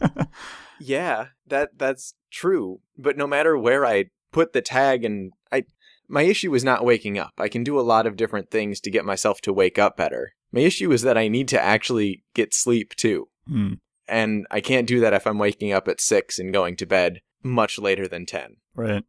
Yeah, 0.80 1.28
that 1.46 1.70
that's 1.78 2.14
true. 2.30 2.80
But 2.98 3.16
no 3.16 3.26
matter 3.26 3.56
where 3.56 3.86
I 3.86 4.06
put 4.32 4.52
the 4.52 4.62
tag 4.62 5.04
and 5.04 5.32
I 5.50 5.64
my 6.08 6.22
issue 6.22 6.54
is 6.54 6.64
not 6.64 6.84
waking 6.84 7.18
up. 7.18 7.32
I 7.38 7.48
can 7.48 7.64
do 7.64 7.78
a 7.78 7.82
lot 7.82 8.06
of 8.06 8.16
different 8.16 8.50
things 8.50 8.80
to 8.80 8.90
get 8.90 9.04
myself 9.04 9.40
to 9.42 9.52
wake 9.52 9.78
up 9.78 9.96
better. 9.96 10.32
My 10.52 10.60
issue 10.60 10.92
is 10.92 11.02
that 11.02 11.18
I 11.18 11.28
need 11.28 11.48
to 11.48 11.60
actually 11.62 12.22
get 12.34 12.54
sleep 12.54 12.94
too. 12.94 13.28
hmm, 13.46 13.74
And 14.08 14.46
I 14.50 14.60
can't 14.60 14.86
do 14.86 15.00
that 15.00 15.12
if 15.14 15.26
I'm 15.26 15.38
waking 15.38 15.72
up 15.72 15.88
at 15.88 16.00
6 16.00 16.38
and 16.38 16.52
going 16.52 16.76
to 16.76 16.86
bed 16.86 17.20
much 17.42 17.78
later 17.78 18.06
than 18.08 18.26
10. 18.26 18.56
right. 18.74 19.04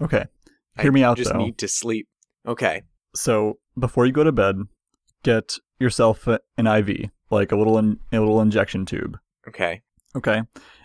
Okay. 0.00 0.24
I 0.76 0.82
Hear 0.82 0.92
me 0.92 1.04
out, 1.04 1.18
I 1.18 1.22
just 1.22 1.32
though. 1.32 1.38
need 1.38 1.56
to 1.58 1.68
sleep. 1.68 2.08
Okay. 2.46 2.82
So 3.14 3.58
before 3.78 4.06
you 4.06 4.12
go 4.12 4.24
to 4.24 4.32
bed, 4.32 4.56
get 5.22 5.56
yourself 5.78 6.26
an 6.26 6.66
IV, 6.66 7.10
like 7.30 7.52
a 7.52 7.56
little 7.56 7.78
in, 7.78 8.00
a 8.12 8.18
little 8.18 8.40
injection 8.40 8.84
tube. 8.86 9.16
Okay. 9.46 9.82
Okay, 10.16 10.42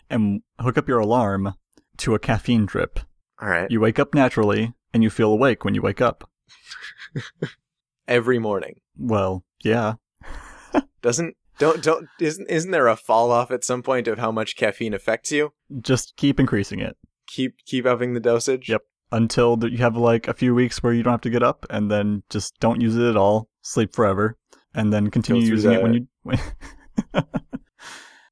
and 0.10 0.41
hook 0.60 0.78
up 0.80 0.88
your 0.88 0.98
alarm 0.98 1.54
to 1.98 2.15
a 2.15 2.19
caffeine 2.19 2.65
drip. 2.65 3.00
All 3.39 3.48
right. 3.48 3.69
You 3.69 3.80
wake 3.80 4.00
up 4.00 4.13
naturally, 4.15 4.74
and 4.91 5.04
you 5.04 5.12
feel 5.12 5.32
awake 5.32 5.63
when 5.63 5.76
you 5.76 5.82
wake 5.84 6.02
up. 6.02 6.28
Every 8.08 8.39
morning. 8.39 8.80
Well, 8.98 9.43
yeah. 9.63 9.93
Doesn't 11.02 11.36
don't 11.60 11.84
don't 11.84 12.08
isn't 12.19 12.50
isn't 12.50 12.72
there 12.72 12.88
a 12.88 12.95
fall 12.95 13.32
off 13.32 13.52
at 13.52 13.63
some 13.63 13.84
point 13.84 14.08
of 14.08 14.17
how 14.17 14.32
much 14.32 14.56
caffeine 14.56 14.93
affects 14.93 15.32
you? 15.32 15.54
Just 15.82 16.15
keep 16.17 16.39
increasing 16.39 16.80
it 16.80 16.98
Keep 17.28 17.58
keep 17.65 17.86
upping 17.86 18.13
the 18.13 18.19
dosage. 18.19 18.69
Yep. 18.69 18.82
until 19.12 19.58
you 19.63 19.78
have 19.78 19.95
like 19.95 20.28
a 20.28 20.34
few 20.34 20.56
weeks 20.56 20.82
where 20.82 20.93
you 20.93 21.04
don't 21.04 21.13
have 21.13 21.22
to 21.22 21.30
get 21.30 21.43
up, 21.43 21.65
and 21.69 21.91
then 21.91 22.24
just 22.30 22.60
don't 22.60 22.82
use 22.82 22.95
it 22.95 23.08
at 23.08 23.17
all. 23.17 23.50
Sleep 23.62 23.93
forever, 23.93 24.38
and 24.74 24.91
then 24.91 25.12
continue 25.12 25.43
using 25.43 25.74
it 25.74 25.84
when 25.84 25.93
you. 25.93 26.08
When 26.24 26.39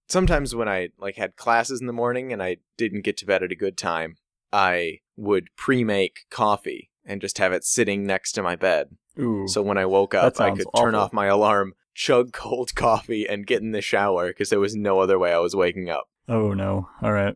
sometimes 0.08 0.56
when 0.56 0.68
I 0.68 0.90
like 0.98 1.16
had 1.16 1.36
classes 1.36 1.80
in 1.82 1.88
the 1.88 1.94
morning 1.94 2.34
and 2.34 2.42
I 2.42 2.58
didn't 2.78 3.04
get 3.04 3.18
to 3.18 3.26
bed 3.26 3.44
at 3.44 3.52
a 3.52 3.56
good 3.56 3.78
time, 3.78 4.16
I 4.52 5.00
would 5.16 5.50
pre-make 5.56 6.22
coffee 6.30 6.90
and 7.06 7.22
just 7.22 7.38
have 7.38 7.54
it 7.54 7.64
sitting 7.64 8.06
next 8.06 8.34
to 8.34 8.44
my 8.44 8.56
bed. 8.56 8.90
Ooh. 9.20 9.48
So 9.48 9.62
when 9.62 9.78
I 9.78 9.86
woke 9.86 10.14
up, 10.14 10.40
I 10.40 10.52
could 10.52 10.68
turn 10.76 10.96
off 10.96 11.14
my 11.14 11.28
alarm, 11.28 11.74
chug 11.98 12.32
cold 12.34 12.76
coffee, 12.76 13.28
and 13.28 13.48
get 13.48 13.62
in 13.62 13.72
the 13.72 13.82
shower 13.82 14.28
because 14.28 14.50
there 14.50 14.60
was 14.60 14.76
no 14.76 15.00
other 15.00 15.20
way 15.20 15.34
I 15.34 15.40
was 15.40 15.56
waking 15.56 15.90
up. 15.90 16.08
oh 16.30 16.54
no! 16.54 16.88
All 17.02 17.12
right, 17.12 17.36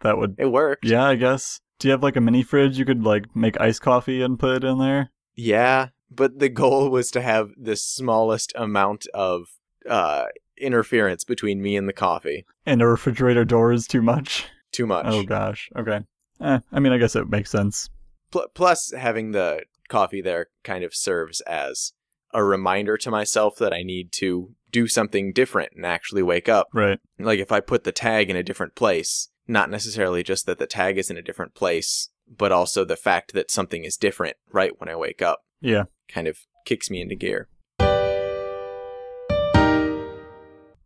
that 0.00 0.18
would. 0.18 0.34
It 0.38 0.46
worked. 0.46 0.84
Yeah, 0.84 1.04
I 1.04 1.14
guess. 1.14 1.60
Do 1.78 1.88
you 1.88 1.92
have 1.92 2.02
like 2.02 2.16
a 2.16 2.20
mini 2.20 2.42
fridge 2.42 2.78
you 2.78 2.84
could 2.84 3.04
like 3.04 3.24
make 3.36 3.60
iced 3.60 3.82
coffee 3.82 4.22
and 4.22 4.38
put 4.38 4.56
it 4.56 4.64
in 4.64 4.78
there? 4.78 5.10
Yeah, 5.34 5.88
but 6.10 6.38
the 6.38 6.48
goal 6.48 6.90
was 6.90 7.10
to 7.12 7.20
have 7.22 7.50
the 7.56 7.76
smallest 7.76 8.52
amount 8.56 9.06
of 9.14 9.48
uh, 9.88 10.26
interference 10.58 11.24
between 11.24 11.62
me 11.62 11.76
and 11.76 11.88
the 11.88 11.92
coffee. 11.92 12.44
And 12.66 12.82
a 12.82 12.86
refrigerator 12.86 13.44
door 13.44 13.72
is 13.72 13.86
too 13.86 14.02
much. 14.02 14.46
Too 14.72 14.86
much. 14.86 15.06
Oh 15.08 15.22
gosh. 15.22 15.70
Okay. 15.76 16.00
Eh, 16.40 16.58
I 16.72 16.80
mean, 16.80 16.92
I 16.92 16.98
guess 16.98 17.16
it 17.16 17.28
makes 17.28 17.50
sense. 17.50 17.88
Pl- 18.30 18.48
plus 18.54 18.92
having 18.96 19.32
the 19.32 19.62
coffee 19.88 20.20
there 20.20 20.46
kind 20.62 20.84
of 20.84 20.94
serves 20.94 21.40
as 21.42 21.92
a 22.32 22.44
reminder 22.44 22.96
to 22.98 23.10
myself 23.10 23.56
that 23.56 23.72
I 23.72 23.82
need 23.82 24.12
to 24.12 24.54
do 24.70 24.86
something 24.86 25.32
different 25.32 25.72
and 25.74 25.84
actually 25.84 26.22
wake 26.22 26.48
up. 26.48 26.68
Right. 26.72 26.98
Like 27.18 27.40
if 27.40 27.50
I 27.50 27.60
put 27.60 27.84
the 27.84 27.92
tag 27.92 28.30
in 28.30 28.36
a 28.36 28.42
different 28.42 28.74
place, 28.74 29.28
not 29.48 29.68
necessarily 29.70 30.22
just 30.22 30.46
that 30.46 30.58
the 30.58 30.66
tag 30.66 30.96
is 30.98 31.10
in 31.10 31.16
a 31.16 31.22
different 31.22 31.54
place, 31.54 32.10
but 32.28 32.52
also 32.52 32.84
the 32.84 32.96
fact 32.96 33.32
that 33.32 33.50
something 33.50 33.84
is 33.84 33.96
different 33.96 34.36
right 34.52 34.72
when 34.78 34.88
I 34.88 34.94
wake 34.96 35.20
up 35.22 35.40
Yeah. 35.60 35.84
kind 36.08 36.28
of 36.28 36.38
kicks 36.64 36.88
me 36.90 37.00
into 37.00 37.16
gear. 37.16 37.48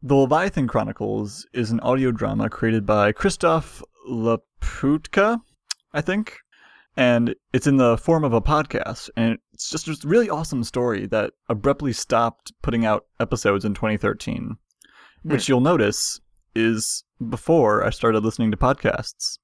The 0.02 0.14
Leviathan 0.14 0.66
Chronicles 0.68 1.46
is 1.54 1.70
an 1.70 1.80
audio 1.80 2.10
drama 2.10 2.50
created 2.50 2.84
by 2.84 3.12
Christof 3.12 3.82
Laputka, 4.08 5.40
I 5.94 6.00
think. 6.02 6.38
And 6.96 7.34
it's 7.52 7.66
in 7.66 7.76
the 7.76 7.98
form 7.98 8.24
of 8.24 8.32
a 8.32 8.40
podcast. 8.40 9.10
And 9.16 9.38
it's 9.52 9.70
just 9.70 9.88
a 9.88 10.08
really 10.08 10.30
awesome 10.30 10.62
story 10.64 11.06
that 11.06 11.32
abruptly 11.48 11.92
stopped 11.92 12.52
putting 12.62 12.84
out 12.84 13.06
episodes 13.18 13.64
in 13.64 13.74
2013, 13.74 14.56
which 15.22 15.46
hmm. 15.46 15.52
you'll 15.52 15.60
notice 15.60 16.20
is 16.54 17.04
before 17.28 17.84
I 17.84 17.90
started 17.90 18.24
listening 18.24 18.50
to 18.52 18.56
podcasts. 18.56 19.38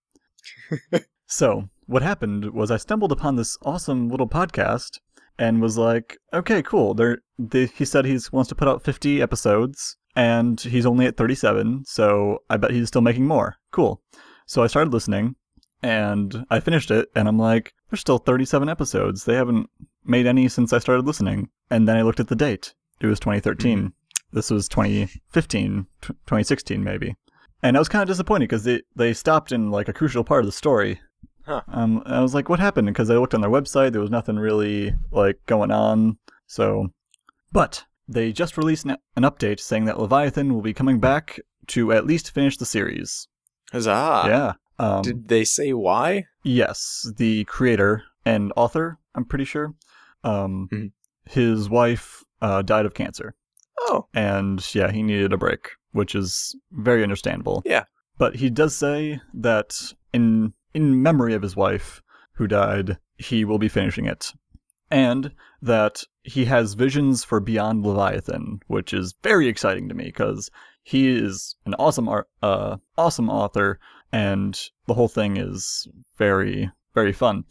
so, 1.27 1.69
what 1.87 2.03
happened 2.03 2.53
was 2.53 2.71
I 2.71 2.77
stumbled 2.77 3.11
upon 3.11 3.37
this 3.37 3.59
awesome 3.63 4.09
little 4.09 4.29
podcast 4.29 4.99
and 5.39 5.61
was 5.61 5.77
like, 5.77 6.19
okay, 6.33 6.63
cool. 6.63 6.95
There, 6.95 7.19
they, 7.39 7.67
he 7.67 7.85
said 7.85 8.05
he 8.05 8.19
wants 8.31 8.49
to 8.51 8.55
put 8.55 8.69
out 8.69 8.85
50 8.85 9.21
episodes, 9.23 9.97
and 10.15 10.61
he's 10.61 10.87
only 10.87 11.07
at 11.07 11.17
37, 11.17 11.85
so 11.87 12.39
I 12.49 12.59
bet 12.59 12.71
he's 12.71 12.89
still 12.89 13.01
making 13.01 13.27
more. 13.27 13.57
Cool. 13.73 14.03
So 14.47 14.63
I 14.63 14.67
started 14.67 14.93
listening, 14.93 15.37
and 15.83 16.47
I 16.51 16.61
finished 16.61 16.91
it, 16.91 17.11
and 17.15 17.29
I'm 17.29 17.39
like, 17.39 17.75
there's 17.91 18.01
still 18.01 18.19
37 18.19 18.69
episodes. 18.69 19.25
They 19.25 19.35
haven't 19.35 19.69
made 20.05 20.27
any 20.27 20.49
since 20.49 20.73
I 20.73 20.79
started 20.79 21.07
listening. 21.07 21.49
And 21.71 21.89
then 21.89 21.97
I 21.97 22.03
looked 22.03 22.21
at 22.21 22.29
the 22.29 22.37
date. 22.37 22.75
It 23.01 23.07
was 23.07 23.21
2013. 23.21 23.93
This 24.33 24.51
was 24.51 24.69
2015, 24.69 25.87
tw 26.03 26.07
2016 26.07 26.85
maybe. 26.85 27.17
And 27.63 27.77
I 27.77 27.81
was 27.81 27.89
kind 27.89 28.03
of 28.03 28.09
disappointed 28.09 28.49
because 28.49 28.65
they, 28.65 28.83
they 28.97 29.13
stopped 29.13 29.53
in 29.53 29.71
like 29.71 29.89
a 29.89 29.93
crucial 29.93 30.25
part 30.25 30.41
of 30.41 30.47
the 30.47 30.53
story. 30.53 31.01
Huh. 31.45 31.63
Um, 31.69 32.03
I 32.07 32.21
was 32.21 32.35
like, 32.35 32.49
what 32.49 32.61
happened? 32.61 32.87
Because 32.87 33.11
I 33.11 33.15
looked 33.15 33.35
on 33.35 33.41
their 33.41 33.51
website, 33.51 33.93
there 33.93 34.01
was 34.01 34.11
nothing 34.11 34.37
really 34.37 34.95
like 35.11 35.39
going 35.47 35.71
on. 35.71 36.19
So, 36.47 36.89
but 37.53 37.85
they 38.09 38.33
just 38.33 38.57
released 38.57 38.85
an, 38.85 38.97
an 39.17 39.25
update 39.25 39.61
saying 39.61 39.87
that 39.87 39.99
Leviathan 39.99 40.55
will 40.55 40.63
be 40.63 40.75
coming 40.75 41.01
back 41.01 41.41
to 41.69 41.93
at 41.93 42.07
least 42.07 42.33
finish 42.33 42.57
the 42.57 42.67
series. 42.67 43.29
Huzzah! 43.73 44.25
yeah. 44.27 44.53
Um, 44.81 45.03
Did 45.03 45.29
they 45.29 45.45
say 45.45 45.73
why? 45.73 46.25
Yes, 46.43 47.11
the 47.17 47.45
creator 47.45 48.03
and 48.25 48.53
author, 48.57 48.99
I'm 49.15 49.25
pretty 49.27 49.45
sure. 49.45 49.75
Um, 50.25 50.69
Mhm. 50.73 50.93
His 51.27 51.69
wife 51.69 52.25
uh, 52.43 52.63
died 52.63 52.87
of 52.87 52.95
cancer, 52.95 53.35
Oh, 53.83 54.07
and 54.15 54.67
yeah, 54.75 54.91
he 54.91 55.03
needed 55.03 55.33
a 55.33 55.37
break, 55.39 55.69
which 55.93 56.15
is 56.15 56.57
very 56.73 57.03
understandable. 57.03 57.63
Yeah. 57.67 57.85
But 58.19 58.37
he 58.37 58.49
does 58.51 58.75
say 58.77 59.21
that 59.35 59.93
in 60.13 60.55
in 60.75 61.03
memory 61.03 61.35
of 61.35 61.43
his 61.43 61.55
wife 61.57 62.03
who 62.33 62.47
died, 62.47 62.99
he 63.19 63.45
will 63.45 63.59
be 63.59 63.69
finishing 63.69 64.07
it, 64.07 64.33
and 64.91 65.33
that 65.63 66.05
he 66.23 66.47
has 66.47 66.75
visions 66.75 67.23
for 67.25 67.39
Beyond 67.41 67.85
Leviathan, 67.85 68.61
which 68.67 68.93
is 68.95 69.15
very 69.23 69.47
exciting 69.49 69.89
to 69.89 69.95
me 69.95 70.05
because 70.05 70.51
he 70.83 71.09
is 71.09 71.57
an 71.67 71.75
awesome 71.75 72.09
art, 72.09 72.29
uh, 72.43 72.77
awesome 72.97 73.29
author, 73.29 73.79
and 74.13 74.61
the 74.87 74.95
whole 74.95 75.09
thing 75.09 75.37
is 75.37 75.87
very 76.17 76.71
very 76.95 77.13
fun. 77.13 77.45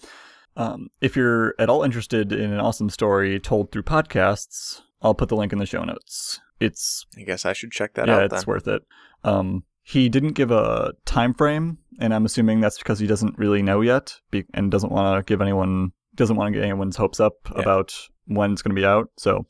Um, 0.58 0.90
if 1.00 1.16
you're 1.16 1.56
at 1.58 1.70
all 1.70 1.84
interested 1.84 2.34
in 2.34 2.52
an 2.52 2.60
awesome 2.60 2.90
story 2.90 3.40
told 3.40 3.72
through 3.72 3.84
podcasts, 3.84 4.82
I'll 5.02 5.14
put 5.14 5.30
the 5.30 5.36
link 5.38 5.54
in 5.54 5.60
the 5.60 5.66
show 5.66 5.84
notes. 5.84 6.40
It's 6.60 7.06
I 7.18 7.22
guess 7.22 7.46
I 7.46 7.54
should 7.54 7.72
check 7.72 7.94
that 7.94 8.08
yeah, 8.08 8.18
out 8.18 8.24
it's 8.24 8.34
then. 8.36 8.44
worth 8.46 8.68
it. 8.68 8.84
Um, 9.24 9.64
he 9.82 10.10
didn't 10.10 10.34
give 10.34 10.52
a 10.52 10.94
time 11.06 11.34
frame, 11.34 11.78
and 12.00 12.14
I'm 12.14 12.26
assuming 12.26 12.60
that's 12.60 12.78
because 12.78 13.00
he 13.00 13.08
doesn't 13.08 13.38
really 13.38 13.62
know 13.62 13.82
yet, 13.82 14.16
be- 14.30 14.46
and 14.54 14.70
doesn't 14.70 14.92
want 14.92 15.26
to 15.26 15.30
give 15.32 15.42
anyone 15.42 15.94
doesn't 16.16 16.36
want 16.36 16.54
to 16.54 16.60
get 16.60 16.66
anyone's 16.66 16.98
hopes 16.98 17.20
up 17.22 17.34
Yeah. 17.56 17.62
about 17.62 17.96
when 18.26 18.52
it's 18.52 18.62
going 18.62 18.76
to 18.76 18.80
be 18.80 18.86
out. 18.86 19.10
So, 19.18 19.46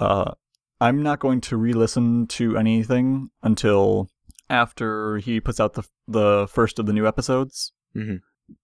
uh, 0.00 0.32
I'm 0.80 1.02
not 1.02 1.20
going 1.20 1.40
to 1.42 1.56
re-listen 1.56 2.26
to 2.28 2.56
anything 2.56 3.28
until 3.42 4.08
after 4.50 5.16
he 5.18 5.40
puts 5.40 5.58
out 5.60 5.72
the 5.74 5.84
the 6.06 6.46
first 6.50 6.78
of 6.78 6.86
the 6.86 6.92
new 6.92 7.06
episodes, 7.06 7.72
Mhm. 7.96 8.20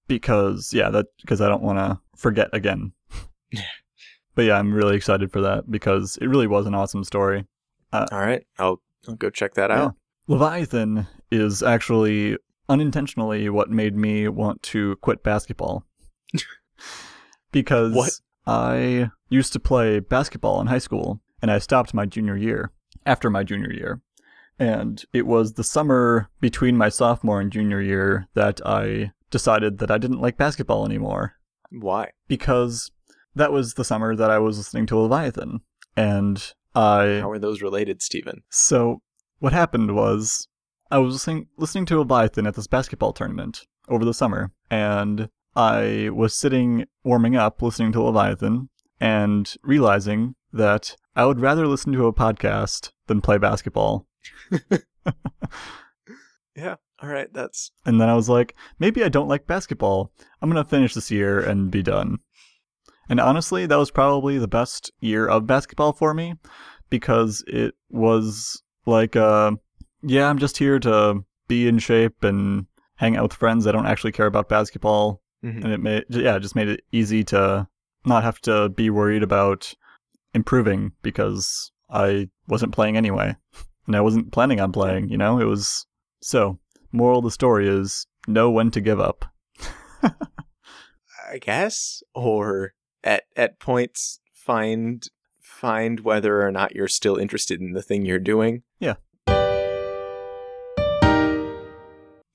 because 0.09 0.72
yeah, 0.75 0.90
that 0.90 1.07
because 1.20 1.40
I 1.40 1.49
don't 1.49 1.62
want 1.62 1.79
to 1.79 2.01
forget 2.16 2.49
again. 2.53 2.92
but 4.35 4.42
yeah, 4.44 4.59
I'm 4.59 4.75
really 4.75 4.96
excited 4.96 5.33
for 5.33 5.40
that 5.42 5.70
because 5.70 6.18
it 6.20 6.27
really 6.27 6.46
was 6.46 6.66
an 6.66 6.75
awesome 6.75 7.05
story. 7.05 7.46
All 7.92 8.07
right, 8.12 8.44
I'll 8.59 8.83
I'll 9.09 9.14
go 9.14 9.31
check 9.31 9.55
that 9.55 9.70
Yeah. 9.70 9.85
out. 9.85 9.94
Leviathan 10.29 11.07
is 11.31 11.62
actually 11.62 12.37
unintentionally 12.68 13.49
what 13.49 13.70
made 13.70 13.96
me 13.96 14.27
want 14.29 14.61
to 14.64 14.96
quit 14.96 15.22
basketball. 15.22 15.85
because 17.53 17.94
What? 17.94 18.11
I 18.46 19.11
used 19.29 19.53
to 19.55 19.61
play 19.61 20.01
basketball 20.01 20.61
in 20.61 20.66
high 20.66 20.79
school 20.79 21.20
and 21.40 21.51
I 21.51 21.59
stopped 21.59 21.94
my 21.94 22.07
junior 22.07 22.37
year 22.37 22.72
after 23.05 23.31
my 23.31 23.44
junior 23.44 23.72
year. 23.72 24.01
And 24.59 25.05
it 25.12 25.27
was 25.27 25.53
the 25.55 25.64
summer 25.64 26.29
between 26.40 26.77
my 26.77 26.88
sophomore 26.88 27.40
and 27.40 27.53
junior 27.53 27.81
year 27.81 28.29
that 28.35 28.61
I 28.64 29.12
decided 29.31 29.79
that 29.79 29.90
I 29.90 29.99
didn't 29.99 30.21
like 30.21 30.37
basketball 30.37 30.87
anymore 30.87 31.35
Why? 31.71 32.11
because 32.29 32.90
that 33.35 33.53
was 33.53 33.75
the 33.75 33.85
summer 33.85 34.16
that 34.16 34.31
I 34.31 34.38
was 34.38 34.57
listening 34.57 34.87
to 34.87 34.97
Leviathan. 34.99 35.61
and 35.97 36.55
I 36.75 37.21
How 37.21 37.31
are 37.31 37.38
those 37.38 37.61
related, 37.61 38.01
Stephen? 38.03 38.42
So 38.51 39.01
what 39.40 39.53
happened 39.53 39.95
was 39.95 40.49
I 40.90 40.99
was 40.99 41.14
listening 41.14 41.49
listening 41.59 41.87
to 41.87 41.99
Leviathan 41.99 42.47
at 42.47 42.55
this 42.55 42.66
basketball 42.66 43.12
tournament 43.12 43.66
over 43.88 44.05
the 44.05 44.14
summer, 44.14 44.53
and 44.71 45.29
I 45.55 46.11
was 46.12 46.35
sitting 46.35 46.87
warming 47.03 47.35
up 47.37 47.61
listening 47.62 47.92
to 47.92 48.03
Leviathan 48.03 48.69
and 49.01 49.55
realizing 49.62 50.35
that 50.53 50.97
I 51.14 51.27
would 51.27 51.40
rather 51.40 51.66
listen 51.66 51.92
to 51.92 52.07
a 52.07 52.12
podcast 52.12 52.92
than 53.07 53.21
play 53.21 53.38
basketball. 53.38 54.06
Yeah. 56.57 56.77
All 57.03 57.09
right. 57.11 57.31
That's 57.33 57.71
And 57.85 58.01
then 58.01 58.09
I 58.09 58.15
was 58.15 58.29
like, 58.29 58.55
maybe 58.79 59.05
I 59.05 59.11
don't 59.11 59.29
like 59.29 59.47
basketball. 59.47 60.11
I'm 60.41 60.51
going 60.51 60.62
to 60.62 60.69
finish 60.69 60.95
this 60.95 61.11
year 61.11 61.39
and 61.39 61.71
be 61.71 61.83
done. 61.83 62.19
And 63.09 63.21
honestly, 63.21 63.67
that 63.67 63.77
was 63.77 63.91
probably 63.91 64.39
the 64.39 64.49
best 64.49 64.91
year 65.01 65.27
of 65.27 65.47
basketball 65.47 65.93
for 65.93 66.15
me 66.15 66.35
because 66.89 67.45
it 67.47 67.75
was 67.91 68.62
like, 68.87 69.15
uh, 69.17 69.53
yeah, 70.03 70.29
I'm 70.29 70.39
just 70.39 70.57
here 70.57 70.79
to 70.81 71.23
be 71.47 71.69
in 71.69 71.79
shape 71.79 72.25
and 72.25 72.67
hang 72.97 73.17
out 73.17 73.25
with 73.25 73.35
friends. 73.35 73.67
I 73.67 73.73
don't 73.73 73.87
actually 73.87 74.12
care 74.12 74.27
about 74.27 74.49
basketball. 74.49 75.23
Mhm. 75.45 75.62
And 75.62 75.73
it 75.73 75.81
made, 75.81 76.05
yeah, 76.09 76.37
it 76.37 76.41
just 76.41 76.57
made 76.57 76.69
it 76.69 76.81
easy 76.91 77.23
to 77.25 77.69
not 78.07 78.25
have 78.25 78.41
to 78.41 78.71
be 78.71 78.89
worried 78.89 79.23
about 79.23 79.75
improving 80.33 80.93
because 81.03 81.71
I 81.91 82.31
wasn't 82.49 82.73
playing 82.73 82.97
anyway. 82.97 83.37
And 83.87 83.96
I 83.96 84.01
wasn't 84.01 84.33
planning 84.33 84.61
on 84.61 84.72
playing, 84.72 85.09
you 85.09 85.16
know? 85.16 85.40
It 85.40 85.44
was 85.44 85.87
so, 86.20 86.59
moral 86.92 87.18
of 87.18 87.25
the 87.25 87.31
story 87.31 87.68
is 87.68 88.07
know 88.27 88.51
when 88.51 88.70
to 88.72 88.81
give 88.81 89.01
up. 89.01 89.25
I 90.03 91.38
guess, 91.40 92.03
or 92.14 92.75
at 93.03 93.25
at 93.37 93.59
points 93.59 94.20
find 94.33 95.07
find 95.40 96.01
whether 96.01 96.46
or 96.46 96.53
not 96.53 96.75
you're 96.75 96.88
still 96.88 97.16
interested 97.16 97.61
in 97.61 97.72
the 97.72 97.83
thing 97.83 98.05
you're 98.05 98.18
doing. 98.18 98.62
Yeah. 98.79 98.94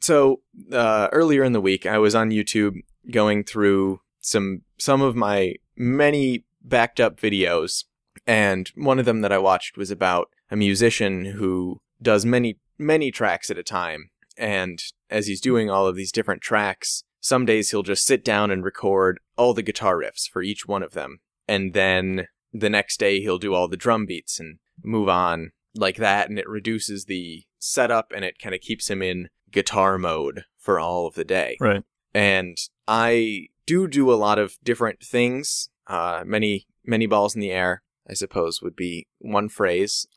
So 0.01 0.41
uh, 0.71 1.07
earlier 1.11 1.43
in 1.43 1.53
the 1.53 1.61
week, 1.61 1.85
I 1.85 1.99
was 1.99 2.15
on 2.15 2.31
YouTube 2.31 2.81
going 3.09 3.43
through 3.43 4.01
some 4.19 4.63
some 4.77 5.01
of 5.01 5.15
my 5.15 5.55
many 5.77 6.45
backed 6.61 6.99
up 6.99 7.19
videos, 7.19 7.85
and 8.27 8.69
one 8.75 8.99
of 8.99 9.05
them 9.05 9.21
that 9.21 9.31
I 9.31 9.37
watched 9.37 9.77
was 9.77 9.91
about 9.91 10.29
a 10.51 10.55
musician 10.55 11.25
who 11.25 11.79
does 12.01 12.25
many 12.25 12.57
many 12.77 13.09
tracks 13.11 13.49
at 13.49 13.57
a 13.57 13.63
time, 13.63 14.09
and 14.37 14.83
as 15.09 15.27
he's 15.27 15.41
doing 15.41 15.69
all 15.69 15.87
of 15.87 15.95
these 15.95 16.11
different 16.11 16.41
tracks, 16.41 17.03
some 17.19 17.45
days 17.45 17.71
he'll 17.71 17.83
just 17.83 18.05
sit 18.05 18.23
down 18.23 18.51
and 18.51 18.63
record 18.63 19.19
all 19.37 19.53
the 19.53 19.63
guitar 19.63 19.95
riffs 19.97 20.27
for 20.29 20.41
each 20.41 20.67
one 20.67 20.83
of 20.83 20.93
them, 20.93 21.19
and 21.47 21.73
then 21.73 22.27
the 22.53 22.69
next 22.69 22.99
day 22.99 23.21
he'll 23.21 23.37
do 23.37 23.53
all 23.53 23.67
the 23.67 23.77
drum 23.77 24.05
beats 24.05 24.39
and 24.39 24.57
move 24.83 25.07
on 25.07 25.51
like 25.73 25.97
that, 25.97 26.29
and 26.29 26.37
it 26.37 26.49
reduces 26.49 27.05
the 27.05 27.43
setup 27.59 28.11
and 28.13 28.25
it 28.25 28.39
kind 28.39 28.53
of 28.53 28.61
keeps 28.61 28.89
him 28.89 29.01
in 29.01 29.29
guitar 29.51 29.97
mode 29.97 30.43
for 30.57 30.79
all 30.79 31.07
of 31.07 31.13
the 31.15 31.23
day. 31.23 31.57
Right. 31.59 31.83
and 32.13 32.57
I 32.87 33.47
do 33.65 33.87
do 33.87 34.11
a 34.11 34.15
lot 34.15 34.39
of 34.39 34.57
different 34.63 34.99
things. 35.01 35.69
Uh, 35.87 36.23
many 36.25 36.65
many 36.83 37.05
balls 37.05 37.35
in 37.35 37.41
the 37.41 37.51
air, 37.51 37.83
I 38.09 38.13
suppose, 38.13 38.61
would 38.61 38.75
be 38.75 39.07
one 39.19 39.49
phrase, 39.49 40.07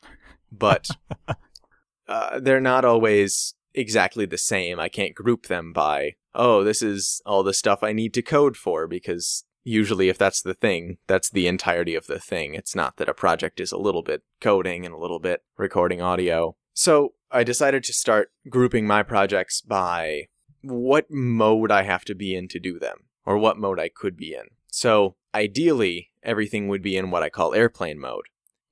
but 0.51 0.87
uh, 2.07 2.39
they're 2.39 2.61
not 2.61 2.85
always 2.85 3.55
exactly 3.73 4.25
the 4.25 4.37
same. 4.37 4.79
I 4.79 4.89
can't 4.89 5.15
group 5.15 5.47
them 5.47 5.73
by 5.73 6.15
oh, 6.35 6.63
this 6.63 6.81
is 6.81 7.21
all 7.25 7.43
the 7.43 7.53
stuff 7.53 7.81
I 7.81 7.93
need 7.93 8.13
to 8.13 8.21
code 8.21 8.57
for 8.57 8.87
because 8.87 9.45
usually 9.63 10.09
if 10.09 10.17
that's 10.17 10.41
the 10.41 10.53
thing, 10.53 10.97
that's 11.07 11.29
the 11.29 11.47
entirety 11.47 11.95
of 11.95 12.07
the 12.07 12.19
thing. 12.19 12.53
It's 12.53 12.75
not 12.75 12.97
that 12.97 13.09
a 13.09 13.13
project 13.13 13.59
is 13.59 13.71
a 13.71 13.77
little 13.77 14.03
bit 14.03 14.21
coding 14.41 14.85
and 14.85 14.93
a 14.93 14.97
little 14.97 15.19
bit 15.19 15.43
recording 15.57 16.01
audio. 16.01 16.55
So 16.73 17.13
I 17.31 17.43
decided 17.43 17.83
to 17.85 17.93
start 17.93 18.31
grouping 18.49 18.85
my 18.85 19.01
projects 19.01 19.61
by 19.61 20.27
what 20.61 21.07
mode 21.09 21.71
I 21.71 21.83
have 21.83 22.05
to 22.05 22.15
be 22.15 22.35
in 22.35 22.47
to 22.49 22.59
do 22.59 22.79
them, 22.79 23.05
or 23.25 23.37
what 23.37 23.57
mode 23.57 23.79
I 23.79 23.89
could 23.89 24.17
be 24.17 24.33
in. 24.33 24.45
So 24.67 25.15
ideally, 25.33 26.11
everything 26.23 26.67
would 26.67 26.81
be 26.81 26.97
in 26.97 27.11
what 27.11 27.23
I 27.23 27.29
call 27.29 27.53
airplane 27.53 27.99
mode, 27.99 28.25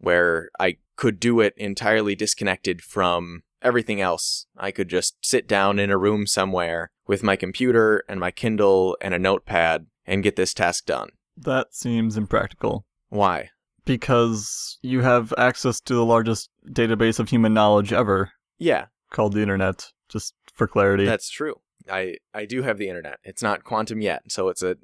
where 0.03 0.49
I 0.59 0.77
could 0.95 1.19
do 1.19 1.39
it 1.39 1.53
entirely 1.57 2.15
disconnected 2.15 2.81
from 2.81 3.43
everything 3.61 4.01
else. 4.01 4.45
I 4.57 4.71
could 4.71 4.89
just 4.89 5.15
sit 5.21 5.47
down 5.47 5.79
in 5.79 5.89
a 5.89 5.97
room 5.97 6.27
somewhere 6.27 6.91
with 7.07 7.23
my 7.23 7.35
computer 7.35 8.03
and 8.09 8.19
my 8.19 8.29
Kindle 8.31 8.97
and 9.01 9.13
a 9.13 9.19
notepad 9.19 9.87
and 10.05 10.21
get 10.23 10.35
this 10.35 10.53
task 10.53 10.85
done. 10.85 11.09
That 11.37 11.73
seems 11.73 12.17
impractical 12.17 12.85
Why? 13.09 13.49
because 13.85 14.77
you 14.81 15.01
have 15.01 15.33
access 15.37 15.79
to 15.81 15.93
the 15.93 16.05
largest 16.05 16.49
database 16.67 17.19
of 17.19 17.29
human 17.29 17.53
knowledge 17.53 17.91
ever 17.93 18.31
Yeah, 18.57 18.85
called 19.11 19.33
the 19.33 19.41
internet, 19.41 19.91
just 20.09 20.33
for 20.53 20.67
clarity. 20.67 21.05
That's 21.05 21.29
true. 21.29 21.55
I 21.89 22.17
I 22.33 22.45
do 22.45 22.63
have 22.63 22.77
the 22.77 22.89
internet. 22.89 23.19
It's 23.23 23.43
not 23.43 23.63
quantum 23.63 24.01
yet, 24.01 24.31
so 24.31 24.49
it's 24.49 24.63
a 24.63 24.77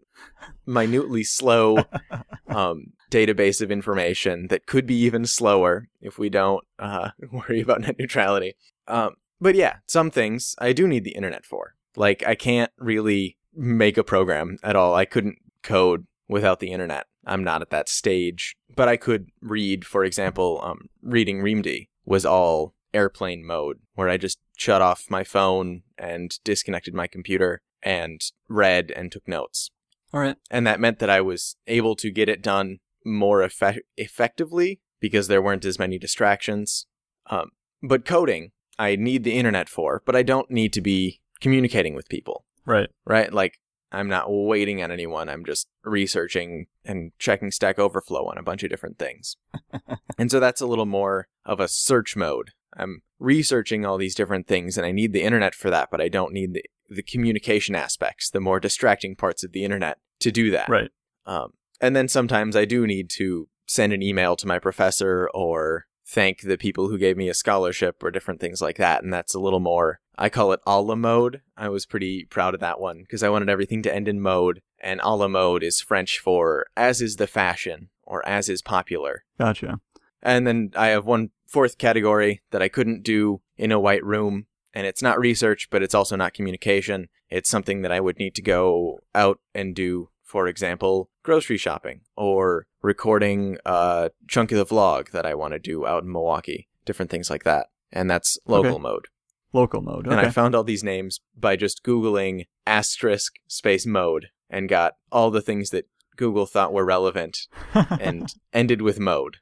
minutely 0.66 1.24
slow 1.24 1.80
um, 2.48 2.94
database 3.12 3.62
of 3.62 3.72
information 3.72 4.48
that 4.48 4.66
could 4.66 4.86
be 4.86 4.96
even 4.96 5.26
slower 5.26 5.88
if 6.02 6.18
we 6.18 6.30
don't 6.30 6.64
uh, 6.78 7.10
worry 7.32 7.62
about 7.62 7.82
net 7.82 7.98
neutrality. 7.98 8.56
Um, 8.88 9.16
but 9.42 9.56
yeah, 9.56 9.78
some 9.88 10.12
things 10.12 10.56
I 10.60 10.74
do 10.74 10.88
need 10.88 11.04
the 11.04 11.16
internet 11.16 11.46
for. 11.46 11.76
Like 11.96 12.24
I 12.26 12.36
can't 12.36 12.72
really 12.78 13.38
make 13.54 13.98
a 13.98 14.04
program 14.04 14.58
at 14.64 14.76
all. 14.76 14.96
I 14.96 15.06
couldn't 15.06 15.38
code 15.64 16.06
without 16.28 16.60
the 16.60 16.72
internet. 16.72 17.06
I'm 17.26 17.44
not 17.44 17.62
at 17.62 17.70
that 17.72 17.90
stage. 17.90 18.56
But 18.76 18.88
I 18.88 18.98
could 18.98 19.28
read, 19.42 19.86
for 19.86 20.04
example, 20.04 20.62
um, 20.64 20.88
reading 21.02 21.42
Reamde 21.42 21.88
was 22.06 22.26
all 22.26 22.74
airplane 22.94 23.46
mode, 23.46 23.80
where 23.96 24.10
I 24.10 24.18
just 24.18 24.40
shut 24.60 24.82
off 24.82 25.06
my 25.10 25.24
phone 25.24 25.84
and 25.98 26.38
disconnected 26.44 26.94
my 26.94 27.08
computer 27.08 27.62
and 27.82 28.20
read 28.50 28.92
and 28.96 29.12
took 29.12 29.26
notes. 29.28 29.72
All 30.14 30.20
right. 30.20 30.36
And 30.52 30.68
that 30.68 30.80
meant 30.80 31.00
that 31.00 31.10
I 31.10 31.22
was 31.22 31.56
able 31.68 31.96
to 31.96 32.12
get 32.12 32.28
it 32.28 32.42
done 32.42 32.80
more 33.06 33.40
effe- 33.40 33.80
effectively 33.96 34.82
because 35.00 35.28
there 35.28 35.42
weren't 35.42 35.64
as 35.66 35.80
many 35.80 35.98
distractions. 35.98 36.88
Um, 37.28 37.52
but 37.82 38.04
coding, 38.06 38.52
I 38.78 38.96
need 38.98 39.24
the 39.24 39.38
internet 39.38 39.70
for, 39.70 40.02
but 40.06 40.16
I 40.16 40.24
don't 40.24 40.52
need 40.52 40.74
to 40.74 40.82
be 40.82 41.22
communicating 41.40 41.96
with 41.96 42.10
people 42.10 42.44
Right. 42.66 42.90
right? 43.06 43.32
Like 43.32 43.60
I'm 43.94 44.10
not 44.10 44.26
waiting 44.30 44.84
on 44.84 44.92
anyone. 44.92 45.30
I'm 45.30 45.46
just 45.46 45.68
researching 45.86 46.68
and 46.84 47.12
checking 47.18 47.52
Stack 47.52 47.80
Overflow 47.80 48.26
on 48.26 48.38
a 48.38 48.44
bunch 48.44 48.64
of 48.64 48.70
different 48.70 49.00
things. 49.00 49.38
and 50.18 50.30
so 50.30 50.40
that's 50.42 50.60
a 50.62 50.68
little 50.68 50.86
more 50.86 51.28
of 51.46 51.60
a 51.62 51.68
search 51.70 52.16
mode. 52.18 52.52
I'm 52.78 53.02
researching 53.20 53.86
all 53.86 53.98
these 53.98 54.16
different 54.16 54.48
things 54.48 54.78
and 54.78 54.86
I 54.86 54.92
need 54.92 55.14
the 55.14 55.24
internet 55.24 55.56
for 55.56 55.70
that, 55.70 55.90
but 55.92 56.02
I 56.02 56.08
don't 56.08 56.34
need 56.34 56.54
the, 56.54 56.64
the 56.90 57.04
communication 57.04 57.76
aspects, 57.76 58.30
the 58.30 58.40
more 58.40 58.60
distracting 58.60 59.16
parts 59.16 59.44
of 59.44 59.52
the 59.52 59.64
internet 59.64 60.00
to 60.20 60.32
do 60.32 60.52
that. 60.52 60.70
Right. 60.70 60.90
Um, 61.26 61.54
and 61.82 61.96
then 61.96 62.08
sometimes 62.08 62.56
I 62.56 62.66
do 62.66 62.86
need 62.88 63.10
to 63.12 63.48
send 63.68 63.94
an 63.94 64.02
email 64.02 64.36
to 64.36 64.48
my 64.48 64.60
professor 64.60 65.30
or 65.34 65.86
thank 66.08 66.42
the 66.42 66.58
people 66.58 66.90
who 66.90 66.98
gave 66.98 67.18
me 67.18 67.30
a 67.30 67.34
scholarship 67.34 68.04
or 68.04 68.10
different 68.10 68.40
things 68.40 68.62
like 68.62 68.78
that. 68.78 69.04
And 69.04 69.14
that's 69.14 69.36
a 69.36 69.40
little 69.40 69.60
more, 69.60 70.00
I 70.18 70.30
call 70.30 70.52
it 70.52 70.60
a 70.66 70.82
la 70.82 70.96
mode. 70.96 71.42
I 71.56 71.70
was 71.70 71.86
pretty 71.86 72.26
proud 72.26 72.56
of 72.56 72.60
that 72.62 72.80
one 72.80 73.02
because 73.02 73.22
I 73.22 73.30
wanted 73.30 73.50
everything 73.50 73.84
to 73.84 73.94
end 73.94 74.08
in 74.08 74.20
mode. 74.20 74.62
And 74.82 75.00
a 75.04 75.16
la 75.16 75.28
mode 75.28 75.64
is 75.64 75.82
French 75.82 76.20
for 76.20 76.66
as 76.76 77.02
is 77.02 77.18
the 77.18 77.28
fashion 77.28 77.90
or 78.04 78.28
as 78.28 78.50
is 78.50 78.62
popular. 78.62 79.24
Gotcha. 79.38 79.80
And 80.22 80.48
then 80.48 80.72
I 80.76 80.88
have 80.88 81.06
one 81.06 81.30
fourth 81.50 81.78
category 81.78 82.42
that 82.52 82.62
I 82.62 82.70
couldn't 82.70 83.04
do 83.04 83.42
in 83.58 83.72
a 83.72 83.80
white 83.80 84.04
room. 84.06 84.46
And 84.74 84.86
it's 84.86 85.02
not 85.02 85.20
research, 85.20 85.68
but 85.72 85.82
it's 85.82 85.96
also 85.96 86.16
not 86.16 86.36
communication. 86.36 87.10
It's 87.30 87.50
something 87.50 87.82
that 87.82 87.92
I 87.92 88.00
would 88.00 88.20
need 88.20 88.36
to 88.36 88.42
go 88.42 89.00
out 89.16 89.40
and 89.56 89.76
do, 89.76 90.10
for 90.24 90.48
example, 90.48 91.10
grocery 91.24 91.58
shopping 91.58 92.02
or 92.16 92.68
recording 92.84 93.58
a 93.66 94.12
chunk 94.28 94.52
of 94.52 94.60
the 94.60 94.66
vlog 94.76 95.10
that 95.10 95.26
I 95.26 95.34
want 95.34 95.54
to 95.54 95.60
do 95.60 95.88
out 95.88 96.04
in 96.04 96.12
Milwaukee, 96.12 96.68
different 96.86 97.10
things 97.10 97.30
like 97.32 97.44
that. 97.46 97.68
And 97.92 98.10
that's 98.10 98.38
local 98.46 98.74
Okay. 98.74 98.82
mode. 98.84 99.06
Local 99.52 99.82
mode. 99.82 100.06
And 100.06 100.20
I 100.20 100.30
found 100.30 100.54
all 100.54 100.64
these 100.64 100.84
names 100.84 101.20
by 101.36 101.56
just 101.56 101.84
Googling 101.84 102.46
asterisk 102.68 103.34
space 103.48 103.88
mode 103.88 104.28
and 104.52 104.70
got 104.70 104.94
all 105.12 105.32
the 105.32 105.42
things 105.42 105.72
that 105.72 105.88
Google 106.16 106.46
thought 106.46 106.72
were 106.74 106.86
relevant 106.86 107.48
and 108.00 108.32
ended 108.54 108.84
with 108.84 109.00
mode. 109.00 109.38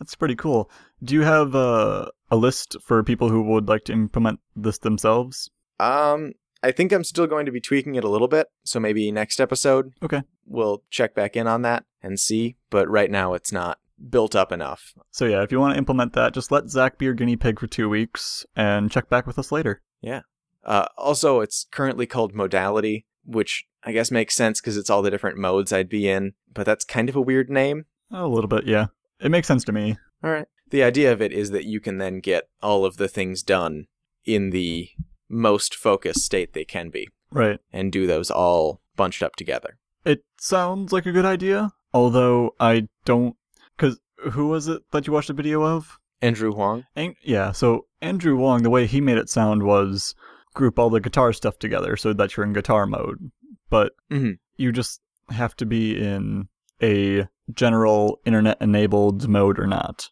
That's 0.00 0.16
pretty 0.16 0.34
cool. 0.34 0.68
Do 1.04 1.14
you 1.14 1.22
have 1.22 1.54
uh, 1.54 2.06
a 2.30 2.36
list 2.36 2.76
for 2.82 3.04
people 3.04 3.28
who 3.28 3.42
would 3.42 3.68
like 3.68 3.84
to 3.84 3.92
implement 3.92 4.40
this 4.56 4.78
themselves? 4.78 5.50
Um, 5.78 6.32
I 6.62 6.72
think 6.72 6.90
I'm 6.90 7.04
still 7.04 7.26
going 7.26 7.46
to 7.46 7.52
be 7.52 7.60
tweaking 7.60 7.94
it 7.94 8.02
a 8.04 8.08
little 8.08 8.26
bit, 8.26 8.48
so 8.64 8.80
maybe 8.80 9.12
next 9.12 9.40
episode 9.40 9.92
Okay. 10.02 10.22
we'll 10.46 10.82
check 10.90 11.14
back 11.14 11.36
in 11.36 11.46
on 11.46 11.62
that 11.62 11.84
and 12.02 12.18
see. 12.18 12.56
But 12.70 12.88
right 12.88 13.10
now 13.10 13.34
it's 13.34 13.52
not 13.52 13.78
built 14.08 14.34
up 14.34 14.50
enough. 14.52 14.94
So 15.10 15.26
yeah, 15.26 15.42
if 15.42 15.52
you 15.52 15.60
want 15.60 15.74
to 15.74 15.78
implement 15.78 16.14
that, 16.14 16.32
just 16.34 16.50
let 16.50 16.68
Zach 16.70 16.96
be 16.98 17.04
your 17.04 17.14
guinea 17.14 17.36
pig 17.36 17.60
for 17.60 17.66
two 17.66 17.88
weeks 17.88 18.44
and 18.56 18.90
check 18.90 19.08
back 19.10 19.26
with 19.26 19.38
us 19.38 19.52
later. 19.52 19.82
Yeah. 20.00 20.22
Uh, 20.64 20.86
also, 20.96 21.40
it's 21.40 21.66
currently 21.70 22.06
called 22.06 22.34
modality, 22.34 23.06
which 23.24 23.66
I 23.84 23.92
guess 23.92 24.10
makes 24.10 24.34
sense 24.34 24.60
because 24.60 24.76
it's 24.78 24.88
all 24.90 25.02
the 25.02 25.10
different 25.10 25.38
modes 25.38 25.72
I'd 25.72 25.88
be 25.88 26.08
in. 26.08 26.32
But 26.52 26.64
that's 26.66 26.84
kind 26.84 27.08
of 27.10 27.16
a 27.16 27.20
weird 27.20 27.50
name. 27.50 27.84
A 28.10 28.26
little 28.26 28.48
bit, 28.48 28.66
yeah. 28.66 28.86
It 29.20 29.30
makes 29.30 29.46
sense 29.48 29.64
to 29.64 29.72
me. 29.72 29.96
All 30.24 30.30
right. 30.30 30.46
The 30.70 30.82
idea 30.82 31.12
of 31.12 31.20
it 31.20 31.32
is 31.32 31.50
that 31.50 31.64
you 31.64 31.80
can 31.80 31.98
then 31.98 32.20
get 32.20 32.44
all 32.62 32.84
of 32.84 32.96
the 32.96 33.08
things 33.08 33.42
done 33.42 33.86
in 34.24 34.50
the 34.50 34.88
most 35.28 35.74
focused 35.74 36.20
state 36.24 36.52
they 36.52 36.64
can 36.64 36.90
be 36.90 37.08
Right. 37.30 37.58
and 37.72 37.90
do 37.92 38.06
those 38.06 38.30
all 38.30 38.80
bunched 38.96 39.22
up 39.22 39.36
together. 39.36 39.78
It 40.04 40.24
sounds 40.38 40.92
like 40.92 41.06
a 41.06 41.12
good 41.12 41.24
idea, 41.24 41.72
although 41.92 42.54
I 42.60 42.88
don't. 43.04 43.36
Because 43.76 44.00
who 44.32 44.48
was 44.48 44.68
it 44.68 44.82
that 44.92 45.06
you 45.06 45.12
watched 45.12 45.30
a 45.30 45.34
video 45.34 45.62
of? 45.64 45.98
Andrew 46.22 46.52
Huang? 46.52 46.84
An- 46.96 47.14
yeah, 47.22 47.52
so 47.52 47.86
Andrew 48.02 48.36
Huang, 48.36 48.62
the 48.62 48.70
way 48.70 48.86
he 48.86 49.00
made 49.00 49.18
it 49.18 49.28
sound 49.30 49.62
was 49.62 50.14
group 50.54 50.78
all 50.78 50.90
the 50.90 51.00
guitar 51.00 51.32
stuff 51.32 51.58
together 51.58 51.96
so 51.96 52.12
that 52.12 52.36
you're 52.36 52.44
in 52.46 52.52
guitar 52.52 52.86
mode. 52.86 53.30
But 53.70 53.92
Mhm. 54.10 54.38
you 54.56 54.72
just 54.72 55.00
have 55.30 55.54
to 55.56 55.66
be 55.66 55.96
in 55.98 56.48
a 56.82 57.26
general 57.54 58.20
internet 58.24 58.58
enabled 58.60 59.28
mode 59.28 59.58
or 59.58 59.66
not. 59.66 60.08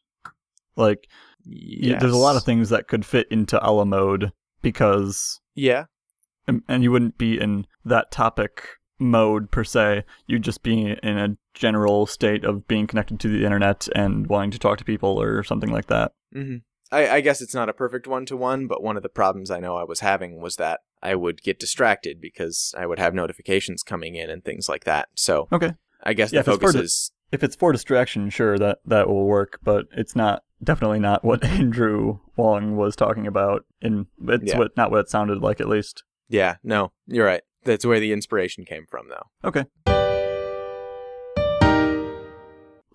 Like, 0.77 1.09
y- 1.47 1.97
there's 1.99 2.13
a 2.13 2.17
lot 2.17 2.37
of 2.37 2.45
things 2.45 2.71
that 2.71 2.89
could 2.89 3.05
fit 3.05 3.27
into 3.31 3.63
Ella 3.63 3.85
mode 3.87 4.33
because 4.63 5.41
Yeah. 5.55 5.85
and 6.47 6.63
and 6.69 6.83
you 6.83 6.91
wouldn't 6.93 7.19
be 7.19 7.39
in 7.41 7.67
that 7.85 8.11
topic 8.11 8.63
mode 8.99 9.51
per 9.51 9.65
se. 9.65 10.05
You'd 10.27 10.43
just 10.43 10.63
be 10.63 10.97
in 11.03 11.19
a 11.19 11.37
general 11.55 12.07
state 12.07 12.45
of 12.45 12.67
being 12.69 12.87
connected 12.87 13.21
to 13.21 13.29
the 13.29 13.45
internet 13.45 13.89
and 13.95 14.27
wanting 14.27 14.51
to 14.53 14.59
talk 14.59 14.79
to 14.79 14.85
people 14.85 15.21
or 15.21 15.43
something 15.45 15.71
like 15.71 15.87
that. 15.87 16.13
hmm 16.33 16.57
I, 16.91 17.17
I 17.17 17.21
guess 17.21 17.43
it's 17.43 17.55
not 17.55 17.69
a 17.69 17.75
perfect 17.75 18.07
one 18.07 18.25
to 18.27 18.37
one, 18.37 18.67
but 18.67 18.83
one 18.83 18.97
of 18.97 19.03
the 19.03 19.11
problems 19.11 19.51
I 19.51 19.61
know 19.61 19.77
I 19.77 19.85
was 19.85 20.01
having 20.01 20.41
was 20.41 20.57
that 20.57 20.81
I 21.03 21.17
would 21.17 21.43
get 21.43 21.59
distracted 21.61 22.19
because 22.19 22.75
I 22.79 22.87
would 22.87 22.99
have 22.99 23.13
notifications 23.13 23.83
coming 23.83 24.15
in 24.15 24.31
and 24.31 24.43
things 24.43 24.71
like 24.71 24.85
that. 24.85 25.09
So 25.15 25.49
Okay. 25.53 25.75
I 26.03 26.15
guess 26.15 26.33
Yeah, 26.33 26.41
the 26.41 26.53
if 26.53 26.55
it's 26.55 26.65
for 26.65 26.73
focus 26.73 26.83
is 26.87 27.13
If 27.31 27.43
it's 27.45 27.57
for 27.57 27.73
distraction, 27.73 28.31
sure 28.31 28.59
that 28.59 28.79
that 28.87 29.09
will 29.09 29.27
work, 29.27 29.59
but 29.63 29.85
it's 29.93 30.17
not 30.17 30.43
definitely 30.65 30.99
not 30.99 31.25
what 31.25 31.45
Andrew 31.61 32.21
Huang 32.37 32.77
was 32.77 32.97
talking 32.97 33.27
about. 33.27 33.65
and 33.83 34.07
it's 34.29 34.45
Yeah. 34.53 34.59
what 34.59 34.77
not 34.77 34.91
what 34.91 35.01
it 35.01 35.09
sounded 35.11 35.39
like 35.43 35.61
at 35.61 35.69
least. 35.69 36.05
yeah, 36.29 36.57
no, 36.63 36.93
you're 37.07 37.27
right. 37.27 37.43
That's 37.65 37.85
where 37.85 38.01
the 38.01 38.13
inspiration 38.13 38.65
came 38.65 38.87
from, 38.89 39.09
though. 39.09 39.27
Okay. 39.49 39.65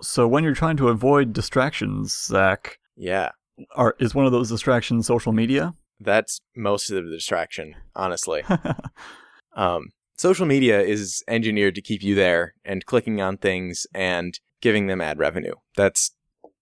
So 0.02 0.28
when 0.28 0.44
you're 0.44 0.54
trying 0.54 0.78
to 0.78 0.90
avoid 0.90 1.32
distractions, 1.34 2.26
Zach, 2.26 2.78
Yeah, 2.96 3.30
are 3.76 3.96
is 4.00 4.14
one 4.16 4.26
of 4.26 4.32
those 4.32 4.50
distractions 4.50 5.08
social 5.08 5.32
media? 5.32 5.74
that's 6.00 6.40
most 6.56 6.90
of 6.90 7.06
the 7.06 7.12
distraction, 7.12 7.76
honestly. 7.96 8.44
Um, 9.56 9.90
social 10.16 10.46
media 10.46 10.82
is 10.82 11.24
engineered 11.28 11.76
to 11.76 11.82
keep 11.82 12.04
you 12.04 12.16
there 12.16 12.56
and 12.64 12.86
clicking 12.86 13.22
on 13.22 13.38
things 13.38 13.88
and 13.94 14.40
giving 14.62 14.88
them 14.88 15.02
ad 15.02 15.20
revenue. 15.20 15.56
That's 15.76 16.12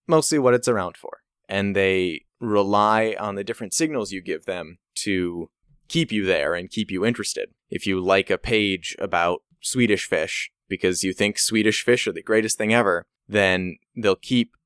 mostly 0.06 0.38
what 0.38 0.54
it's 0.54 0.68
around 0.68 0.96
for. 0.96 1.18
And 1.48 1.76
they 1.76 2.22
rely 2.40 3.14
on 3.18 3.36
the 3.36 3.44
different 3.44 3.74
signals 3.74 4.10
you 4.10 4.20
give 4.20 4.44
them 4.44 4.78
to 4.96 5.50
keep 5.88 6.10
you 6.10 6.24
there 6.24 6.54
and 6.54 6.70
keep 6.70 6.90
you 6.90 7.04
interested. 7.04 7.50
If 7.70 7.86
you 7.86 8.00
like 8.00 8.30
a 8.30 8.38
page 8.38 8.96
about 8.98 9.42
Swedish 9.60 10.06
fish 10.06 10.50
because 10.68 11.04
you 11.04 11.12
think 11.12 11.38
Swedish 11.38 11.84
fish 11.84 12.06
are 12.06 12.12
the 12.12 12.22
greatest 12.22 12.58
thing 12.58 12.72
ever, 12.72 13.04
then 13.28 13.76
they'll 13.94 14.16
keep 14.16 14.56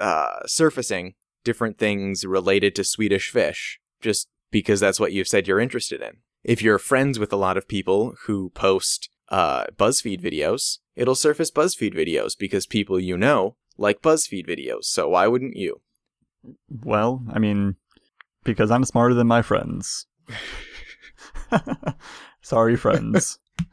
uh, 0.00 0.40
surfacing 0.46 1.14
different 1.44 1.78
things 1.78 2.24
related 2.24 2.74
to 2.74 2.84
Swedish 2.84 3.30
fish 3.30 3.78
just 4.00 4.28
because 4.50 4.80
that's 4.80 4.98
what 4.98 5.12
you've 5.12 5.28
said 5.28 5.46
you're 5.46 5.60
interested 5.60 6.00
in. 6.00 6.18
If 6.48 6.62
you're 6.62 6.78
friends 6.78 7.18
with 7.18 7.30
a 7.30 7.36
lot 7.36 7.58
of 7.58 7.68
people 7.68 8.14
who 8.24 8.48
post 8.54 9.10
uh, 9.28 9.64
BuzzFeed 9.76 10.22
videos, 10.22 10.78
it'll 10.96 11.14
surface 11.14 11.50
BuzzFeed 11.50 11.94
videos 11.94 12.32
because 12.38 12.66
people 12.66 12.98
you 12.98 13.18
know 13.18 13.56
like 13.76 14.00
BuzzFeed 14.00 14.48
videos. 14.48 14.84
So 14.84 15.10
why 15.10 15.26
wouldn't 15.26 15.56
you? 15.56 15.82
Well, 16.70 17.22
I 17.30 17.38
mean, 17.38 17.76
because 18.44 18.70
I'm 18.70 18.86
smarter 18.86 19.12
than 19.12 19.26
my 19.26 19.42
friends. 19.42 20.06
Sorry, 22.40 22.76
friends. 22.76 23.38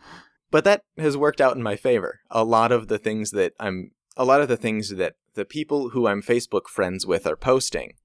But 0.51 0.63
that 0.63 0.83
has 0.97 1.17
worked 1.17 1.41
out 1.41 1.57
in 1.57 1.63
my 1.63 1.75
favor. 1.75 2.21
A 2.29 2.45
lot 2.45 2.71
of 2.71 2.87
the 2.87 2.97
things 2.97 3.31
that 3.31 3.51
I'm, 3.59 3.91
a 4.15 4.23
lot 4.23 4.39
of 4.39 4.47
the 4.47 4.55
things 4.55 4.89
that 4.91 5.15
the 5.33 5.43
people 5.43 5.89
who 5.89 6.07
I'm 6.07 6.21
Facebook 6.21 6.67
friends 6.67 7.05
with 7.05 7.27
are 7.27 7.35
posting 7.35 7.95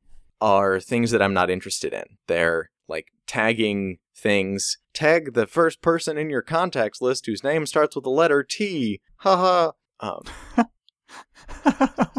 are 0.40 0.80
things 0.80 1.12
that 1.12 1.22
I'm 1.22 1.34
not 1.34 1.50
interested 1.50 1.92
in. 1.92 2.02
They're 2.26 2.70
like 2.88 3.12
tagging 3.28 3.98
things. 4.20 4.78
Tag 4.94 5.34
the 5.34 5.46
first 5.46 5.82
person 5.82 6.18
in 6.18 6.30
your 6.30 6.42
contacts 6.42 7.00
list 7.00 7.26
whose 7.26 7.44
name 7.44 7.66
starts 7.66 7.94
with 7.94 8.04
the 8.04 8.10
letter 8.10 8.42
T. 8.42 9.00
Haha. 9.16 9.72
Um, 10.00 10.22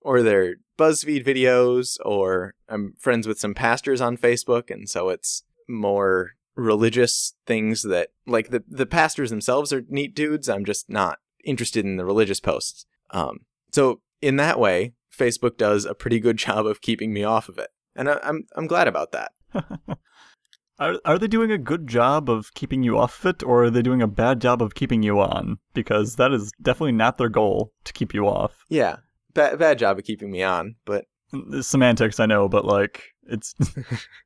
or 0.00 0.22
they're 0.22 0.56
BuzzFeed 0.78 1.24
videos, 1.24 1.96
or 2.04 2.54
I'm 2.68 2.94
friends 2.98 3.26
with 3.26 3.40
some 3.40 3.54
pastors 3.54 4.00
on 4.00 4.16
Facebook, 4.16 4.70
and 4.70 4.88
so 4.88 5.08
it's 5.08 5.42
more 5.68 6.32
religious 6.54 7.34
things 7.46 7.82
that 7.82 8.10
like 8.26 8.50
the 8.50 8.62
the 8.68 8.86
pastors 8.86 9.30
themselves 9.30 9.72
are 9.72 9.82
neat 9.88 10.14
dudes. 10.14 10.48
I'm 10.48 10.64
just 10.64 10.88
not 10.88 11.18
interested 11.44 11.84
in 11.84 11.96
the 11.96 12.04
religious 12.04 12.40
posts. 12.40 12.86
Um, 13.10 13.40
so 13.72 14.00
in 14.20 14.36
that 14.36 14.58
way, 14.58 14.94
Facebook 15.16 15.56
does 15.56 15.84
a 15.84 15.94
pretty 15.94 16.20
good 16.20 16.36
job 16.46 16.66
of 16.66 16.80
keeping 16.80 17.12
me 17.12 17.24
off 17.24 17.48
of 17.48 17.58
it, 17.58 17.70
and 17.94 18.08
I, 18.08 18.18
I'm 18.22 18.44
I'm 18.54 18.66
glad 18.66 18.88
about 18.88 19.12
that. 19.12 19.32
are 20.78 20.98
are 21.04 21.18
they 21.18 21.28
doing 21.28 21.50
a 21.50 21.58
good 21.58 21.86
job 21.86 22.28
of 22.28 22.52
keeping 22.54 22.82
you 22.82 22.98
off 22.98 23.20
of 23.20 23.34
it, 23.34 23.42
or 23.42 23.64
are 23.64 23.70
they 23.70 23.82
doing 23.82 24.02
a 24.02 24.06
bad 24.06 24.40
job 24.40 24.62
of 24.62 24.74
keeping 24.74 25.02
you 25.02 25.20
on? 25.20 25.58
Because 25.74 26.16
that 26.16 26.32
is 26.32 26.52
definitely 26.62 26.92
not 26.92 27.18
their 27.18 27.28
goal 27.28 27.72
to 27.84 27.92
keep 27.92 28.14
you 28.14 28.26
off. 28.26 28.64
Yeah, 28.68 28.96
bad 29.34 29.58
bad 29.58 29.78
job 29.78 29.98
of 29.98 30.04
keeping 30.04 30.30
me 30.30 30.42
on, 30.42 30.76
but 30.84 31.06
semantics, 31.60 32.20
I 32.20 32.26
know, 32.26 32.48
but 32.48 32.64
like 32.64 33.14
it's 33.24 33.54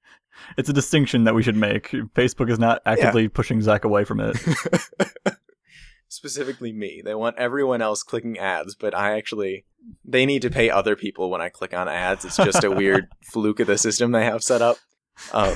it's 0.58 0.68
a 0.68 0.72
distinction 0.72 1.24
that 1.24 1.34
we 1.34 1.42
should 1.42 1.56
make. 1.56 1.90
Facebook 2.14 2.50
is 2.50 2.58
not 2.58 2.82
actively 2.86 3.28
pushing 3.28 3.60
Zach 3.62 3.84
away 3.84 4.04
from 4.04 4.20
it. 4.20 4.36
specifically 6.08 6.72
me. 6.72 7.02
They 7.04 7.14
want 7.14 7.38
everyone 7.38 7.80
else 7.80 8.02
clicking 8.02 8.38
ads, 8.38 8.74
but 8.74 8.94
I 8.94 9.16
actually 9.16 9.64
they 10.04 10.26
need 10.26 10.42
to 10.42 10.50
pay 10.50 10.68
other 10.68 10.96
people 10.96 11.30
when 11.30 11.40
I 11.40 11.48
click 11.48 11.72
on 11.72 11.88
ads. 11.88 12.24
It's 12.24 12.36
just 12.36 12.64
a 12.64 12.70
weird 12.70 13.08
fluke 13.22 13.60
of 13.60 13.66
the 13.66 13.78
system 13.78 14.12
they 14.12 14.24
have 14.24 14.42
set 14.42 14.60
up. 14.60 14.76
Um, 15.32 15.54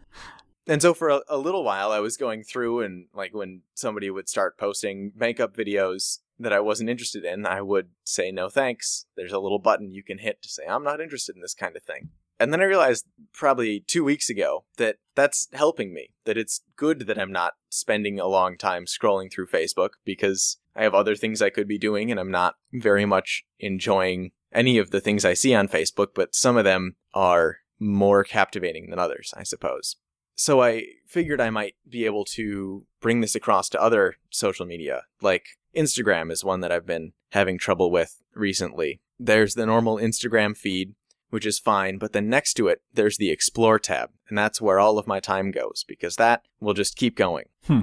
and 0.66 0.82
so 0.82 0.94
for 0.94 1.08
a, 1.08 1.20
a 1.28 1.38
little 1.38 1.64
while, 1.64 1.92
I 1.92 2.00
was 2.00 2.16
going 2.16 2.44
through 2.44 2.80
and 2.80 3.06
like 3.14 3.34
when 3.34 3.62
somebody 3.74 4.10
would 4.10 4.28
start 4.28 4.58
posting 4.58 5.12
makeup 5.16 5.56
videos 5.56 6.18
that 6.38 6.52
I 6.52 6.60
wasn't 6.60 6.90
interested 6.90 7.24
in, 7.24 7.46
I 7.46 7.60
would 7.60 7.90
say 8.04 8.30
no 8.30 8.48
thanks. 8.48 9.06
There's 9.16 9.32
a 9.32 9.38
little 9.38 9.58
button 9.58 9.92
you 9.92 10.02
can 10.02 10.18
hit 10.18 10.42
to 10.42 10.48
say 10.48 10.64
I'm 10.68 10.84
not 10.84 11.00
interested 11.00 11.36
in 11.36 11.42
this 11.42 11.54
kind 11.54 11.76
of 11.76 11.82
thing. 11.82 12.10
And 12.40 12.52
then 12.52 12.60
I 12.60 12.64
realized 12.64 13.06
probably 13.32 13.84
two 13.86 14.02
weeks 14.02 14.28
ago 14.28 14.64
that 14.76 14.96
that's 15.14 15.48
helping 15.52 15.94
me, 15.94 16.10
that 16.24 16.36
it's 16.36 16.62
good 16.76 17.06
that 17.06 17.18
I'm 17.18 17.30
not 17.30 17.52
spending 17.68 18.18
a 18.18 18.26
long 18.26 18.58
time 18.58 18.86
scrolling 18.86 19.30
through 19.30 19.46
Facebook 19.46 19.90
because 20.04 20.56
I 20.74 20.82
have 20.82 20.94
other 20.94 21.14
things 21.14 21.40
I 21.40 21.50
could 21.50 21.68
be 21.68 21.78
doing 21.78 22.10
and 22.10 22.18
I'm 22.18 22.30
not 22.30 22.54
very 22.72 23.04
much 23.04 23.44
enjoying 23.60 24.32
any 24.52 24.78
of 24.78 24.90
the 24.90 25.00
things 25.00 25.24
I 25.24 25.34
see 25.34 25.54
on 25.54 25.68
Facebook, 25.68 26.08
but 26.14 26.34
some 26.34 26.56
of 26.56 26.64
them 26.64 26.96
are 27.14 27.58
more 27.82 28.24
captivating 28.24 28.90
than 28.90 28.98
others, 28.98 29.34
I 29.36 29.42
suppose. 29.42 29.96
So 30.34 30.62
I 30.62 30.86
figured 31.06 31.40
I 31.40 31.50
might 31.50 31.74
be 31.88 32.06
able 32.06 32.24
to 32.26 32.86
bring 33.00 33.20
this 33.20 33.34
across 33.34 33.68
to 33.70 33.82
other 33.82 34.16
social 34.30 34.64
media, 34.64 35.02
like 35.20 35.44
Instagram 35.76 36.30
is 36.30 36.44
one 36.44 36.60
that 36.60 36.72
I've 36.72 36.86
been 36.86 37.12
having 37.30 37.58
trouble 37.58 37.90
with 37.90 38.20
recently. 38.34 39.00
There's 39.18 39.54
the 39.54 39.66
normal 39.66 39.96
Instagram 39.96 40.56
feed, 40.56 40.94
which 41.30 41.46
is 41.46 41.58
fine, 41.58 41.98
but 41.98 42.12
then 42.12 42.28
next 42.28 42.54
to 42.54 42.68
it, 42.68 42.82
there's 42.92 43.18
the 43.18 43.30
Explore 43.30 43.78
tab, 43.78 44.10
and 44.28 44.36
that's 44.36 44.60
where 44.60 44.78
all 44.78 44.98
of 44.98 45.06
my 45.06 45.20
time 45.20 45.50
goes, 45.50 45.84
because 45.86 46.16
that 46.16 46.42
will 46.60 46.74
just 46.74 46.96
keep 46.96 47.16
going. 47.16 47.44
Hmm. 47.66 47.80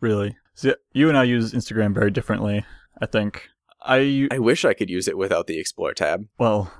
really. 0.00 0.36
So 0.54 0.74
you 0.92 1.08
and 1.08 1.16
I 1.16 1.24
use 1.24 1.52
Instagram 1.52 1.94
very 1.94 2.10
differently, 2.10 2.64
I 3.00 3.06
think. 3.06 3.48
I 3.80 4.26
I 4.30 4.38
wish 4.38 4.64
I 4.64 4.74
could 4.74 4.90
use 4.90 5.06
it 5.06 5.16
without 5.18 5.46
the 5.46 5.58
Explore 5.58 5.94
tab. 5.94 6.26
well, 6.38 6.72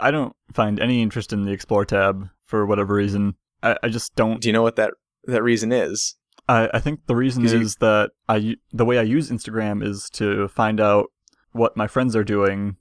I 0.00 0.10
don't 0.10 0.34
find 0.52 0.80
any 0.80 1.02
interest 1.02 1.32
in 1.32 1.44
the 1.44 1.52
Explore 1.52 1.84
tab 1.84 2.28
for 2.44 2.64
whatever 2.66 2.94
reason. 2.94 3.34
I, 3.62 3.76
I 3.82 3.88
just 3.88 4.14
don't. 4.14 4.40
Do 4.40 4.48
you 4.48 4.52
know 4.52 4.62
what 4.62 4.76
that, 4.76 4.94
that 5.24 5.42
reason 5.42 5.72
is? 5.72 6.16
I, 6.48 6.68
I 6.74 6.80
think 6.80 7.06
the 7.06 7.16
reason 7.16 7.42
'Cause 7.44 7.52
you- 7.52 7.60
is 7.60 7.76
that 7.76 8.10
I 8.28 8.56
the 8.72 8.84
way 8.84 8.98
I 8.98 9.02
use 9.02 9.30
Instagram 9.30 9.84
is 9.84 10.08
to 10.14 10.48
find 10.48 10.80
out 10.80 11.06
what 11.52 11.76
my 11.76 11.86
friends 11.86 12.16
are 12.16 12.24
doing 12.24 12.76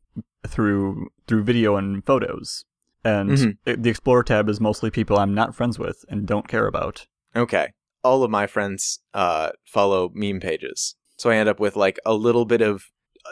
through 0.47 1.09
through 1.27 1.43
video 1.43 1.75
and 1.75 2.03
photos, 2.05 2.65
and 3.03 3.29
Mhm. 3.31 3.57
it, 3.65 3.83
the 3.83 3.89
Explore 3.89 4.23
tab 4.23 4.49
is 4.49 4.59
mostly 4.59 4.89
people 4.89 5.17
I'm 5.19 5.33
not 5.33 5.55
friends 5.55 5.77
with 5.77 6.03
and 6.09 6.25
don't 6.25 6.47
care 6.47 6.67
about. 6.67 7.05
Okay. 7.36 7.73
All 8.03 8.23
of 8.23 8.31
my 8.31 8.47
friends 8.47 8.99
uh, 9.13 9.51
follow 9.65 10.09
meme 10.13 10.39
pages. 10.39 10.95
So 11.17 11.29
I 11.29 11.36
end 11.36 11.47
up 11.47 11.59
with 11.59 11.75
like 11.75 11.99
a 12.05 12.15
little 12.15 12.45
bit 12.45 12.61
of 12.61 12.86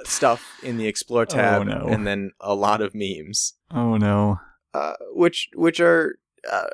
stuff 0.05 0.59
in 0.63 0.77
the 0.77 0.87
Explore 0.87 1.25
tab 1.25 1.65
no. 1.67 1.87
and 1.87 2.05
then 2.05 2.31
a 2.39 2.55
lot 2.55 2.81
of 2.81 2.93
memes. 2.93 3.53
Oh 3.71 3.97
no. 3.97 4.39
uh, 4.73 4.93
which 5.13 5.49
which 5.55 5.79
are 5.79 6.19
uh, 6.49 6.67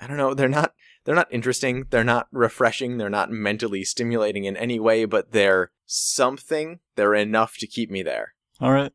I 0.00 0.06
don't 0.06 0.16
know 0.16 0.34
they're 0.34 0.48
not 0.48 0.74
they're 1.04 1.14
not 1.14 1.32
interesting 1.32 1.86
they're 1.90 2.04
not 2.04 2.28
refreshing 2.32 2.96
they're 2.98 3.10
not 3.10 3.30
mentally 3.30 3.84
stimulating 3.84 4.44
in 4.44 4.56
any 4.56 4.78
way 4.80 5.04
but 5.04 5.32
they're 5.32 5.70
something 5.86 6.80
they're 6.96 7.14
enough 7.14 7.56
to 7.58 7.66
keep 7.66 7.90
me 7.90 8.02
there 8.02 8.34
All 8.60 8.72
right. 8.72 8.92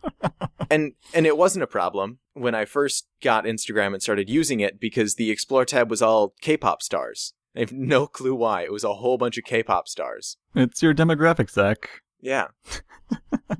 and 0.70 0.92
and 1.14 1.26
it 1.26 1.36
wasn't 1.36 1.62
a 1.62 1.66
problem 1.66 2.18
when 2.34 2.54
I 2.54 2.64
first 2.64 3.08
got 3.22 3.44
Instagram 3.44 3.94
and 3.94 4.02
started 4.02 4.28
using 4.30 4.60
it 4.60 4.78
because 4.80 5.14
the 5.14 5.30
explore 5.30 5.64
tab 5.64 5.90
was 5.90 6.02
all 6.02 6.34
K-pop 6.40 6.82
stars. 6.82 7.34
I 7.56 7.60
have 7.60 7.72
no 7.72 8.06
clue 8.06 8.34
why. 8.34 8.62
It 8.62 8.72
was 8.72 8.84
a 8.84 8.94
whole 8.94 9.18
bunch 9.18 9.36
of 9.38 9.44
K-pop 9.44 9.88
stars. 9.88 10.36
It's 10.54 10.82
your 10.82 10.94
demographic, 10.94 11.50
Zach. 11.50 12.02
Yeah. 12.20 12.48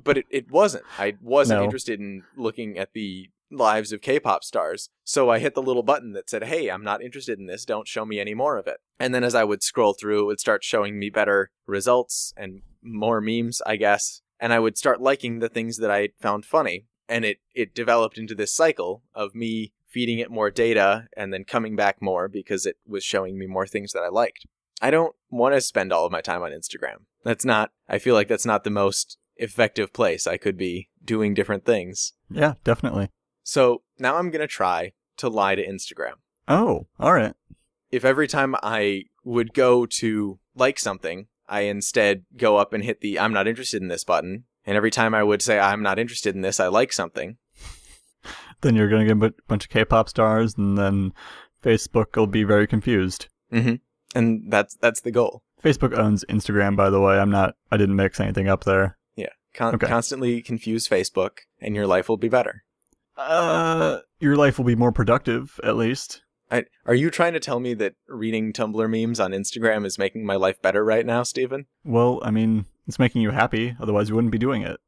but 0.03 0.17
it, 0.17 0.25
it 0.29 0.51
wasn't. 0.51 0.83
I 0.97 1.15
wasn't 1.21 1.59
No. 1.59 1.63
interested 1.63 1.99
in 1.99 2.23
looking 2.35 2.77
at 2.77 2.93
the 2.93 3.29
lives 3.51 3.91
of 3.91 4.01
K-pop 4.01 4.43
stars. 4.43 4.89
So 5.03 5.29
I 5.29 5.39
hit 5.39 5.55
the 5.55 5.61
little 5.61 5.81
button 5.83 6.13
that 6.13 6.29
said, 6.29 6.43
"Hey, 6.43 6.69
I'm 6.69 6.83
not 6.83 7.01
interested 7.01 7.39
in 7.39 7.47
this. 7.47 7.65
Don't 7.65 7.87
show 7.87 8.05
me 8.05 8.19
any 8.19 8.33
more 8.35 8.57
of 8.57 8.67
it." 8.67 8.77
And 8.99 9.13
then 9.15 9.23
as 9.23 9.33
I 9.33 9.43
would 9.43 9.63
scroll 9.63 9.93
through, 9.93 10.21
it 10.21 10.25
would 10.25 10.39
start 10.39 10.63
showing 10.63 10.99
me 10.99 11.09
better 11.09 11.49
results 11.65 12.33
and 12.37 12.61
more 12.83 13.21
memes, 13.21 13.61
I 13.65 13.75
guess. 13.75 14.21
And 14.39 14.53
I 14.53 14.59
would 14.59 14.77
start 14.77 15.01
liking 15.01 15.39
the 15.39 15.49
things 15.49 15.77
that 15.77 15.89
I 15.91 16.09
found 16.21 16.45
funny. 16.45 16.85
And 17.07 17.25
it 17.25 17.39
it 17.55 17.73
developed 17.73 18.17
into 18.19 18.35
this 18.35 18.53
cycle 18.53 19.01
of 19.15 19.33
me 19.33 19.73
feeding 19.87 20.19
it 20.19 20.29
more 20.29 20.51
data 20.51 21.07
and 21.17 21.33
then 21.33 21.43
coming 21.43 21.75
back 21.75 21.99
more 21.99 22.27
because 22.27 22.67
it 22.67 22.77
was 22.87 23.03
showing 23.03 23.39
me 23.39 23.47
more 23.47 23.65
things 23.65 23.91
that 23.93 24.03
I 24.03 24.09
liked. 24.09 24.45
I 24.79 24.91
don't 24.91 25.15
want 25.31 25.55
to 25.55 25.61
spend 25.61 25.91
all 25.91 26.05
of 26.05 26.11
my 26.11 26.21
time 26.21 26.43
on 26.43 26.51
Instagram. 26.51 27.05
That's 27.23 27.45
not, 27.45 27.71
I 27.87 27.97
feel 27.97 28.15
like 28.15 28.27
that's 28.27 28.45
not 28.45 28.63
the 28.63 28.69
most 28.69 29.17
effective 29.35 29.93
place 29.93 30.27
I 30.27 30.37
could 30.37 30.57
be 30.57 30.89
doing 31.03 31.33
different 31.33 31.65
things. 31.65 32.13
Yeah, 32.29 32.53
definitely. 32.63 33.09
So 33.43 33.83
now 33.97 34.17
I'm 34.17 34.29
going 34.29 34.41
to 34.41 34.47
try 34.47 34.93
to 35.17 35.29
lie 35.29 35.55
to 35.55 35.65
Instagram. 35.65 36.13
Oh, 36.47 36.87
all 36.99 37.13
right. 37.13 37.33
If 37.91 38.05
every 38.05 38.27
time 38.27 38.55
I 38.61 39.03
would 39.23 39.53
go 39.53 39.85
to 39.85 40.39
like 40.55 40.79
something, 40.79 41.27
I 41.47 41.61
instead 41.61 42.25
go 42.37 42.57
up 42.57 42.73
and 42.73 42.83
hit 42.83 43.01
the 43.01 43.19
I'm 43.19 43.33
not 43.33 43.47
interested 43.47 43.81
in 43.81 43.87
this 43.87 44.03
button, 44.03 44.45
and 44.65 44.77
every 44.77 44.91
time 44.91 45.15
I 45.15 45.23
would 45.23 45.41
say 45.41 45.59
I'm 45.59 45.81
not 45.81 45.97
interested 45.97 46.35
in 46.35 46.41
this, 46.41 46.59
I 46.59 46.67
like 46.67 46.93
something. 46.93 47.37
Then 48.61 48.75
you're 48.75 48.89
gonna 48.89 49.05
get 49.05 49.15
a 49.15 49.33
bunch 49.47 49.63
of 49.63 49.69
K-pop 49.69 50.09
stars, 50.09 50.55
and 50.57 50.77
then 50.77 51.13
Facebook 51.63 52.17
will 52.17 52.27
be 52.27 52.43
very 52.43 52.67
confused. 52.67 53.27
hmm 53.49 53.75
And 54.13 54.51
that's 54.51 54.75
that's 54.75 54.99
the 54.99 55.11
goal. 55.11 55.43
Facebook 55.63 55.97
owns 55.97 56.23
Instagram, 56.29 56.75
by 56.75 56.89
the 56.89 57.01
way. 57.01 57.17
I'm 57.19 57.29
not. 57.31 57.55
I 57.71 57.77
didn't 57.77 57.95
mix 57.95 58.19
anything 58.19 58.47
up 58.47 58.63
there. 58.63 58.97
Yeah. 59.15 59.27
Con- 59.53 59.75
Okay. 59.75 59.87
Constantly 59.87 60.41
confuse 60.41 60.87
Facebook, 60.87 61.39
and 61.61 61.75
your 61.75 61.87
life 61.87 62.07
will 62.09 62.17
be 62.17 62.29
better. 62.29 62.63
Uh, 63.17 63.99
your 64.19 64.35
life 64.37 64.57
will 64.57 64.65
be 64.65 64.75
more 64.75 64.91
productive, 64.91 65.59
at 65.63 65.75
least. 65.75 66.21
I, 66.51 66.63
are 66.85 66.95
you 66.95 67.09
trying 67.11 67.33
to 67.33 67.39
tell 67.39 67.59
me 67.59 67.73
that 67.75 67.93
reading 68.07 68.53
Tumblr 68.53 68.89
memes 68.89 69.19
on 69.19 69.31
Instagram 69.31 69.85
is 69.85 69.99
making 69.99 70.25
my 70.25 70.35
life 70.35 70.61
better 70.61 70.83
right 70.83 71.05
now, 71.05 71.23
Stephen? 71.23 71.65
Well, 71.83 72.19
I 72.23 72.31
mean, 72.31 72.65
it's 72.87 72.97
making 72.97 73.21
you 73.21 73.31
happy. 73.31 73.75
Otherwise, 73.79 74.09
you 74.09 74.15
wouldn't 74.15 74.31
be 74.31 74.37
doing 74.39 74.61
it. 74.63 74.79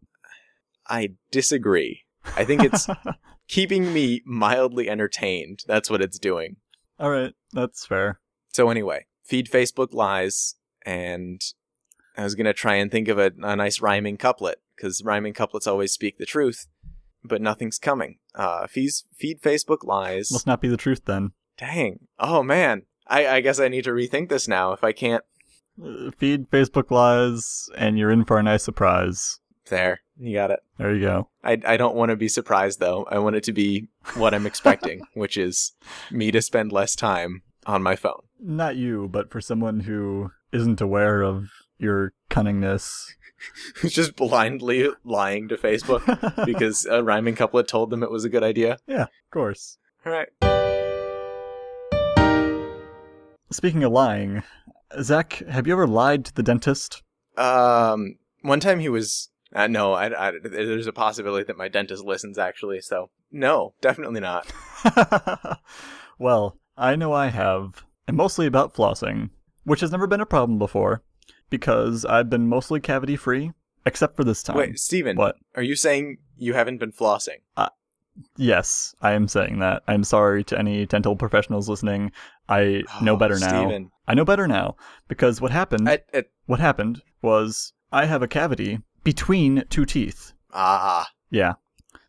I 0.88 1.10
disagree. 1.30 2.02
I 2.36 2.46
think 2.46 2.64
it's 2.64 2.88
keeping 3.48 3.94
me 3.94 4.22
mildly 4.26 4.90
entertained. 4.90 5.60
That's 5.68 5.90
what 5.90 6.02
it's 6.02 6.18
doing. 6.18 6.56
all 7.00 7.12
right. 7.12 7.34
That's 7.54 7.86
fair. 7.86 8.20
So 8.54 8.70
anyway, 8.70 9.06
feed 9.24 9.50
Facebook 9.50 9.94
lies, 9.94 10.56
and 10.86 11.42
I 12.18 12.24
was 12.24 12.36
gonna 12.36 12.54
try 12.54 12.76
and 12.76 12.92
think 12.92 13.08
of 13.08 13.18
a, 13.18 13.32
a 13.42 13.56
nice 13.56 13.82
rhyming 13.82 14.18
couplet 14.18 14.60
because 14.76 15.04
rhyming 15.04 15.34
couplets 15.34 15.68
always 15.68 15.92
speak 15.94 16.18
the 16.18 16.26
truth, 16.26 16.68
but 17.24 17.42
nothing's 17.42 17.78
coming. 17.80 18.18
Uh, 18.36 18.68
feed 18.68 18.92
feed 19.16 19.42
Facebook 19.42 19.84
lies. 19.84 20.32
Must 20.32 20.48
not 20.48 20.62
be 20.62 20.68
the 20.68 20.78
truth 20.78 21.02
then. 21.06 21.32
Dang. 21.58 22.08
Oh 22.20 22.44
man. 22.44 22.84
I, 23.08 23.28
I 23.28 23.42
guess 23.42 23.60
I 23.60 23.68
need 23.68 23.84
to 23.86 23.92
rethink 23.92 24.30
this 24.30 24.48
now. 24.48 24.72
If 24.74 24.84
I 24.84 24.92
can't, 24.94 25.24
Uh, 25.84 26.12
feed 26.18 26.50
Facebook 26.50 26.92
lies, 26.92 27.70
and 27.76 27.98
you're 27.98 28.12
in 28.12 28.24
for 28.26 28.38
a 28.38 28.44
nice 28.44 28.64
surprise. 28.64 29.40
there, 29.70 30.02
you 30.18 30.34
got 30.36 30.52
it. 30.52 30.60
There 30.78 30.94
you 30.94 31.02
go. 31.02 31.30
I, 31.44 31.60
I 31.66 31.78
don't 31.78 31.96
want 31.96 32.10
to 32.12 32.16
be 32.16 32.28
surprised 32.28 32.80
though. 32.80 33.06
I 33.10 33.20
want 33.20 33.36
it 33.36 33.44
to 33.46 33.54
be 33.54 33.88
what 34.16 34.34
I'm 34.34 34.46
expecting, 34.46 35.02
which 35.14 35.38
is 35.38 35.74
me 36.12 36.32
to 36.32 36.42
spend 36.42 36.72
less 36.72 36.96
time 36.96 37.42
on 37.66 37.82
my 37.84 37.96
phone. 37.96 38.22
Not 38.40 38.76
you, 38.76 39.08
but 39.12 39.32
for 39.32 39.42
someone 39.42 39.82
who 39.82 40.32
isn't 40.52 40.82
aware 40.82 41.22
of 41.22 41.50
your 41.78 42.14
cunningness. 42.30 43.08
Who's 43.78 43.94
just 43.94 44.16
blindly 44.16 44.90
lying 45.04 45.48
to 45.48 45.58
Facebook 45.58 46.46
because 46.46 46.86
a 46.86 47.04
rhyming 47.04 47.36
couplet 47.36 47.68
told 47.68 47.90
them 47.90 48.04
it 48.04 48.12
was 48.12 48.24
a 48.24 48.30
good 48.30 48.44
idea. 48.44 48.78
yeah, 48.88 49.04
of 49.04 49.32
course. 49.32 49.78
All 50.06 50.12
right. 50.12 50.30
Speaking 53.52 53.84
of 53.84 53.92
lying, 53.92 54.44
Zach, 55.02 55.44
have 55.50 55.68
you 55.68 55.74
ever 55.74 55.88
lied 55.88 56.26
to 56.26 56.34
the 56.34 56.44
dentist? 56.44 57.04
Um, 57.38 58.18
one 58.42 58.60
time 58.60 58.80
he 58.80 58.90
was. 58.90 59.30
Uh, 59.54 59.68
no, 59.68 59.92
I, 59.92 60.30
I, 60.30 60.34
there's 60.42 60.88
a 60.88 60.94
possibility 60.94 61.44
that 61.46 61.58
my 61.58 61.68
dentist 61.68 62.06
listens 62.06 62.38
actually. 62.38 62.80
So 62.80 63.10
no, 63.32 63.74
definitely 63.82 64.22
not. 64.22 64.52
well, 66.20 66.58
I 66.78 66.96
know 66.96 67.12
I 67.12 67.28
have, 67.28 67.84
and 68.08 68.16
mostly 68.16 68.46
about 68.46 68.74
flossing, 68.74 69.30
which 69.64 69.82
has 69.82 69.92
never 69.92 70.08
been 70.08 70.22
a 70.22 70.26
problem 70.26 70.58
before, 70.60 71.02
because 71.50 72.06
I've 72.06 72.30
been 72.30 72.48
mostly 72.48 72.80
cavity 72.80 73.16
free, 73.16 73.52
except 73.86 74.16
for 74.16 74.24
this 74.24 74.44
time. 74.44 74.58
Wait, 74.58 74.80
Steven, 74.80 75.16
What? 75.18 75.36
are 75.56 75.64
you 75.64 75.76
saying 75.76 76.18
you 76.38 76.54
haven't 76.54 76.78
been 76.80 76.92
flossing? 76.92 77.40
Yes, 78.36 78.94
I 79.02 79.14
am 79.14 79.28
saying 79.28 79.60
that. 79.60 79.84
I'm 79.88 80.04
sorry 80.04 80.44
to 80.46 80.60
any 80.60 80.86
dental 80.86 81.16
professionals 81.16 81.70
listening. 81.70 82.12
I 82.50 82.84
know 83.02 83.14
Oh, 83.14 83.18
better 83.18 83.40
now. 83.40 83.48
Steven. 83.68 83.92
I 84.08 84.14
know 84.14 84.26
better 84.26 84.48
now 84.48 84.76
because 85.08 85.40
what 85.40 85.52
happened? 85.52 85.88
I, 85.90 86.00
I, 86.14 86.24
what 86.46 86.60
happened 86.60 87.02
was 87.22 87.72
I 87.92 88.06
have 88.06 88.22
a 88.22 88.28
cavity 88.28 88.80
between 89.04 89.64
two 89.70 89.86
teeth. 89.86 90.34
ah, 90.54 91.10
Yeah. 91.30 91.54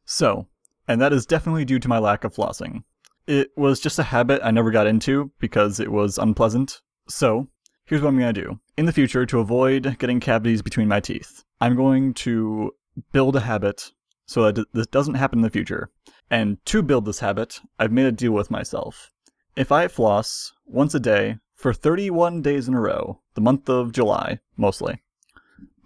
So, 0.05 0.49
and 0.89 1.01
that 1.01 1.13
is 1.13 1.25
definitely 1.25 1.65
due 1.65 1.79
to 1.79 1.89
my 1.89 1.99
lack 1.99 2.25
of 2.25 2.35
flossing. 2.35 2.83
It 3.29 3.53
was 3.57 3.79
just 3.79 3.99
a 4.01 4.03
habit 4.03 4.41
I 4.43 4.51
never 4.51 4.73
got 4.73 4.89
into 4.89 5.31
because 5.39 5.79
it 5.79 5.93
was 5.93 6.19
unpleasant. 6.19 6.81
So, 7.13 7.49
here's 7.85 8.01
what 8.03 8.09
I'm 8.09 8.19
going 8.19 8.35
to 8.35 8.43
do. 8.43 8.59
In 8.77 8.87
the 8.87 8.93
future, 8.93 9.27
to 9.27 9.41
avoid 9.41 9.99
getting 9.99 10.19
cavities 10.19 10.63
between 10.63 10.89
my 10.89 11.01
teeth, 11.01 11.45
I'm 11.61 11.77
going 11.77 12.15
to 12.15 12.73
build 13.13 13.37
a 13.37 13.41
habit 13.41 13.93
so 14.27 14.51
that 14.51 14.67
this 14.73 14.87
doesn't 14.87 15.15
happen 15.15 15.41
in 15.41 15.43
the 15.43 15.51
future. 15.51 15.91
And 16.31 16.57
to 16.67 16.83
build 16.83 17.05
this 17.05 17.19
habit, 17.19 17.61
I've 17.79 17.93
made 17.93 18.07
a 18.07 18.13
deal 18.13 18.33
with 18.33 18.51
myself. 18.51 19.11
If 19.57 19.71
I 19.71 19.89
floss 19.89 20.55
once 20.65 20.95
a 20.95 21.01
day 21.01 21.37
for 21.55 21.75
31 21.75 22.41
days 22.41 22.67
in 22.67 22.75
a 22.75 22.81
row, 22.81 23.21
the 23.35 23.43
month 23.43 23.69
of 23.69 23.93
July, 23.93 24.39
mostly, 24.57 25.03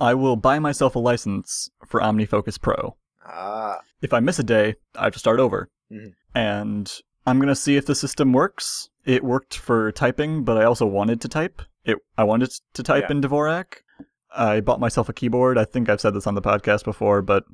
I 0.00 0.14
will 0.14 0.36
buy 0.36 0.60
myself 0.60 0.94
a 0.94 1.00
license 1.00 1.70
for 1.86 2.00
OmniFocus 2.00 2.60
Pro. 2.60 2.96
ah. 3.24 3.80
If 4.00 4.12
I 4.12 4.20
miss 4.20 4.38
a 4.38 4.44
day, 4.44 4.76
I 4.94 5.04
have 5.04 5.14
to 5.14 5.18
start 5.18 5.40
over. 5.40 5.68
Mhm. 5.90 6.14
And 6.34 7.00
I'm 7.26 7.38
going 7.38 7.48
to 7.48 7.54
see 7.56 7.76
if 7.76 7.86
the 7.86 7.94
system 7.94 8.32
works. 8.32 8.90
It 9.04 9.24
worked 9.24 9.56
for 9.56 9.92
typing, 9.92 10.44
but 10.44 10.56
I 10.56 10.64
also 10.64 10.86
wanted 10.86 11.20
to 11.22 11.28
type. 11.28 11.62
It 11.84 11.98
I 12.18 12.24
wanted 12.24 12.50
to 12.74 12.82
type 12.82 13.04
Yeah. 13.08 13.16
in 13.16 13.20
Dvorak. 13.22 13.82
I 14.36 14.60
bought 14.60 14.80
myself 14.80 15.08
a 15.08 15.12
keyboard. 15.12 15.56
I 15.58 15.64
think 15.64 15.88
I've 15.88 16.00
said 16.00 16.14
this 16.14 16.26
on 16.26 16.34
the 16.34 16.42
podcast 16.42 16.84
before, 16.84 17.22
but 17.22 17.44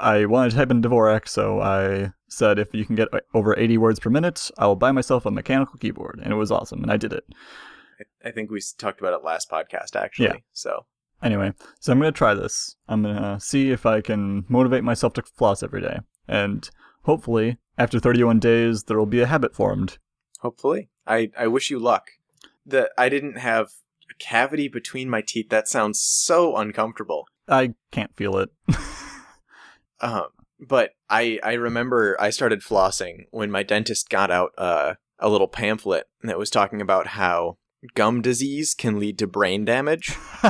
I 0.00 0.26
wanted 0.26 0.50
to 0.50 0.56
type 0.56 0.70
in 0.70 0.82
Dvorak, 0.82 1.26
so 1.28 1.60
I 1.60 2.12
said 2.28 2.58
if 2.58 2.74
you 2.74 2.84
can 2.84 2.94
get 2.94 3.08
uh, 3.14 3.20
over 3.32 3.58
80 3.58 3.78
words 3.78 3.98
per 4.00 4.10
minute, 4.10 4.50
I 4.58 4.66
will 4.66 4.76
buy 4.76 4.92
myself 4.92 5.24
a 5.24 5.30
mechanical 5.30 5.78
keyboard. 5.78 6.20
And 6.22 6.32
it 6.32 6.36
was 6.36 6.50
awesome, 6.52 6.82
and 6.82 6.92
I 6.92 6.96
did 6.98 7.12
it. 7.12 7.24
I, 8.24 8.28
I 8.28 8.30
think 8.32 8.50
we 8.50 8.60
talked 8.76 9.00
about 9.00 9.14
it 9.14 9.24
last 9.24 9.50
podcast 9.50 9.96
actually. 9.96 10.26
Yeah. 10.26 10.36
So 10.52 10.84
Anyway, 11.22 11.52
so 11.80 11.90
I'm 11.92 11.98
going 11.98 12.12
to 12.12 12.16
try 12.16 12.32
this. 12.34 12.76
I'm 12.88 13.02
going 13.02 13.16
to 13.16 13.40
see 13.40 13.70
if 13.72 13.84
I 13.86 14.00
can 14.00 14.44
motivate 14.48 14.84
myself 14.84 15.14
to 15.14 15.22
floss 15.22 15.64
every 15.64 15.80
day. 15.80 15.98
And 16.28 16.68
hopefully, 17.02 17.58
after 17.78 17.98
31 18.00 18.40
days, 18.40 18.84
there 18.84 18.98
will 18.98 19.06
be 19.06 19.20
a 19.20 19.26
habit 19.26 19.54
formed. 19.54 19.98
hopefully, 20.40 20.88
I 21.06 21.30
I 21.38 21.46
wish 21.46 21.70
you 21.70 21.78
luck. 21.78 22.10
The 22.66 22.90
I 22.98 23.08
didn't 23.08 23.38
have 23.38 23.68
a 24.10 24.14
cavity 24.18 24.68
between 24.68 25.08
my 25.08 25.22
teeth. 25.22 25.48
That 25.48 25.68
sounds 25.68 26.00
so 26.00 26.56
uncomfortable. 26.56 27.26
I 27.48 27.74
can't 27.90 28.14
feel 28.16 28.36
it. 28.36 28.50
Um, 30.00 30.26
but 30.60 30.90
I 31.08 31.38
I 31.42 31.54
remember 31.54 32.16
I 32.20 32.30
started 32.30 32.60
flossing 32.60 33.24
when 33.30 33.50
my 33.50 33.62
dentist 33.62 34.10
got 34.10 34.30
out 34.30 34.52
uh, 34.58 34.94
a 35.18 35.28
little 35.28 35.48
pamphlet 35.48 36.06
that 36.22 36.38
was 36.38 36.50
talking 36.50 36.80
about 36.80 37.08
how 37.08 37.56
gum 37.94 38.20
disease 38.22 38.74
can 38.74 38.98
lead 38.98 39.18
to 39.18 39.26
brain 39.26 39.64
damage, 39.64 40.14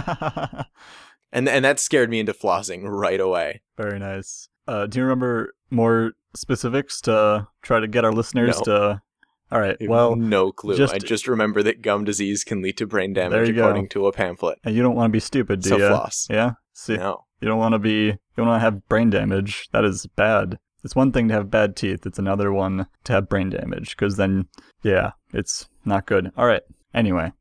and 1.33 1.49
and 1.49 1.65
that 1.65 1.79
scared 1.79 2.11
me 2.11 2.21
into 2.21 2.33
flossing 2.33 2.83
right 2.85 3.21
away. 3.21 3.63
Very 3.77 3.99
nice. 3.99 4.49
Uh, 4.67 4.87
do 4.87 4.99
you 4.99 5.05
remember 5.05 5.55
more 5.71 6.13
specifics 6.35 7.01
to 7.03 7.49
try 7.63 7.81
to 7.81 7.87
get 7.89 8.05
our 8.05 8.13
listeners 8.13 8.57
No. 8.59 8.65
to. 8.65 9.03
All 9.51 9.61
right, 9.61 9.77
well, 9.81 10.15
no 10.15 10.53
clue. 10.53 10.77
just- 10.77 10.93
I 10.95 10.99
just 10.99 11.27
remember 11.27 11.63
that 11.63 11.81
gum 11.81 12.05
disease 12.05 12.45
can 12.45 12.61
lead 12.61 12.77
to 12.79 12.87
brain 12.87 13.15
damage 13.15 13.49
you 13.49 13.55
go. 13.55 13.63
according 13.63 13.89
to 13.91 14.07
a 14.07 14.13
pamphlet. 14.13 14.59
and 14.63 14.75
you 14.75 14.83
don't 14.83 14.95
want 14.95 15.09
to 15.11 15.13
be 15.13 15.21
stupid, 15.21 15.63
do 15.63 15.71
So 15.71 15.77
you? 15.79 15.89
floss. 15.89 16.27
Yeah? 16.31 16.53
See, 16.75 16.97
No. 16.99 17.25
you 17.41 17.49
don't 17.49 17.59
want 17.59 17.73
to 17.73 17.79
be. 17.79 18.07
You 18.09 18.19
don't 18.37 18.47
want 18.47 18.61
to 18.61 18.65
have 18.65 18.87
brain 18.89 19.09
damage. 19.11 19.69
That 19.73 19.85
is 19.85 20.07
bad. 20.07 20.59
It's 20.85 20.95
one 20.95 21.13
thing 21.13 21.29
to 21.29 21.35
have 21.35 21.51
bad 21.51 21.77
teeth. 21.77 22.05
It's 22.07 22.19
another 22.19 22.53
one 22.53 22.87
to 23.05 23.13
have 23.15 23.29
brain 23.29 23.49
damage. 23.51 23.97
Because 23.97 24.17
then, 24.17 24.49
yeah, 24.83 25.13
it's 25.33 25.67
not 25.87 26.05
good. 26.07 26.31
All 26.37 26.47
right. 26.47 26.63
Anyway, 26.95 27.33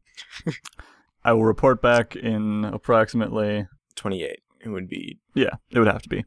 I 1.25 1.33
will 1.33 1.43
report 1.45 1.81
back 1.81 2.15
in 2.15 2.63
approximately. 2.65 3.67
28. 3.95 4.39
it 4.61 4.69
would 4.69 4.87
be. 4.87 5.19
Yeah, 5.35 5.55
it 5.71 5.79
would 5.79 5.87
have 5.87 6.01
to 6.03 6.09
be. 6.09 6.25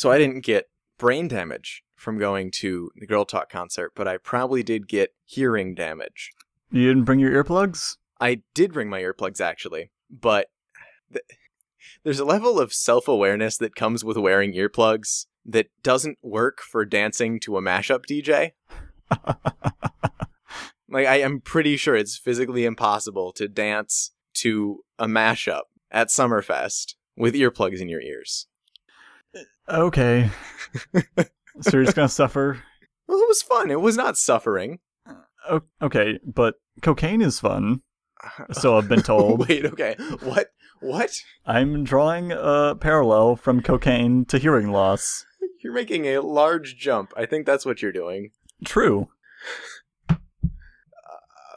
So 0.00 0.10
I 0.10 0.16
didn't 0.16 0.40
get 0.40 0.70
brain 0.96 1.28
damage 1.28 1.84
from 1.94 2.16
going 2.16 2.50
to 2.52 2.90
the 2.96 3.06
Girl 3.06 3.26
Talk 3.26 3.50
concert, 3.50 3.92
but 3.94 4.08
I 4.08 4.16
probably 4.16 4.62
did 4.62 4.88
get 4.88 5.12
hearing 5.26 5.74
damage. 5.74 6.30
You 6.70 6.88
didn't 6.88 7.04
bring 7.04 7.20
your 7.20 7.44
earplugs? 7.44 7.98
I 8.18 8.40
did 8.54 8.72
bring 8.72 8.88
my 8.88 9.02
earplugs 9.02 9.42
actually, 9.42 9.90
but 10.08 10.46
th- 11.12 11.26
there's 12.02 12.18
a 12.18 12.24
level 12.24 12.58
of 12.58 12.72
self 12.72 13.08
awareness 13.08 13.58
that 13.58 13.76
comes 13.76 14.02
with 14.02 14.16
wearing 14.16 14.54
earplugs 14.54 15.26
that 15.44 15.66
doesn't 15.82 16.16
work 16.22 16.62
for 16.62 16.86
dancing 16.86 17.38
to 17.40 17.58
a 17.58 17.60
mashup 17.60 18.06
DJ. 18.06 18.52
like, 20.88 21.06
I 21.08 21.16
am 21.16 21.42
pretty 21.42 21.76
sure 21.76 21.94
it's 21.94 22.16
physically 22.16 22.64
impossible 22.64 23.32
to 23.32 23.48
dance 23.48 24.12
to 24.36 24.82
a 24.98 25.04
mashup 25.04 25.64
at 25.90 26.08
Summerfest 26.08 26.94
with 27.18 27.34
earplugs 27.34 27.82
in 27.82 27.90
your 27.90 28.00
ears. 28.00 28.46
Okay. 29.68 30.30
so 31.60 31.70
you're 31.72 31.84
just 31.84 31.96
gonna 31.96 32.08
suffer? 32.08 32.62
Well, 33.06 33.18
it 33.18 33.28
was 33.28 33.42
fun. 33.42 33.70
It 33.70 33.80
was 33.80 33.96
not 33.96 34.16
suffering. 34.16 34.78
O- 35.48 35.62
okay, 35.82 36.18
but 36.24 36.56
cocaine 36.82 37.22
is 37.22 37.40
fun. 37.40 37.82
So 38.52 38.76
I've 38.76 38.88
been 38.88 39.02
told. 39.12 39.48
Wait, 39.48 39.64
okay. 39.66 39.96
What? 40.22 40.48
What? 40.80 41.10
I'm 41.46 41.84
drawing 41.84 42.32
a 42.32 42.74
parallel 42.78 43.36
from 43.36 43.60
cocaine 43.62 44.24
to 44.26 44.38
hearing 44.38 44.70
loss. 44.70 45.24
You're 45.62 45.74
making 45.74 46.06
a 46.06 46.20
large 46.20 46.76
jump. 46.76 47.12
I 47.16 47.26
think 47.26 47.44
that's 47.46 47.66
what 47.66 47.82
you're 47.82 47.92
doing. 47.92 48.30
True. 48.64 49.08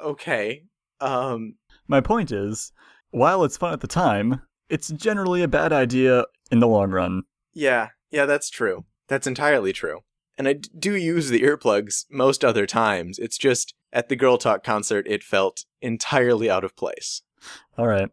Okay. 0.03 0.63
Um 0.99 1.55
My 1.87 2.01
point 2.01 2.31
is, 2.31 2.71
while 3.11 3.43
it's 3.43 3.57
fun 3.57 3.73
at 3.73 3.81
the 3.81 3.87
time, 3.87 4.41
it's 4.69 4.89
generally 4.89 5.41
a 5.41 5.47
bad 5.47 5.71
idea 5.71 6.25
in 6.51 6.59
the 6.59 6.67
long 6.67 6.91
run. 6.91 7.23
Yeah, 7.53 7.89
yeah, 8.11 8.25
that's 8.25 8.49
true. 8.49 8.85
That's 9.07 9.27
entirely 9.27 9.73
true. 9.73 9.99
And 10.37 10.47
I 10.47 10.53
d- 10.53 10.69
do 10.77 10.95
use 10.95 11.29
the 11.29 11.41
earplugs 11.41 12.05
most 12.09 12.43
other 12.43 12.65
times. 12.65 13.19
It's 13.19 13.37
just 13.37 13.73
at 13.91 14.09
the 14.09 14.15
Girl 14.15 14.37
Talk 14.37 14.63
concert 14.63 15.05
it 15.07 15.23
felt 15.23 15.65
entirely 15.81 16.49
out 16.49 16.63
of 16.63 16.75
place. 16.75 17.21
All 17.77 17.87
right. 17.87 18.09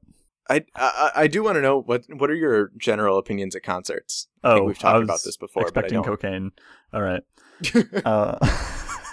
I 0.49 0.65
I, 0.75 1.11
I 1.15 1.27
do 1.29 1.43
want 1.45 1.57
to 1.57 1.63
know 1.63 1.81
what 1.81 2.05
what 2.09 2.29
are 2.31 2.35
your 2.35 2.73
general 2.77 3.19
opinions 3.19 3.55
at 3.57 3.63
concerts? 3.63 4.29
I 4.43 4.51
Oh, 4.51 4.55
think 4.57 4.67
we've 4.67 4.79
talked 4.79 5.01
I 5.01 5.03
about 5.03 5.21
this 5.25 5.37
before, 5.37 5.63
expecting 5.63 6.03
but 6.03 6.07
I 6.07 6.11
cocaine. 6.11 6.53
All 6.93 7.03
right. 7.03 7.23
Uh, 8.05 8.37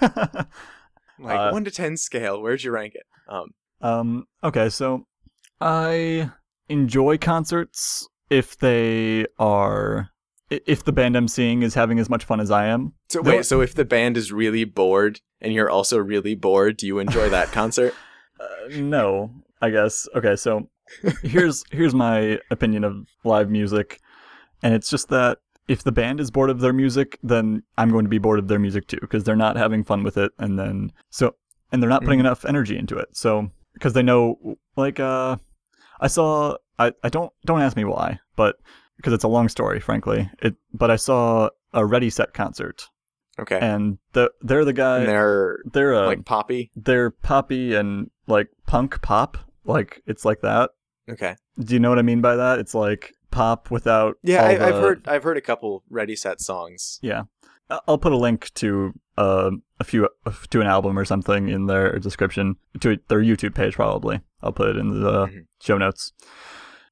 like 0.01 0.47
uh, 1.39 1.49
one 1.51 1.63
to 1.65 1.71
ten 1.71 1.97
scale, 1.97 2.41
where'd 2.41 2.63
you 2.63 2.71
rank 2.71 2.95
it? 2.95 3.05
Um, 3.27 3.49
um. 3.81 4.27
Okay. 4.43 4.69
So 4.69 5.05
I 5.61 6.31
enjoy 6.69 7.17
concerts 7.17 8.07
if 8.29 8.57
they 8.57 9.25
are 9.39 10.09
i- 10.09 10.16
if 10.49 10.83
the 10.83 10.91
band 10.91 11.15
I'm 11.15 11.27
seeing 11.27 11.61
is 11.61 11.73
having 11.73 11.99
as 11.99 12.09
much 12.09 12.23
fun 12.23 12.39
as 12.39 12.51
I 12.51 12.67
am. 12.67 12.93
so 13.09 13.21
wait, 13.21 13.45
so 13.45 13.61
if 13.61 13.75
the 13.75 13.85
band 13.85 14.17
is 14.17 14.31
really 14.31 14.63
bored 14.63 15.19
and 15.41 15.53
you're 15.53 15.69
also 15.69 15.97
really 15.97 16.35
bored, 16.35 16.77
do 16.77 16.87
you 16.87 16.99
enjoy 16.99 17.29
that 17.37 17.51
concert? 17.51 17.93
Uh, 18.39 18.69
no, 18.77 19.31
I 19.61 19.69
guess. 19.69 20.07
Okay, 20.15 20.35
so 20.35 20.69
here's 21.21 21.63
here's 21.71 21.93
my 21.93 22.39
opinion 22.49 22.83
of 22.83 23.07
live 23.23 23.49
music, 23.49 23.99
and 24.63 24.73
it's 24.73 24.89
just 24.89 25.09
that 25.09 25.39
if 25.67 25.83
the 25.83 25.91
band 25.91 26.19
is 26.19 26.31
bored 26.31 26.49
of 26.49 26.61
their 26.61 26.73
music, 26.73 27.19
then 27.21 27.63
I'm 27.77 27.91
going 27.91 28.05
to 28.05 28.09
be 28.09 28.19
bored 28.19 28.39
of 28.39 28.47
their 28.47 28.59
music 28.59 28.87
too 28.87 28.99
because 29.01 29.23
they're 29.23 29.35
not 29.35 29.57
having 29.57 29.83
fun 29.83 30.03
with 30.03 30.17
it, 30.17 30.31
and 30.39 30.57
then 30.57 30.93
so 31.09 31.35
and 31.71 31.81
they're 31.81 31.89
not 31.89 32.03
putting 32.03 32.19
enough 32.19 32.45
energy 32.45 32.77
into 32.77 32.97
it. 32.97 33.09
So 33.11 33.51
because 33.73 33.93
they 33.93 34.03
know, 34.03 34.57
like, 34.75 34.99
uh, 34.99 35.37
I 35.99 36.07
saw 36.07 36.55
I 36.79 36.93
I 37.03 37.09
don't 37.09 37.33
don't 37.45 37.61
ask 37.61 37.75
me 37.75 37.83
why, 37.83 38.19
but 38.35 38.57
because 38.97 39.13
it's 39.13 39.23
a 39.23 39.27
long 39.29 39.47
story, 39.49 39.79
frankly. 39.79 40.29
It 40.41 40.55
but 40.73 40.91
I 40.91 40.95
saw 40.97 41.49
a 41.73 41.85
Ready 41.85 42.09
Set 42.09 42.33
concert, 42.33 42.89
Okay, 43.39 43.59
and 43.59 43.97
the 44.13 44.31
they're 44.41 44.65
the 44.65 44.73
guy. 44.73 44.99
and 44.99 45.07
they're 45.07 45.59
they're 45.71 45.93
a, 45.93 46.07
like 46.07 46.25
poppy. 46.25 46.71
they're 46.75 47.11
poppy 47.11 47.73
and 47.75 48.09
like 48.27 48.49
punk 48.65 49.01
pop 49.01 49.37
like 49.65 50.01
it's 50.05 50.25
like 50.25 50.41
that 50.41 50.71
Okay, 51.09 51.35
do 51.59 51.73
you 51.73 51.79
know 51.79 51.89
what 51.89 51.99
i 51.99 52.01
mean 52.01 52.19
by 52.21 52.35
that 52.35 52.59
it's 52.59 52.73
like 52.75 53.13
pop 53.31 53.69
without 53.71 54.17
yeah, 54.23 54.43
I, 54.43 54.67
I've 54.67 54.75
heard 54.75 55.07
I've 55.07 55.23
heard 55.23 55.37
a 55.37 55.41
couple 55.41 55.83
Ready 55.89 56.15
Set 56.15 56.41
songs. 56.41 56.99
yeah 57.01 57.23
i'll 57.87 57.97
put 57.97 58.11
a 58.13 58.17
link 58.17 58.51
to 58.55 58.93
uh, 59.17 59.51
a 59.79 59.83
few 59.83 60.07
to 60.49 60.61
an 60.61 60.67
album 60.67 60.97
or 60.97 61.03
something 61.05 61.49
in 61.49 61.65
their 61.67 61.99
description 61.99 62.55
to 62.79 62.97
their 63.09 63.19
youtube 63.21 63.53
page 63.55 63.75
probably 63.75 64.21
i'll 64.41 64.51
put 64.53 64.69
it 64.69 64.77
in 64.77 65.01
the 65.03 65.27
Mhm. 65.27 65.45
show 65.61 65.77
notes 65.77 66.13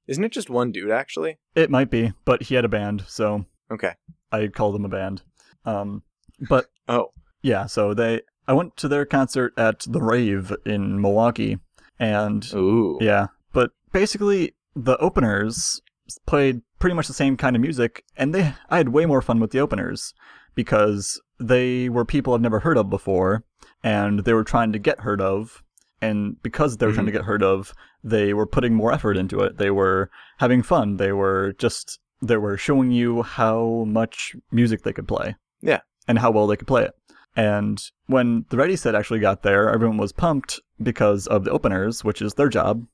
Isn't 0.08 0.24
it 0.24 0.32
just 0.32 0.50
one 0.50 0.72
dude 0.72 0.92
actually? 0.92 1.38
it 1.56 1.70
might 1.70 1.90
be 1.90 2.14
but 2.26 2.44
he 2.44 2.56
had 2.56 2.66
a 2.66 2.70
band 2.70 3.04
so 3.08 3.46
Okay. 3.72 3.94
i 4.32 4.48
call 4.48 4.72
them 4.72 4.86
a 4.86 4.90
band 4.90 5.22
um 5.66 6.04
but 6.50 6.66
Oh, 6.88 7.12
yeah 7.42 7.66
so 7.66 7.94
they 7.94 8.22
i 8.48 8.54
went 8.54 8.78
to 8.78 8.88
their 8.88 9.06
concert 9.06 9.54
at 9.58 9.80
the 9.88 10.02
rave 10.02 10.54
in 10.66 11.02
milwaukee 11.02 11.58
and 11.98 12.46
ooh, 12.54 12.98
Yeah, 13.02 13.28
but 13.54 13.72
basically 13.94 14.54
the 14.76 14.98
openers 14.98 15.82
played 16.28 16.62
pretty 16.78 16.94
much 16.94 17.08
the 17.08 17.14
same 17.14 17.38
kind 17.38 17.56
of 17.56 17.62
music, 17.62 18.04
and 18.18 18.36
they 18.36 18.54
I 18.70 18.78
had 18.78 18.90
way 18.90 19.06
more 19.06 19.22
fun 19.22 19.40
with 19.40 19.52
the 19.52 19.60
openers 19.62 20.14
because 20.56 21.22
they 21.40 21.88
were 21.90 22.04
people 22.06 22.34
I've 22.34 22.42
never 22.42 22.60
heard 22.60 22.78
of 22.78 22.90
before, 22.90 23.46
and 23.82 24.20
they 24.26 24.34
were 24.34 24.44
trying 24.44 24.74
to 24.74 24.80
get 24.80 25.00
heard 25.02 25.22
of, 25.22 25.64
and 26.02 26.42
because 26.44 26.78
they 26.78 26.86
were 26.86 26.94
trying 26.94 27.06
to 27.08 27.12
get 27.12 27.24
heard 27.24 27.44
of, 27.44 27.74
they 28.04 28.34
were 28.34 28.46
putting 28.48 28.74
more 28.74 28.92
effort 28.92 29.18
into 29.18 29.40
it. 29.42 29.58
They 29.58 29.72
were 29.72 30.10
having 30.38 30.62
fun. 30.64 30.98
They 30.98 31.12
were 31.12 31.54
just 31.58 32.00
they 32.22 32.38
were 32.38 32.58
showing 32.58 32.92
you 32.92 33.22
how 33.24 33.84
much 33.88 34.36
music 34.52 34.84
they 34.84 34.94
could 34.94 35.08
play. 35.08 35.36
Yeah. 35.62 35.80
and 36.08 36.20
how 36.20 36.30
well 36.30 36.46
they 36.46 36.56
could 36.56 36.68
play 36.68 36.84
it. 36.84 36.92
And 37.36 37.82
when 38.06 38.46
the 38.50 38.58
Ready 38.58 38.76
Set 38.76 38.94
actually 38.94 39.20
got 39.20 39.42
there, 39.42 39.70
everyone 39.72 39.98
was 39.98 40.12
pumped 40.14 40.60
because 40.82 41.26
of 41.28 41.44
the 41.44 41.52
openers, 41.52 42.04
which 42.04 42.22
is 42.22 42.36
their 42.36 42.48
job. 42.50 42.86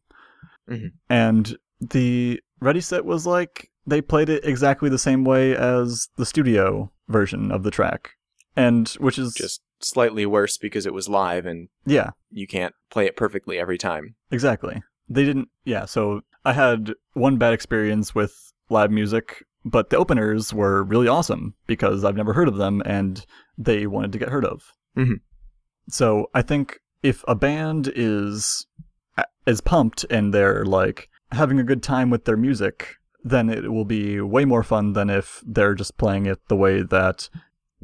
Mhm. 0.70 0.92
And 1.10 1.58
the 1.82 2.40
Ready 2.62 2.80
Set 2.82 3.04
was 3.06 3.28
like 3.28 3.70
they 3.86 4.00
played 4.02 4.30
it 4.30 4.46
exactly 4.46 4.90
the 4.90 4.98
same 4.98 5.26
way 5.26 5.56
as 5.56 6.08
the 6.16 6.26
studio 6.26 6.92
version 7.10 7.52
of 7.52 7.64
the 7.64 7.72
track, 7.72 8.12
and 8.56 8.88
which 9.00 9.20
is 9.20 9.34
just 9.34 9.62
slightly 9.84 10.26
worse 10.26 10.58
because 10.58 10.86
it 10.86 10.94
was 10.94 11.10
live 11.10 11.46
and 11.46 11.70
yeah, 11.86 12.12
you 12.30 12.48
can't 12.48 12.74
play 12.90 13.06
it 13.06 13.16
perfectly 13.18 13.58
every 13.60 13.78
time. 13.78 14.16
exactly. 14.32 14.82
They 15.10 15.26
didn't. 15.26 15.50
Yeah, 15.66 15.86
so 15.86 16.22
I 16.46 16.54
had 16.54 16.94
one 17.14 17.38
bad 17.38 17.54
experience 17.54 18.16
with 18.16 18.34
live 18.70 18.92
music, 18.92 19.44
but 19.66 19.90
the 19.90 19.98
openers 19.98 20.54
were 20.54 20.84
really 20.84 21.08
awesome 21.08 21.56
because 21.68 22.06
I've 22.06 22.16
never 22.16 22.34
heard 22.34 22.48
of 22.48 22.56
them 22.58 22.82
and 22.86 23.26
they 23.58 23.88
wanted 23.88 24.12
to 24.14 24.20
get 24.20 24.30
heard 24.30 24.46
of. 24.46 24.64
Mhm. 24.98 25.20
So 25.90 26.28
I 26.34 26.42
think 26.42 26.80
if 27.04 27.24
a 27.28 27.36
band 27.36 27.92
is 27.96 28.66
is 29.46 29.60
pumped 29.62 30.06
and 30.10 30.34
they're 30.34 30.64
like 30.66 31.10
having 31.32 31.60
a 31.60 31.64
good 31.64 31.82
time 31.84 32.10
with 32.10 32.26
their 32.26 32.38
music, 32.38 32.96
then 33.24 33.50
it 33.50 33.72
will 33.72 33.86
be 33.86 34.22
way 34.22 34.46
more 34.46 34.64
fun 34.64 34.94
than 34.94 35.10
if 35.10 35.44
they're 35.46 35.74
just 35.76 35.98
playing 35.98 36.26
it 36.28 36.40
the 36.48 36.56
way 36.56 36.82
that 36.84 37.28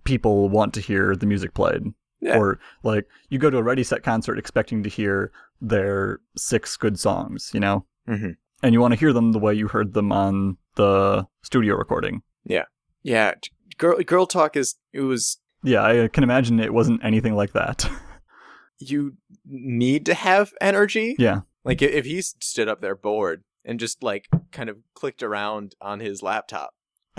people 0.08 0.50
want 0.50 0.74
to 0.74 0.80
hear 0.82 1.16
the 1.16 1.26
music 1.28 1.54
played. 1.54 1.84
Yeah. 2.20 2.38
Or 2.40 2.60
like 2.82 3.06
you 3.30 3.38
go 3.38 3.52
to 3.52 3.58
a 3.58 3.64
Ready 3.64 3.84
Set 3.84 4.02
concert 4.02 4.40
expecting 4.40 4.82
to 4.84 4.90
hear 4.90 5.32
their 5.62 6.20
six 6.36 6.76
good 6.78 6.98
songs, 7.00 7.52
you 7.54 7.60
know, 7.60 7.86
hmm 8.08 8.32
and 8.64 8.74
you 8.74 8.82
want 8.82 8.92
to 8.92 9.00
hear 9.00 9.14
them 9.14 9.34
the 9.34 9.40
way 9.40 9.54
you 9.54 9.68
heard 9.68 9.94
them 9.94 10.12
on 10.12 10.58
the 10.78 11.28
studio 11.44 11.76
recording. 11.76 12.24
Yeah, 12.44 12.64
yeah. 13.04 13.34
girl, 13.78 14.00
girl 14.02 14.26
talk 14.26 14.56
is 14.58 14.78
it 14.94 15.02
was 15.02 15.38
Yeah, 15.62 15.84
I 15.84 16.08
can 16.08 16.24
imagine 16.24 16.60
it 16.60 16.74
wasn't 16.74 17.04
anything 17.04 17.36
like 17.36 17.54
that. 17.54 17.88
you 18.80 19.14
need 19.46 20.08
to 20.08 20.16
have 20.16 20.54
energy. 20.60 21.16
yeah, 21.20 21.42
Like 21.64 21.84
if 21.84 22.06
he 22.06 22.20
stood 22.22 22.68
up 22.68 22.82
there 22.82 22.96
bored 22.96 23.44
and 23.64 23.80
just 23.80 24.02
like 24.02 24.28
kind 24.52 24.70
of 24.70 24.78
clicked 24.96 25.22
around 25.22 25.76
on 25.80 26.00
his 26.00 26.24
laptop 26.24 26.74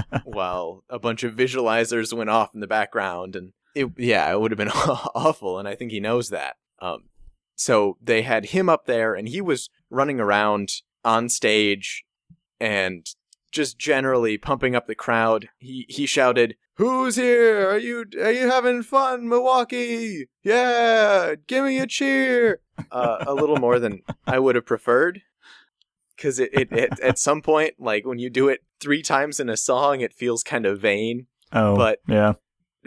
while 0.25 0.85
a 0.89 0.99
bunch 0.99 1.25
of 1.25 1.35
visualizers 1.35 2.17
went 2.17 2.31
off 2.31 2.55
in 2.55 2.61
the 2.61 2.67
background 2.67 3.37
and 3.37 3.53
it 3.75 3.91
yeah, 3.97 4.31
it 4.31 4.41
would 4.41 4.51
have 4.51 4.59
been 4.59 4.69
awful 5.15 5.59
and 5.59 5.69
I 5.69 5.75
think 5.75 5.91
he 5.91 6.01
knows 6.01 6.31
that. 6.31 6.57
Um 6.81 7.05
so 7.55 7.97
they 8.01 8.23
had 8.23 8.47
him 8.47 8.69
up 8.69 8.87
there 8.87 9.15
and 9.15 9.29
he 9.29 9.41
was 9.41 9.69
running 9.91 10.21
around 10.21 10.71
on 11.05 11.29
stage 11.29 12.05
and 12.61 13.07
just 13.51 13.79
generally 13.79 14.39
pumping 14.39 14.75
up 14.75 14.87
the 14.87 14.95
crowd. 14.95 15.49
He 15.59 15.87
he 15.89 16.07
shouted, 16.07 16.57
"Who's 16.75 17.17
here? 17.17 17.69
Are 17.69 17.79
you 17.79 18.05
are 18.21 18.33
you 18.33 18.49
having 18.51 18.83
fun, 18.83 19.29
Milwaukee? 19.29 20.29
Yeah, 20.43 21.35
give 21.47 21.65
me 21.65 21.79
a 21.79 21.87
cheer!" 21.87 22.61
Uh, 22.93 23.25
a 23.27 23.35
little 23.35 23.57
more 23.57 23.79
than 23.79 24.03
I 24.27 24.39
would 24.39 24.55
have 24.55 24.67
preferred, 24.67 25.23
because 26.19 26.39
it, 26.39 26.51
it, 26.53 26.69
it 26.73 27.01
at 27.01 27.19
some 27.29 27.41
point, 27.41 27.75
like 27.79 28.05
when 28.05 28.19
you 28.19 28.29
do 28.29 28.49
it 28.49 28.61
three 28.81 29.03
times 29.03 29.41
in 29.41 29.49
a 29.49 29.57
song, 29.57 30.01
it 30.03 30.13
feels 30.13 30.43
kind 30.43 30.67
of 30.67 30.81
vain. 30.81 31.27
oh, 31.53 31.77
But- 31.77 32.01
yeah, 32.07 32.35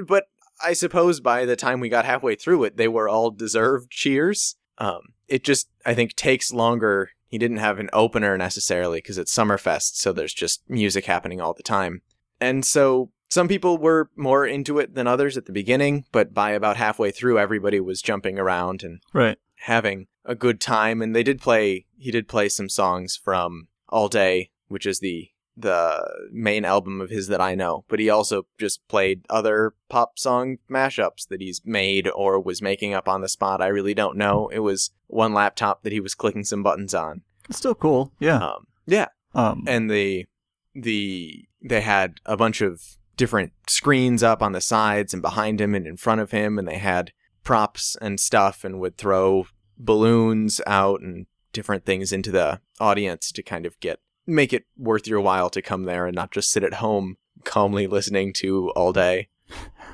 But 0.07 0.25
I 0.63 0.73
suppose 0.73 1.19
by 1.21 1.45
the 1.45 1.55
time 1.55 1.79
we 1.79 1.89
got 1.89 2.05
halfway 2.05 2.35
through 2.35 2.63
it, 2.65 2.77
they 2.77 2.87
were 2.87 3.09
all 3.09 3.31
deserved 3.31 3.89
cheers. 3.89 4.55
Um, 4.77 5.01
it 5.27 5.43
just 5.43 5.69
I 5.85 5.93
think 5.95 6.15
takes 6.15 6.53
longer 6.53 7.11
he 7.27 7.37
didn't 7.37 7.57
have 7.57 7.79
an 7.79 7.89
opener 7.93 8.37
necessarily 8.37 8.97
because 8.99 9.17
it's 9.17 9.33
Summerfest, 9.33 9.95
so 9.95 10.11
there's 10.11 10.33
just 10.33 10.61
music 10.69 11.05
happening 11.05 11.39
all 11.39 11.53
the 11.53 11.63
time. 11.63 12.01
And 12.41 12.65
so 12.65 13.11
some 13.29 13.47
people 13.47 13.77
were 13.77 14.09
more 14.17 14.45
into 14.45 14.77
it 14.79 14.93
than 14.95 15.07
others 15.07 15.37
at 15.37 15.45
the 15.45 15.53
beginning, 15.53 16.03
but 16.11 16.33
by 16.33 16.51
about 16.51 16.75
halfway 16.75 17.09
through, 17.11 17.39
everybody 17.39 17.79
was 17.79 18.01
jumping 18.01 18.37
around 18.37 18.83
and 18.83 18.99
Right. 19.13 19.37
Having 19.61 20.07
a 20.25 20.35
good 20.35 20.59
time. 20.59 21.01
And 21.01 21.15
they 21.15 21.23
did 21.23 21.41
play, 21.41 21.85
he 21.97 22.11
did 22.11 22.27
play 22.27 22.49
some 22.49 22.69
songs 22.69 23.15
from 23.21 23.67
All 23.89 24.07
Day, 24.07 24.51
which 24.67 24.85
is 24.85 24.99
the 24.99 25.29
the 25.57 26.01
main 26.31 26.63
album 26.63 27.01
of 27.01 27.09
his 27.09 27.27
that 27.27 27.41
I 27.41 27.55
know, 27.55 27.83
but 27.89 27.99
he 27.99 28.09
also 28.09 28.47
just 28.57 28.87
played 28.87 29.25
other 29.29 29.73
pop 29.89 30.17
song 30.17 30.57
mashups 30.69 31.27
that 31.27 31.41
he's 31.41 31.61
made 31.65 32.07
or 32.15 32.39
was 32.39 32.61
making 32.61 32.93
up 32.93 33.07
on 33.09 33.21
the 33.21 33.27
spot. 33.27 33.61
I 33.61 33.67
really 33.67 33.93
don't 33.93 34.17
know. 34.17 34.47
It 34.47 34.59
was 34.59 34.91
one 35.07 35.33
laptop 35.33 35.83
that 35.83 35.91
he 35.91 35.99
was 35.99 36.15
clicking 36.15 36.45
some 36.45 36.63
buttons 36.63 36.93
on. 36.93 37.21
It's 37.49 37.57
still 37.57 37.75
cool. 37.75 38.13
Yeah. 38.19 38.37
Um, 38.37 38.67
yeah, 38.87 39.07
Um, 39.35 39.65
and 39.67 39.91
the 39.91 40.25
the 40.73 41.45
they 41.61 41.81
had 41.81 42.19
a 42.25 42.37
bunch 42.37 42.61
of 42.61 42.81
different 43.17 43.51
screens 43.67 44.23
up 44.23 44.41
on 44.41 44.53
the 44.53 44.61
sides 44.61 45.13
and 45.13 45.21
behind 45.21 45.59
him 45.61 45.75
and 45.75 45.85
in 45.85 45.97
front 45.97 46.21
of 46.21 46.31
him 46.31 46.57
and 46.57 46.67
they 46.67 46.77
had 46.77 47.11
props 47.43 47.95
and 48.01 48.19
stuff 48.19 48.63
and 48.63 48.79
would 48.79 48.97
throw 48.97 49.47
balloons 49.77 50.61
out 50.67 51.01
and 51.01 51.25
different 51.53 51.85
things 51.85 52.13
into 52.13 52.31
the 52.31 52.61
audience 52.79 53.31
to 53.31 53.43
kind 53.43 53.65
of 53.65 53.79
get 53.79 53.99
make 54.27 54.53
it 54.53 54.65
worth 54.77 55.07
your 55.07 55.19
while 55.19 55.49
to 55.49 55.61
come 55.61 55.83
there 55.83 56.05
and 56.05 56.15
not 56.15 56.31
just 56.31 56.51
sit 56.51 56.63
at 56.63 56.75
home 56.75 57.17
calmly 57.43 57.87
listening 57.87 58.33
to 58.33 58.69
all 58.71 58.93
day. 58.93 59.27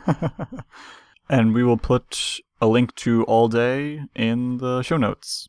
and 1.30 1.54
we 1.54 1.64
will 1.64 1.78
put 1.78 2.40
a 2.62 2.68
link 2.68 2.94
to 2.96 3.24
All 3.26 3.48
Day 3.48 4.02
in 4.16 4.58
the 4.58 4.82
show 4.82 4.98
notes. 4.98 5.48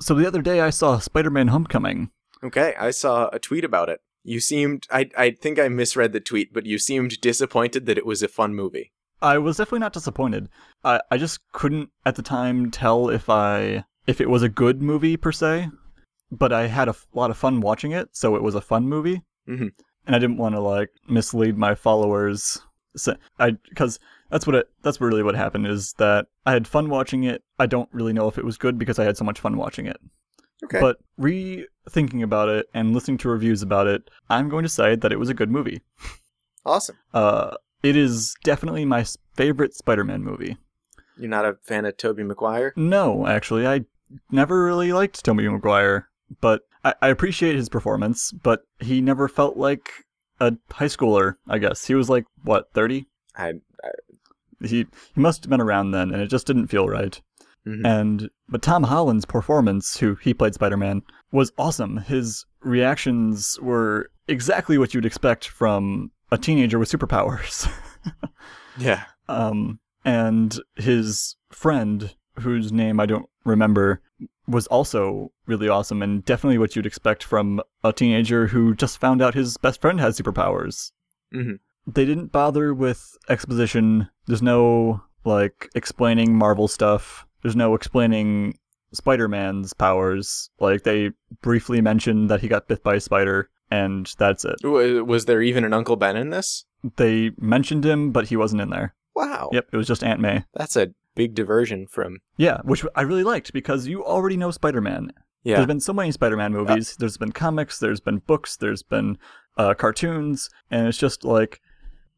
So 0.00 0.14
the 0.14 0.26
other 0.26 0.42
day 0.42 0.60
I 0.60 0.70
saw 0.70 0.98
Spider-Man 0.98 1.48
Homecoming. 1.48 2.10
Okay, 2.42 2.74
I 2.78 2.90
saw 2.90 3.28
a 3.32 3.38
tweet 3.38 3.64
about 3.64 3.90
it. 3.90 4.00
You 4.22 4.40
seemed 4.40 4.86
I 4.90 5.08
I 5.16 5.30
think 5.30 5.58
I 5.58 5.68
misread 5.68 6.12
the 6.12 6.20
tweet, 6.20 6.52
but 6.52 6.66
you 6.66 6.78
seemed 6.78 7.20
disappointed 7.20 7.86
that 7.86 7.98
it 7.98 8.06
was 8.06 8.22
a 8.22 8.28
fun 8.28 8.54
movie. 8.54 8.92
I 9.22 9.38
was 9.38 9.56
definitely 9.58 9.80
not 9.80 9.92
disappointed. 9.92 10.48
I 10.84 11.00
I 11.10 11.16
just 11.18 11.40
couldn't 11.52 11.90
at 12.06 12.16
the 12.16 12.22
time 12.22 12.70
tell 12.70 13.08
if 13.08 13.28
I 13.30 13.84
if 14.06 14.20
it 14.20 14.30
was 14.30 14.42
a 14.42 14.48
good 14.48 14.82
movie 14.82 15.16
per 15.16 15.32
se, 15.32 15.68
but 16.30 16.52
I 16.52 16.66
had 16.66 16.88
a 16.88 16.90
f- 16.90 17.06
lot 17.14 17.30
of 17.30 17.36
fun 17.36 17.60
watching 17.60 17.92
it, 17.92 18.08
so 18.12 18.36
it 18.36 18.42
was 18.42 18.54
a 18.54 18.60
fun 18.60 18.88
movie. 18.88 19.22
Mhm. 19.48 19.72
And 20.06 20.16
I 20.16 20.18
didn't 20.18 20.38
want 20.38 20.54
to 20.54 20.60
like 20.60 20.90
mislead 21.08 21.56
my 21.56 21.74
followers. 21.74 22.58
So 22.96 23.16
I 23.38 23.52
because 23.68 23.98
that's 24.30 24.46
what 24.46 24.56
it 24.56 24.66
that's 24.82 25.00
really 25.00 25.22
what 25.22 25.34
happened 25.34 25.66
is 25.66 25.92
that 25.98 26.26
I 26.46 26.52
had 26.52 26.66
fun 26.66 26.88
watching 26.88 27.24
it. 27.24 27.42
I 27.58 27.66
don't 27.66 27.88
really 27.92 28.12
know 28.12 28.28
if 28.28 28.38
it 28.38 28.44
was 28.44 28.56
good 28.58 28.78
because 28.78 28.98
I 28.98 29.04
had 29.04 29.16
so 29.16 29.24
much 29.24 29.40
fun 29.40 29.56
watching 29.56 29.86
it. 29.86 29.98
Okay. 30.64 30.80
But 30.80 30.98
rethinking 31.18 32.22
about 32.22 32.48
it 32.48 32.66
and 32.74 32.92
listening 32.92 33.18
to 33.18 33.28
reviews 33.28 33.62
about 33.62 33.86
it, 33.86 34.10
I'm 34.28 34.48
going 34.48 34.62
to 34.62 34.68
say 34.68 34.96
that 34.96 35.12
it 35.12 35.18
was 35.18 35.28
a 35.28 35.34
good 35.34 35.50
movie. 35.50 35.80
awesome. 36.66 36.96
Uh, 37.14 37.56
it 37.82 37.96
is 37.96 38.34
definitely 38.44 38.84
my 38.84 39.04
favorite 39.34 39.74
Spider-Man 39.74 40.22
movie. 40.22 40.58
You're 41.16 41.30
not 41.30 41.44
a 41.46 41.56
fan 41.62 41.84
of 41.84 41.96
Tobey 41.96 42.22
Maguire? 42.22 42.72
No, 42.76 43.26
actually, 43.26 43.66
I 43.66 43.84
never 44.30 44.64
really 44.64 44.92
liked 44.92 45.24
Tobey 45.24 45.48
Maguire, 45.48 46.08
but 46.40 46.62
I, 46.84 46.94
I 47.02 47.08
appreciate 47.08 47.56
his 47.56 47.68
performance. 47.68 48.32
But 48.32 48.62
he 48.78 49.00
never 49.00 49.28
felt 49.28 49.56
like 49.56 49.90
a 50.40 50.56
high 50.70 50.86
schooler. 50.86 51.36
I 51.48 51.58
guess 51.58 51.86
he 51.86 51.94
was 51.94 52.08
like 52.08 52.24
what 52.42 52.72
thirty. 52.72 53.06
I, 53.36 53.54
I 53.84 53.90
He 54.62 54.86
he 55.14 55.20
must 55.20 55.44
have 55.44 55.50
been 55.50 55.60
around 55.60 55.90
then, 55.90 56.10
and 56.10 56.22
it 56.22 56.28
just 56.28 56.46
didn't 56.46 56.68
feel 56.68 56.88
right. 56.88 57.20
Mhm. 57.66 57.84
And 57.84 58.30
but 58.48 58.62
Tom 58.62 58.84
Holland's 58.84 59.24
performance, 59.26 59.98
who 59.98 60.14
he 60.16 60.32
played 60.34 60.54
Spider-Man, 60.54 61.02
was 61.32 61.52
awesome. 61.58 61.98
His 61.98 62.44
reactions 62.62 63.58
were 63.60 64.10
exactly 64.28 64.78
what 64.78 64.94
you'd 64.94 65.06
expect 65.06 65.46
from 65.48 66.10
a 66.32 66.38
teenager 66.38 66.78
with 66.78 66.90
superpowers. 66.90 67.70
yeah. 68.78 69.04
um, 69.28 69.78
and 70.04 70.58
his 70.76 71.36
friend, 71.50 72.14
whose 72.38 72.72
name 72.72 72.98
I 73.00 73.06
don't 73.06 73.28
remember, 73.44 74.00
was 74.46 74.66
also 74.68 75.30
really 75.46 75.68
awesome 75.68 76.02
and 76.02 76.24
definitely 76.24 76.58
what 76.58 76.74
you'd 76.74 76.86
expect 76.86 77.22
from 77.22 77.60
a 77.84 77.92
teenager 77.92 78.46
who 78.48 78.74
just 78.74 78.98
found 78.98 79.20
out 79.22 79.34
his 79.34 79.56
best 79.58 79.80
friend 79.80 80.00
has 80.00 80.18
superpowers. 80.18 80.92
Mhm. 81.34 81.58
They 81.86 82.04
didn't 82.04 82.32
bother 82.32 82.72
with 82.74 83.16
exposition. 83.28 84.08
There's 84.26 84.42
no 84.42 85.02
like 85.24 85.68
explaining 85.74 86.34
Marvel 86.36 86.66
stuff. 86.68 87.26
There's 87.42 87.56
no 87.56 87.74
explaining 87.74 88.58
Spider-Man's 88.92 89.72
powers. 89.72 90.50
Like 90.58 90.82
they 90.82 91.10
briefly 91.42 91.80
mentioned 91.80 92.28
that 92.30 92.40
he 92.40 92.48
got 92.48 92.68
bit 92.68 92.82
by 92.82 92.96
a 92.96 93.00
spider 93.00 93.48
and 93.70 94.12
that's 94.18 94.44
it. 94.44 94.56
Was 94.64 95.26
there 95.26 95.42
even 95.42 95.64
an 95.64 95.72
Uncle 95.72 95.96
Ben 95.96 96.16
in 96.16 96.30
this? 96.30 96.64
They 96.96 97.30
mentioned 97.38 97.84
him 97.84 98.10
but 98.12 98.28
he 98.28 98.36
wasn't 98.36 98.62
in 98.62 98.70
there. 98.70 98.94
Wow. 99.14 99.50
Yep, 99.52 99.68
it 99.72 99.76
was 99.76 99.86
just 99.86 100.02
Aunt 100.04 100.20
May. 100.20 100.44
That's 100.54 100.76
a 100.76 100.88
big 101.14 101.34
diversion 101.34 101.86
from. 101.88 102.18
Yeah, 102.36 102.60
which 102.64 102.84
I 102.94 103.02
really 103.02 103.24
liked 103.24 103.52
because 103.52 103.86
you 103.86 104.04
already 104.04 104.36
know 104.36 104.50
Spider-Man. 104.50 105.12
Yeah. 105.42 105.56
There's 105.56 105.66
been 105.66 105.80
so 105.80 105.92
many 105.92 106.12
Spider-Man 106.12 106.52
movies. 106.52 106.96
There's 106.98 107.16
been 107.16 107.32
comics. 107.32 107.78
There's 107.78 108.00
been 108.00 108.18
books. 108.18 108.56
There's 108.56 108.82
been 108.82 109.18
uh, 109.56 109.74
cartoons, 109.74 110.50
and 110.70 110.86
it's 110.86 110.98
just 110.98 111.24
like 111.24 111.60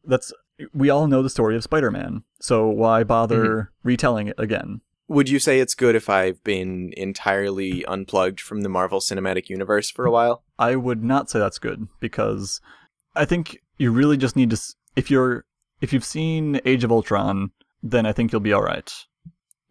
that's 0.05 0.33
we 0.73 0.89
all 0.89 1.07
know 1.07 1.23
the 1.23 1.29
story 1.29 1.55
of 1.55 1.63
Spider-Man. 1.63 2.23
So 2.41 2.67
why 2.67 3.03
bother 3.03 3.43
Mm-hmm. 3.45 3.87
retelling 3.87 4.27
it 4.27 4.35
again? 4.37 4.81
Would 5.07 5.29
you 5.29 5.39
say 5.39 5.59
it's 5.59 5.75
good 5.75 5.95
if 5.95 6.09
I've 6.09 6.43
been 6.43 6.93
entirely 6.95 7.85
unplugged 7.85 8.39
from 8.39 8.61
the 8.61 8.69
Marvel 8.69 8.99
Cinematic 8.99 9.49
Universe 9.49 9.89
for 9.89 10.05
a 10.05 10.11
while? 10.11 10.43
I 10.57 10.75
would 10.75 11.03
not 11.03 11.29
say 11.29 11.39
that's 11.39 11.59
good 11.59 11.87
because 11.99 12.61
I 13.15 13.25
think 13.25 13.59
you 13.77 13.91
really 13.91 14.17
just 14.17 14.35
need 14.35 14.49
to. 14.51 14.61
If 14.95 15.11
you're 15.11 15.45
if 15.81 15.91
you've 15.91 16.05
seen 16.05 16.61
Age 16.65 16.83
of 16.83 16.91
Ultron, 16.91 17.51
then 17.81 18.05
I 18.05 18.13
think 18.13 18.31
you'll 18.31 18.41
be 18.41 18.53
all 18.53 18.63
right. 18.63 18.91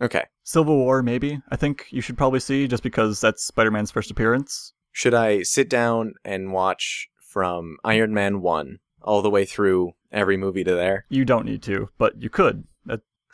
Okay. 0.01 0.25
Civil 0.45 0.77
War, 0.77 1.03
maybe. 1.03 1.41
I 1.49 1.57
think 1.57 1.87
you 1.91 2.01
should 2.01 2.19
probably 2.19 2.41
see 2.41 2.69
just 2.69 2.83
because 2.83 3.21
that's 3.21 3.45
Spider-Man's 3.45 3.93
first 3.93 4.11
appearance. 4.11 4.75
Should 4.91 5.15
I 5.15 5.43
sit 5.43 5.71
down 5.71 6.15
and 6.25 6.53
watch 6.53 7.09
from 7.21 7.79
Iron 7.85 8.13
Man 8.13 8.43
1 8.43 8.81
all 9.01 9.23
the 9.23 9.31
way 9.31 9.45
through 9.45 9.93
every 10.11 10.37
movie 10.37 10.65
to 10.65 10.75
there? 10.75 11.07
You 11.09 11.25
don't 11.25 11.47
need 11.47 11.63
to, 11.63 11.89
but 11.97 12.21
you 12.21 12.29
could. 12.29 12.65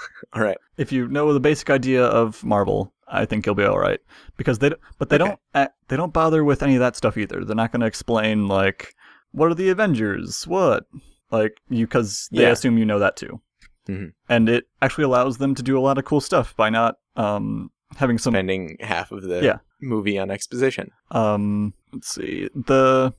All 0.35 0.43
right. 0.43 0.59
if 0.77 0.93
you 0.93 1.09
know 1.09 1.33
the 1.33 1.41
basic 1.41 1.71
idea 1.71 2.05
of 2.05 2.43
Marvel, 2.45 2.93
I 3.09 3.25
think 3.25 3.47
you'll 3.47 3.55
be 3.55 3.65
all 3.65 3.79
right. 3.79 4.01
Because 4.37 4.59
they, 4.59 4.73
but 4.99 5.09
they 5.09 5.17
Okay. 5.17 5.37
don't, 5.55 5.71
they 5.89 5.97
don't 5.97 6.13
bother 6.13 6.45
with 6.45 6.63
any 6.63 6.75
of 6.75 6.81
that 6.81 6.95
stuff 6.97 7.17
either. 7.17 7.45
They're 7.45 7.57
not 7.57 7.73
going 7.73 7.81
to 7.81 7.87
explain 7.87 8.47
like, 8.49 8.95
what 9.33 9.51
are 9.51 9.55
the 9.55 9.71
Avengers? 9.71 10.47
What, 10.47 10.87
like 11.31 11.57
you, 11.71 11.87
because 11.87 12.29
they 12.33 12.43
Yeah. 12.43 12.51
assume 12.53 12.77
you 12.79 12.85
know 12.85 12.99
that 12.99 13.17
too. 13.17 13.41
Mhm. 13.89 14.13
And 14.29 14.49
it 14.49 14.69
actually 14.83 15.05
allows 15.05 15.39
them 15.39 15.55
to 15.55 15.63
do 15.63 15.79
a 15.79 15.81
lot 15.81 15.97
of 15.99 16.05
cool 16.05 16.21
stuff 16.21 16.55
by 16.57 16.69
not 16.71 16.97
um 17.17 17.71
having 17.97 18.19
some 18.19 18.35
Spending 18.35 18.77
half 18.81 19.11
of 19.13 19.23
the 19.23 19.43
Yeah. 19.43 19.59
movie 19.81 20.19
on 20.19 20.31
exposition. 20.31 20.91
um 21.11 21.73
let's 21.93 22.15
see 22.15 22.49
the 22.55 23.15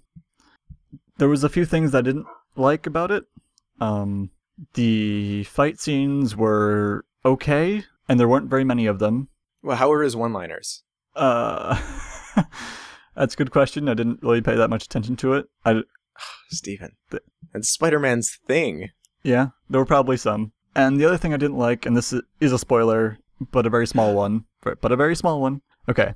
there 1.18 1.28
was 1.28 1.44
a 1.44 1.50
few 1.50 1.66
things 1.66 1.94
I 1.96 2.02
didn't 2.02 2.28
like 2.56 2.86
about 2.86 3.10
it. 3.12 3.26
Um 3.82 4.30
the 4.74 5.44
fight 5.46 5.80
scenes 5.80 6.36
were 6.36 7.06
okay 7.26 7.84
and 8.08 8.20
there 8.20 8.28
weren't 8.28 8.50
very 8.50 8.64
many 8.64 8.86
of 8.86 9.00
them. 9.00 9.30
Well, 9.62 9.78
how 9.78 9.92
are 9.92 10.04
his 10.04 10.16
one 10.16 10.34
liners? 10.34 10.84
Uh 11.16 11.80
That's 13.16 13.34
a 13.34 13.38
good 13.38 13.52
question. 13.52 13.90
I 13.90 13.94
didn't 13.96 14.22
really 14.24 14.42
pay 14.42 14.56
that 14.56 14.70
much 14.70 14.86
attention 14.86 15.16
to 15.18 15.34
it. 15.34 15.48
I 15.66 15.82
Steven. 16.50 16.96
The- 17.10 17.22
That's 17.54 17.70
Spider 17.70 18.00
Man's 18.00 18.38
thing. 18.48 18.90
yeah, 19.24 19.48
there 19.70 19.82
were 19.82 19.86
probably 19.86 20.18
some. 20.18 20.52
And 20.76 21.00
the 21.00 21.06
other 21.06 21.18
thing 21.18 21.34
I 21.34 21.38
didn't 21.38 21.58
like 21.58 21.86
and 21.86 21.98
this 21.98 22.14
is 22.40 22.52
a 22.54 22.60
spoiler, 22.60 23.18
but 23.52 23.66
a 23.66 23.70
very 23.70 23.88
small 23.88 24.14
one, 24.14 24.46
but 24.62 24.80
but 24.82 24.92
a 24.92 24.96
very 24.96 25.16
small 25.16 25.42
one. 25.42 25.62
Okay. 25.90 26.14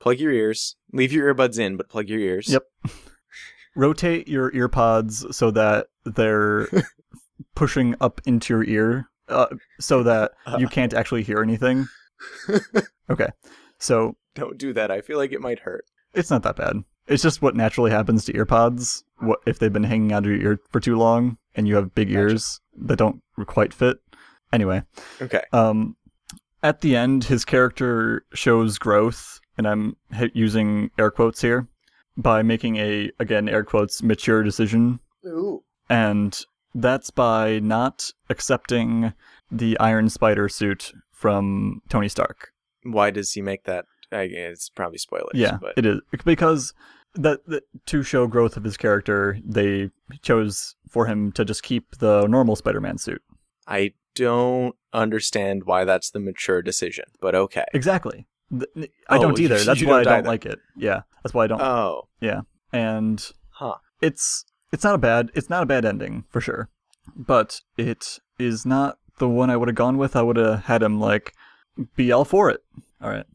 Plug 0.00 0.18
your 0.18 0.32
ears. 0.32 0.76
Leave 0.92 1.12
your 1.12 1.34
earbuds 1.34 1.58
in, 1.58 1.76
but 1.76 1.88
plug 1.88 2.08
your 2.08 2.20
ears. 2.20 2.48
Yep. 2.48 2.62
rotate 3.76 4.28
your 4.28 4.52
ear 4.54 4.68
pods 4.68 5.24
so 5.36 5.50
that 5.50 5.86
they're 6.04 6.68
pushing 7.54 7.94
up 8.00 8.20
into 8.24 8.52
your 8.54 8.64
ear 8.64 9.08
uh, 9.28 9.46
so 9.80 10.02
that 10.10 10.32
you 10.58 10.68
can't 10.68 10.94
actually 10.94 11.22
hear 11.22 11.42
anything. 11.42 11.86
Okay. 13.10 13.28
So 13.78 14.16
Don't 14.34 14.56
do 14.56 14.72
that. 14.72 14.90
I 14.90 15.00
feel 15.02 15.18
like 15.18 15.32
it 15.32 15.40
might 15.42 15.58
hurt. 15.60 15.84
it's 16.14 16.30
not 16.30 16.42
that 16.44 16.56
bad. 16.56 16.76
It's 17.06 17.22
just 17.22 17.42
what 17.42 17.54
naturally 17.54 17.90
happens 17.90 18.24
to 18.24 18.34
ear 18.36 18.46
pods 18.46 19.04
what 19.18 19.40
if 19.46 19.58
they've 19.58 19.72
been 19.72 19.84
hanging 19.84 20.12
out 20.12 20.24
of 20.24 20.30
your 20.30 20.40
ear 20.40 20.60
for 20.70 20.80
too 20.80 20.96
long 20.96 21.36
and 21.54 21.68
you 21.68 21.74
have 21.76 21.94
big 21.94 22.08
Gotcha. 22.08 22.18
ears 22.20 22.60
that 22.78 22.96
don't 22.96 23.20
quite 23.46 23.74
fit. 23.74 23.98
Anyway, 24.52 24.82
Okay. 25.20 25.42
um 25.52 25.96
at 26.62 26.80
the 26.80 26.96
end 26.96 27.24
his 27.24 27.44
character 27.44 28.24
shows 28.32 28.78
growth 28.78 29.38
and 29.58 29.66
I'm 29.68 29.96
h- 30.14 30.30
using 30.34 30.90
air 30.98 31.10
quotes 31.10 31.42
here 31.42 31.68
by 32.16 32.42
making 32.42 32.76
a 32.76 33.10
again 33.18 33.48
air 33.50 33.64
quotes 33.64 34.02
mature 34.02 34.42
decision 34.42 34.98
Ooh. 35.26 35.62
and 35.90 36.42
that's 36.74 37.10
by 37.10 37.58
not 37.60 38.10
accepting 38.28 39.12
the 39.50 39.78
Iron 39.78 40.08
Spider 40.08 40.48
suit 40.48 40.92
from 41.12 41.80
Tony 41.88 42.08
Stark. 42.08 42.50
why 42.82 43.10
does 43.10 43.32
he 43.32 43.40
make 43.42 43.64
that? 43.64 43.84
I 44.12 44.22
it's 44.22 44.68
probably 44.68 44.98
spoilers. 44.98 45.30
Yeah, 45.34 45.58
but 45.60 45.74
it 45.76 45.86
is 45.86 46.00
because 46.24 46.72
that, 47.14 47.46
that 47.46 47.62
to 47.86 48.02
show 48.02 48.26
growth 48.26 48.56
of 48.56 48.64
his 48.64 48.76
character, 48.76 49.38
they 49.44 49.90
chose 50.22 50.74
for 50.88 51.06
him 51.06 51.32
to 51.32 51.44
just 51.44 51.62
keep 51.62 51.96
the 51.98 52.26
normal 52.26 52.56
Spider-Man 52.56 52.98
suit. 52.98 53.22
I 53.66 53.94
don't 54.14 54.76
understand 54.92 55.64
why 55.64 55.84
that's 55.84 56.10
the 56.10 56.20
mature 56.20 56.60
decision. 56.62 57.04
But 57.20 57.34
okay. 57.34 57.64
Exactly. 57.72 58.26
I 58.52 58.66
Oh, 59.08 59.22
don't 59.22 59.40
either. 59.40 59.58
That's 59.58 59.82
why 59.82 60.00
I 60.00 60.04
don't 60.04 60.04
don't 60.04 60.12
either. 60.20 60.28
like 60.28 60.46
it. 60.46 60.58
Yeah, 60.76 61.02
that's 61.22 61.32
why 61.34 61.44
I 61.44 61.46
don't. 61.48 61.60
Oh, 61.62 62.08
Yeah. 62.20 62.42
and 62.72 63.26
huh. 63.50 63.76
it's 64.00 64.44
it's 64.74 64.84
not 64.84 64.96
a 64.96 64.98
bad 64.98 65.30
it's 65.34 65.48
not 65.48 65.62
a 65.62 65.66
bad 65.66 65.84
ending 65.84 66.24
for 66.28 66.40
sure, 66.40 66.68
but 67.14 67.60
it 67.78 68.18
is 68.38 68.66
not 68.66 68.98
the 69.18 69.28
one 69.28 69.48
I 69.48 69.56
would 69.56 69.68
have 69.68 69.76
gone 69.76 69.96
with. 69.96 70.16
I 70.16 70.22
would 70.22 70.36
have 70.36 70.64
had 70.64 70.82
him 70.82 71.00
like 71.00 71.32
be 71.96 72.10
all 72.10 72.24
for 72.24 72.50
it. 72.50 72.60
All 73.00 73.10
right. 73.10 73.26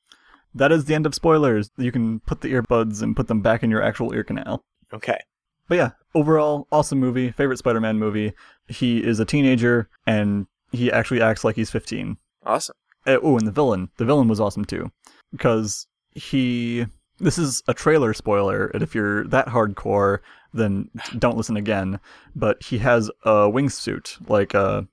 That 0.54 0.72
is 0.72 0.86
the 0.86 0.96
end 0.96 1.06
of 1.06 1.16
spoilers. 1.16 1.72
You 1.78 1.92
can 1.92 2.20
put 2.22 2.42
the 2.42 2.52
earbuds 2.52 3.02
and 3.02 3.16
put 3.16 3.28
them 3.28 3.42
back 3.42 3.64
in 3.64 3.72
your 3.72 3.82
actual 3.82 4.14
ear 4.14 4.24
canal. 4.24 4.66
Okay. 4.92 5.20
But 5.68 5.76
yeah, 5.76 5.92
overall, 6.14 6.68
awesome 6.72 7.00
movie. 7.00 7.32
Favorite 7.32 7.60
Spider 7.60 7.80
Man 7.80 8.00
movie. 8.00 8.34
He 8.68 9.04
is 9.04 9.20
a 9.20 9.26
teenager 9.26 9.88
and 10.06 10.48
he 10.72 10.92
actually 10.92 11.22
acts 11.22 11.44
like 11.44 11.56
he's 11.56 11.70
15. 11.70 12.18
Awesome. 12.46 12.76
Uh, 13.08 13.18
oh, 13.24 13.38
and 13.38 13.48
the 13.48 13.52
villain. 13.52 13.90
The 13.98 14.06
villain 14.06 14.28
was 14.28 14.40
awesome 14.42 14.66
too. 14.66 14.92
Because 15.32 15.88
he. 16.12 16.86
This 17.22 17.38
is 17.38 17.62
a 17.68 17.74
trailer 17.74 18.14
spoiler, 18.14 18.68
and 18.68 18.82
if 18.82 18.96
you're 18.96 19.28
that 19.28 19.48
hardcore, 19.48 20.20
then 20.54 20.90
don't 21.18 21.38
listen 21.38 21.58
again. 21.58 22.00
But 22.36 22.64
he 22.64 22.80
has 22.80 23.10
a 23.24 23.50
wingsuit. 23.50 24.30
Like, 24.30 24.54
uh. 24.56 24.84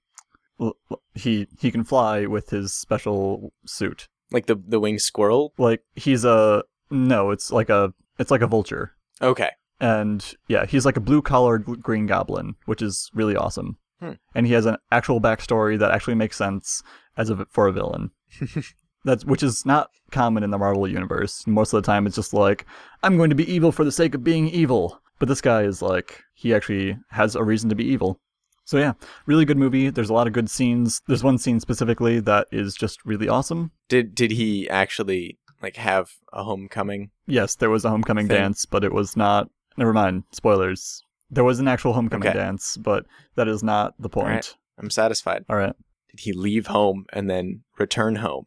l- 0.60 0.76
l- 0.90 1.02
He 1.14 1.46
he 1.60 1.70
can 1.70 1.84
fly 1.84 2.26
with 2.26 2.50
his 2.50 2.74
special 2.74 3.52
suit. 3.66 4.08
Like 4.32 4.46
the 4.46 4.56
the 4.56 4.80
winged 4.80 5.02
squirrel. 5.02 5.52
Like 5.58 5.82
he's 5.94 6.24
a 6.24 6.64
no, 6.90 7.30
it's 7.30 7.50
like 7.52 7.68
a 7.70 7.92
it's 8.18 8.30
like 8.30 8.42
a 8.42 8.46
vulture. 8.46 8.92
Okay. 9.22 9.50
and 9.80 10.34
yeah, 10.48 10.66
he's 10.66 10.84
like 10.86 10.96
a 10.96 11.00
blue 11.00 11.22
collared 11.22 11.64
green 11.82 12.06
goblin, 12.06 12.54
which 12.66 12.82
is 12.82 13.10
really 13.14 13.36
awesome. 13.36 13.76
Hmm. 14.00 14.12
And 14.34 14.46
he 14.46 14.52
has 14.54 14.66
an 14.66 14.76
actual 14.90 15.20
backstory 15.20 15.78
that 15.78 15.90
actually 15.90 16.16
makes 16.16 16.36
sense 16.36 16.82
as 17.16 17.30
a 17.30 17.46
for 17.50 17.66
a 17.66 17.72
villain. 17.72 18.10
That's 19.04 19.24
which 19.24 19.42
is 19.42 19.64
not 19.64 19.90
common 20.10 20.42
in 20.42 20.50
the 20.50 20.58
Marvel 20.58 20.88
universe. 20.88 21.46
Most 21.46 21.72
of 21.72 21.80
the 21.82 21.86
time, 21.86 22.06
it's 22.06 22.16
just 22.16 22.34
like 22.34 22.66
I'm 23.02 23.16
going 23.16 23.30
to 23.30 23.36
be 23.36 23.50
evil 23.50 23.70
for 23.72 23.84
the 23.84 23.92
sake 23.92 24.14
of 24.14 24.24
being 24.24 24.48
evil. 24.48 25.00
But 25.18 25.28
this 25.28 25.40
guy 25.40 25.62
is 25.62 25.80
like 25.82 26.22
he 26.34 26.54
actually 26.54 26.98
has 27.10 27.34
a 27.34 27.42
reason 27.44 27.68
to 27.70 27.74
be 27.76 27.84
evil. 27.84 28.20
So 28.64 28.78
yeah, 28.78 28.94
really 29.26 29.44
good 29.44 29.56
movie. 29.58 29.90
There's 29.90 30.10
a 30.10 30.14
lot 30.14 30.26
of 30.26 30.32
good 30.32 30.50
scenes. 30.50 31.00
There's 31.06 31.22
one 31.24 31.38
scene 31.38 31.60
specifically 31.60 32.18
that 32.20 32.48
is 32.50 32.74
just 32.74 33.04
really 33.04 33.28
awesome. 33.28 33.70
Did 33.88 34.14
did 34.14 34.32
he 34.32 34.68
actually 34.68 35.38
like 35.62 35.76
have 35.76 36.10
a 36.32 36.42
homecoming? 36.44 37.10
Yes, 37.26 37.54
there 37.54 37.70
was 37.70 37.84
a 37.84 37.90
homecoming 37.90 38.26
Thing. 38.28 38.36
dance, 38.36 38.66
but 38.66 38.82
it 38.84 38.92
was 38.92 39.16
not. 39.16 39.48
Never 39.76 39.92
mind. 39.92 40.24
Spoilers. 40.32 41.02
There 41.30 41.44
was 41.44 41.60
an 41.60 41.68
actual 41.68 41.92
homecoming 41.92 42.28
Okay. 42.28 42.36
dance, 42.38 42.76
but 42.76 43.04
that 43.36 43.48
is 43.48 43.62
not 43.62 43.94
the 43.98 44.08
point. 44.08 44.26
Alright. 44.26 44.54
I'm 44.78 44.90
satisfied. 44.90 45.44
All 45.48 45.56
right. 45.56 45.74
Did 46.10 46.20
he 46.20 46.32
leave 46.32 46.66
home 46.68 47.06
and 47.12 47.28
then 47.30 47.62
return 47.78 48.16
home? 48.16 48.46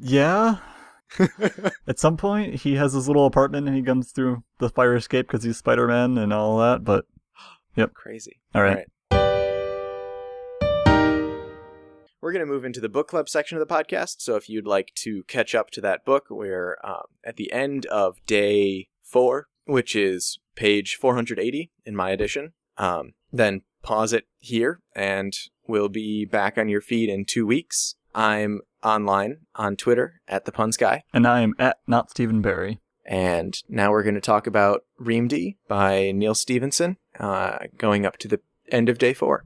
Yeah. 0.00 0.56
At 1.86 1.98
some 1.98 2.16
point, 2.16 2.56
he 2.56 2.74
has 2.76 2.92
his 2.92 3.06
little 3.06 3.26
apartment 3.26 3.66
and 3.66 3.76
he 3.76 3.82
comes 3.82 4.12
through 4.12 4.42
the 4.58 4.68
fire 4.68 4.94
escape 4.94 5.26
because 5.26 5.44
he's 5.44 5.58
Spider 5.58 5.86
Man 5.86 6.18
and 6.18 6.32
all 6.32 6.58
that. 6.58 6.84
But 6.84 7.06
yep, 7.76 7.94
Crazy. 7.94 8.40
all 8.54 8.62
right. 8.62 8.86
We're 12.20 12.32
going 12.32 12.46
to 12.46 12.52
move 12.52 12.64
into 12.64 12.80
the 12.80 12.88
book 12.88 13.08
club 13.08 13.28
section 13.28 13.58
of 13.58 13.66
the 13.66 13.74
podcast. 13.74 14.16
So 14.20 14.36
if 14.36 14.48
you'd 14.48 14.66
like 14.66 14.92
to 14.96 15.24
catch 15.24 15.56
up 15.56 15.70
to 15.72 15.80
that 15.80 16.04
book, 16.04 16.26
we're 16.30 16.78
um, 16.84 17.02
at 17.24 17.34
the 17.36 17.52
end 17.52 17.84
of 17.86 18.24
day 18.26 18.88
four, 19.02 19.48
which 19.64 19.96
is 19.96 20.38
page 20.54 20.94
480 20.94 21.72
in 21.84 21.96
my 21.96 22.10
edition. 22.10 22.52
Um, 22.78 23.14
then 23.32 23.62
pause 23.82 24.12
it 24.12 24.26
here 24.38 24.80
and 24.94 25.34
we'll 25.66 25.88
be 25.88 26.24
back 26.24 26.56
on 26.56 26.68
your 26.68 26.80
feed 26.80 27.08
in 27.08 27.24
two 27.24 27.44
weeks. 27.44 27.96
I'm 28.14 28.60
online 28.82 29.38
on 29.54 29.76
Twitter 29.76 30.20
at 30.28 30.44
the 30.44 30.52
Puns 30.52 30.76
Guy. 30.76 31.04
and 31.12 31.26
I 31.26 31.40
am 31.40 31.54
at 31.58 31.78
not 31.86 32.10
Stephen 32.10 32.40
Barry. 32.42 32.80
And 33.04 33.60
now 33.68 33.90
we're 33.90 34.04
going 34.04 34.14
to 34.14 34.20
talk 34.20 34.46
about 34.46 34.82
Reamde 35.00 35.56
by 35.68 36.12
Neal 36.12 36.34
Stephenson, 36.36 36.98
uh, 37.18 37.58
going 37.76 38.06
up 38.06 38.16
to 38.18 38.28
the 38.28 38.40
end 38.70 38.88
of 38.88 38.98
day 38.98 39.12
four. 39.12 39.44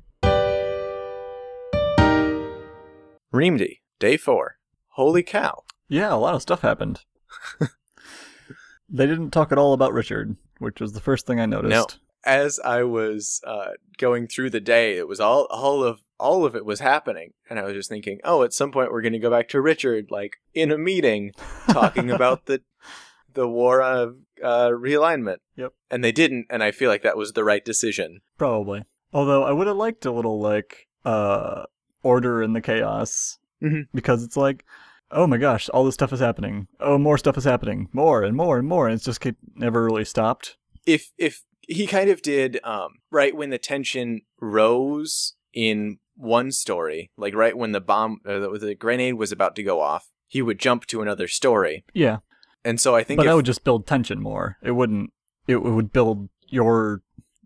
Reamde, 3.32 3.78
day 3.98 4.16
four. 4.16 4.56
Holy 4.90 5.22
cow. 5.22 5.62
Yeah, 5.88 6.12
a 6.12 6.16
lot 6.16 6.34
of 6.34 6.42
stuff 6.42 6.60
happened. 6.62 7.00
they 8.88 9.06
didn't 9.06 9.30
talk 9.30 9.52
at 9.52 9.58
all 9.58 9.72
about 9.72 9.92
Richard, 9.92 10.36
which 10.58 10.80
was 10.80 10.92
the 10.92 11.00
first 11.00 11.26
thing 11.26 11.40
I 11.40 11.46
noticed. 11.46 11.98
As 12.26 12.58
I 12.64 12.82
was 12.82 13.40
uh, 13.46 13.70
going 13.98 14.26
through 14.26 14.50
the 14.50 14.60
day, 14.60 14.96
it 14.98 15.06
was 15.08 15.20
all 15.20 15.46
all 15.48 15.82
of 15.84 16.00
all 16.18 16.44
of 16.44 16.56
it 16.56 16.64
was 16.64 16.80
happening, 16.80 17.32
and 17.48 17.58
I 17.58 17.62
was 17.64 17.74
just 17.74 17.88
thinking, 17.88 18.18
oh, 18.24 18.42
at 18.42 18.52
some 18.52 18.72
point 18.72 18.90
we're 18.90 19.02
going 19.02 19.12
to 19.12 19.18
go 19.18 19.30
back 19.30 19.48
to 19.50 19.60
Richard, 19.60 20.10
like 20.10 20.32
in 20.52 20.70
a 20.72 20.78
meeting, 20.78 21.32
talking 21.70 22.10
about 22.10 22.46
the 22.46 22.62
the 23.34 23.46
war 23.48 23.80
of 23.82 24.16
uh, 24.42 24.68
realignment. 24.70 25.36
Yep. 25.56 25.72
And 25.90 26.02
they 26.02 26.12
didn't, 26.12 26.46
and 26.50 26.62
I 26.62 26.70
feel 26.72 26.90
like 26.90 27.02
that 27.02 27.16
was 27.16 27.32
the 27.32 27.44
right 27.44 27.64
decision. 27.64 28.20
Probably. 28.38 28.82
Although 29.12 29.44
I 29.44 29.52
would 29.52 29.66
have 29.68 29.76
liked 29.76 30.04
a 30.04 30.12
little 30.12 30.40
like 30.40 30.88
uh 31.04 31.64
order 32.02 32.42
in 32.42 32.52
the 32.52 32.60
chaos 32.60 33.38
Mhm. 33.62 33.86
because 33.94 34.22
it's 34.24 34.36
like, 34.36 34.64
oh 35.10 35.26
my 35.26 35.36
gosh, 35.38 35.68
all 35.68 35.84
this 35.84 35.94
stuff 35.94 36.12
is 36.12 36.20
happening. 36.20 36.66
Oh, 36.80 36.98
more 36.98 37.18
stuff 37.18 37.38
is 37.38 37.44
happening. 37.44 37.88
More 37.92 38.22
and 38.22 38.36
more 38.36 38.58
and 38.58 38.66
more. 38.68 38.86
And 38.88 38.94
it's 38.94 39.04
just 39.04 39.24
never 39.54 39.84
really 39.84 40.04
stopped. 40.04 40.56
if 40.86 41.12
if 41.18 41.42
he 41.66 41.86
kind 41.86 42.10
of 42.10 42.22
did 42.22 42.58
um 42.64 42.96
right 43.10 43.36
when 43.36 43.50
the 43.50 43.58
tension 43.58 44.22
rose 44.40 45.34
in 45.52 45.98
one 46.16 46.50
story 46.52 47.10
like 47.16 47.34
right 47.34 47.56
when 47.56 47.72
the 47.72 47.80
bomb 47.80 48.20
uh, 48.26 48.38
the, 48.38 48.58
the 48.58 48.74
grenade 48.74 49.14
was 49.14 49.32
about 49.32 49.54
to 49.56 49.62
go 49.62 49.80
off 49.80 50.08
he 50.28 50.42
would 50.42 50.58
jump 50.58 50.86
to 50.86 51.02
another 51.02 51.28
story 51.28 51.84
Yeah, 51.94 52.18
and 52.64 52.80
so 52.80 52.94
i 52.96 53.02
think 53.04 53.18
but 53.18 53.26
if, 53.26 53.30
that 53.30 53.36
would 53.36 53.46
just 53.46 53.64
build 53.64 53.86
tension 53.86 54.20
more. 54.20 54.56
It 54.62 54.72
wouldn't. 54.72 55.12
It 55.46 55.62
would 55.62 55.92
build 55.92 56.28
your 56.48 57.02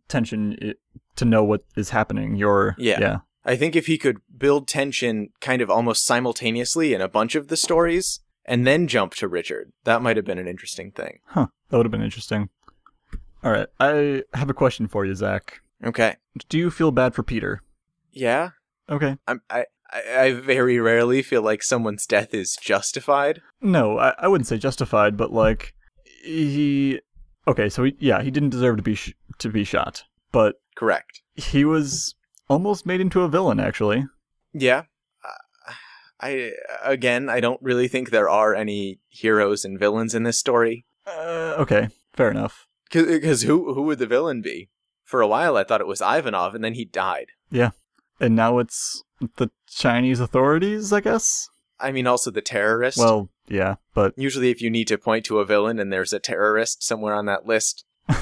tension 0.09 0.75
to 1.17 1.25
know 1.25 1.45
what 1.45 1.65
is 1.77 1.91
happening. 1.91 2.37
Your 2.37 2.75
Yeah. 2.79 3.01
yeah. 3.01 3.17
i 3.45 3.57
think 3.57 3.77
if 3.77 3.87
he 3.87 3.99
could 3.99 4.19
build 4.37 4.67
tension 4.69 5.31
kind 5.41 5.61
of 5.63 5.71
almost 5.71 6.05
simultaneously 6.07 6.95
in 6.95 7.01
a 7.01 7.09
bunch 7.09 7.35
of 7.35 7.49
the 7.49 7.57
stories 7.57 8.21
and 8.47 8.67
then 8.67 8.87
jump 8.89 9.15
to 9.15 9.29
richard 9.29 9.73
that 9.85 10.03
might 10.03 10.17
have 10.17 10.25
been 10.25 10.39
an 10.39 10.49
interesting 10.49 10.91
thing 10.91 11.19
Huh. 11.27 11.47
That 11.69 11.77
would 11.77 11.87
have 11.87 11.93
been 11.93 12.03
interesting. 12.03 12.49
All 13.43 13.53
right, 13.53 13.69
I 13.79 14.23
have 14.35 14.51
a 14.51 14.55
question 14.55 14.87
for 14.89 15.05
you, 15.07 15.15
Zach. 15.15 15.61
okay 15.85 16.17
Do 16.49 16.59
you 16.59 16.71
feel 16.71 16.91
bad 16.93 17.15
for 17.15 17.23
Peter? 17.23 17.63
yeah 18.13 18.51
Okay. 18.89 19.17
I'm, 19.29 19.41
I 19.49 19.65
I 19.93 20.19
I 20.19 20.33
very 20.33 20.79
rarely 20.81 21.23
feel 21.23 21.43
like 21.43 21.63
someone's 21.63 22.07
death 22.07 22.35
is 22.35 22.57
justified. 22.61 23.41
No, 23.61 23.99
I, 23.99 24.15
I 24.19 24.29
wouldn't 24.29 24.49
say 24.49 24.59
justified, 24.59 25.17
but 25.17 25.33
like 25.33 25.75
he. 26.25 27.01
Okay, 27.49 27.69
so 27.69 27.85
he, 27.85 27.97
yeah, 28.01 28.21
he 28.23 28.31
didn't 28.33 28.51
deserve 28.51 28.77
to 28.79 28.83
be 28.83 28.95
sh- 28.97 29.15
to 29.39 29.49
be 29.49 29.63
shot, 29.65 30.03
but 30.33 30.57
Correct. 30.77 31.23
he 31.37 31.65
was 31.65 32.15
almost 32.49 32.85
made 32.85 33.01
into 33.01 33.23
a 33.23 33.29
villain. 33.29 33.61
Actually, 33.61 34.07
Yeah. 34.53 34.83
Uh, 35.25 35.73
I 36.21 36.53
again, 36.85 37.29
I 37.29 37.39
don't 37.41 37.63
really 37.63 37.87
think 37.89 38.11
there 38.11 38.29
are 38.29 38.55
any 38.55 38.99
heroes 39.09 39.65
and 39.65 39.79
villains 39.79 40.15
in 40.15 40.25
this 40.25 40.39
story. 40.39 40.85
uh, 41.07 41.55
okay, 41.59 41.89
fair 42.13 42.31
enough. 42.31 42.67
Because 42.91 43.43
who 43.43 43.75
who 43.75 43.83
would 43.83 43.99
the 43.99 44.07
villain 44.07 44.43
be? 44.43 44.69
For 45.05 45.21
a 45.21 45.27
while, 45.27 45.57
I 45.57 45.65
thought 45.65 45.81
it 45.81 45.87
was 45.87 46.01
Ivanov, 46.01 46.55
and 46.55 46.63
then 46.63 46.75
he 46.75 46.85
died. 46.85 47.29
Yeah, 47.51 47.71
and 48.21 48.37
now 48.37 48.59
it's 48.59 49.03
the 49.37 49.51
Chinese 49.69 50.21
authorities, 50.21 50.93
I 50.93 51.01
guess. 51.01 51.49
I 51.81 51.93
mean, 51.93 52.07
also 52.07 52.31
the 52.31 52.43
terrorist. 52.43 52.99
Well, 52.99 53.31
yeah, 53.49 53.77
but 53.95 54.15
usually, 54.17 54.51
if 54.51 54.61
you 54.61 54.71
need 54.71 54.89
to 54.89 54.99
point 54.99 55.25
to 55.27 55.39
a 55.41 55.45
villain 55.45 55.79
and 55.79 55.93
there's 55.93 56.13
a 56.13 56.21
terrorist 56.21 56.83
somewhere 56.83 57.15
on 57.15 57.27
that 57.27 57.47
list, 57.47 57.85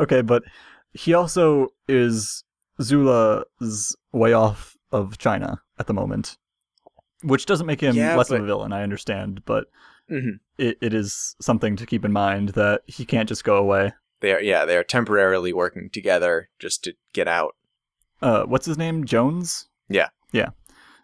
okay, 0.00 0.22
but 0.22 0.42
he 0.92 1.14
also 1.14 1.68
is 1.88 2.44
Zula's 2.82 3.96
way 4.12 4.32
off 4.32 4.76
of 4.92 5.18
China 5.18 5.60
at 5.78 5.86
the 5.86 5.94
moment, 5.94 6.36
which 7.22 7.46
doesn't 7.46 7.66
make 7.66 7.80
him 7.80 7.96
Yeah, 7.96 8.16
less 8.16 8.30
of 8.30 8.42
a 8.42 8.46
villain. 8.46 8.72
I 8.72 8.82
understand, 8.82 9.44
but 9.44 9.66
Mhm. 10.10 10.38
it, 10.58 10.76
it 10.80 10.92
is 10.94 11.34
something 11.40 11.76
to 11.76 11.86
keep 11.86 12.04
in 12.04 12.12
mind 12.12 12.50
that 12.50 12.82
he 12.86 13.04
can't 13.04 13.28
just 13.28 13.44
go 13.44 13.56
away. 13.56 13.92
they 14.20 14.32
are 14.32 14.40
yeah 14.40 14.64
they 14.64 14.76
are 14.76 14.84
temporarily 14.84 15.52
working 15.52 15.88
together 15.90 16.48
just 16.58 16.84
to 16.84 16.94
get 17.12 17.28
out. 17.28 17.54
Uh, 18.22 18.44
what's 18.44 18.66
his 18.66 18.78
name? 18.78 19.04
Jones. 19.04 19.68
Yeah. 19.88 20.08
Yeah. 20.32 20.50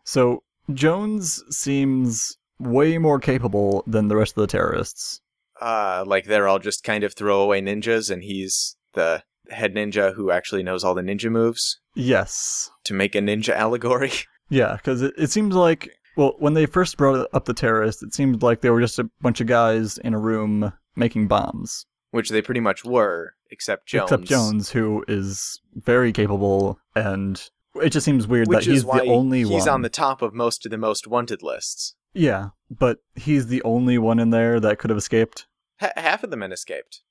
So 0.04 0.42
Jones 0.72 1.42
seems 1.50 2.36
way 2.58 2.98
more 2.98 3.18
capable 3.18 3.82
than 3.86 4.08
the 4.08 4.16
rest 4.16 4.36
of 4.36 4.40
the 4.42 4.46
terrorists. 4.46 5.20
Uh, 5.60 6.04
like 6.06 6.24
they're 6.26 6.48
all 6.48 6.58
just 6.58 6.84
kind 6.84 7.04
of 7.04 7.12
throwaway 7.14 7.60
ninjas, 7.60 8.10
and 8.10 8.22
he's 8.22 8.76
the 8.94 9.22
head 9.50 9.74
ninja 9.74 10.14
who 10.14 10.30
actually 10.30 10.62
knows 10.62 10.82
all 10.84 10.94
the 10.94 11.02
ninja 11.02 11.30
moves 11.30 11.80
Yes. 11.94 12.70
to 12.84 12.94
make 12.94 13.14
a 13.14 13.18
ninja 13.20 13.54
allegory. 13.64 14.12
Yeah, 14.48 14.76
because 14.76 15.02
it, 15.02 15.12
it 15.18 15.30
seems 15.30 15.54
like 15.54 15.90
Well, 16.16 16.34
when 16.38 16.54
they 16.54 16.66
first 16.66 16.96
brought 16.96 17.28
up 17.32 17.44
the 17.44 17.54
terrorists, 17.54 18.02
it 18.02 18.12
seemed 18.14 18.42
like 18.42 18.60
they 18.60 18.70
were 18.70 18.80
just 18.80 18.98
a 18.98 19.08
bunch 19.20 19.40
of 19.40 19.46
guys 19.46 19.98
in 19.98 20.14
a 20.14 20.18
room 20.18 20.72
making 20.96 21.28
bombs. 21.28 21.86
Which 22.10 22.30
they 22.30 22.42
pretty 22.42 22.60
much 22.60 22.84
were, 22.84 23.34
except 23.50 23.86
Jones. 23.86 24.10
Except 24.10 24.24
Jones, 24.24 24.70
who 24.70 25.04
is 25.06 25.60
very 25.74 26.12
capable, 26.12 26.78
and 26.96 27.40
it 27.76 27.90
just 27.90 28.04
seems 28.04 28.26
weird 28.26 28.48
Which 28.48 28.64
that 28.64 28.70
he's 28.70 28.84
the 28.84 29.02
only 29.02 29.38
he's 29.38 29.46
one. 29.48 29.54
He's 29.60 29.68
on 29.68 29.82
the 29.82 29.88
top 29.88 30.20
of 30.20 30.34
most 30.34 30.64
of 30.66 30.70
the 30.70 30.78
most 30.78 31.06
wanted 31.06 31.42
lists. 31.42 31.94
Yeah, 32.12 32.48
but 32.68 32.98
he's 33.14 33.46
the 33.46 33.62
only 33.62 33.96
one 33.96 34.18
in 34.18 34.30
there 34.30 34.58
that 34.58 34.78
could 34.80 34.90
have 34.90 34.98
escaped. 34.98 35.46
H- 35.80 35.92
half 35.96 36.24
of 36.24 36.30
the 36.30 36.36
men 36.36 36.50
escaped. 36.50 37.02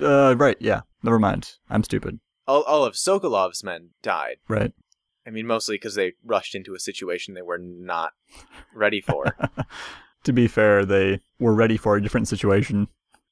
Uh, 0.00 0.34
right, 0.36 0.56
yeah. 0.58 0.80
Never 1.02 1.18
mind. 1.18 1.56
I'm 1.68 1.84
stupid. 1.84 2.18
All, 2.46 2.62
all 2.62 2.84
of 2.84 2.94
Sokolov's 2.94 3.62
men 3.62 3.90
died. 4.02 4.36
Right. 4.48 4.72
I 5.26 5.30
mean, 5.30 5.46
mostly 5.46 5.76
because 5.76 5.94
they 5.94 6.12
rushed 6.24 6.54
into 6.54 6.74
a 6.74 6.78
situation 6.78 7.34
they 7.34 7.42
were 7.42 7.58
not 7.58 8.12
ready 8.74 9.00
for. 9.00 9.36
To 10.24 10.32
be 10.32 10.48
fair, 10.48 10.86
they 10.86 11.20
were 11.38 11.52
ready 11.52 11.76
for 11.76 11.96
a 11.96 12.02
different 12.02 12.28
situation. 12.28 12.88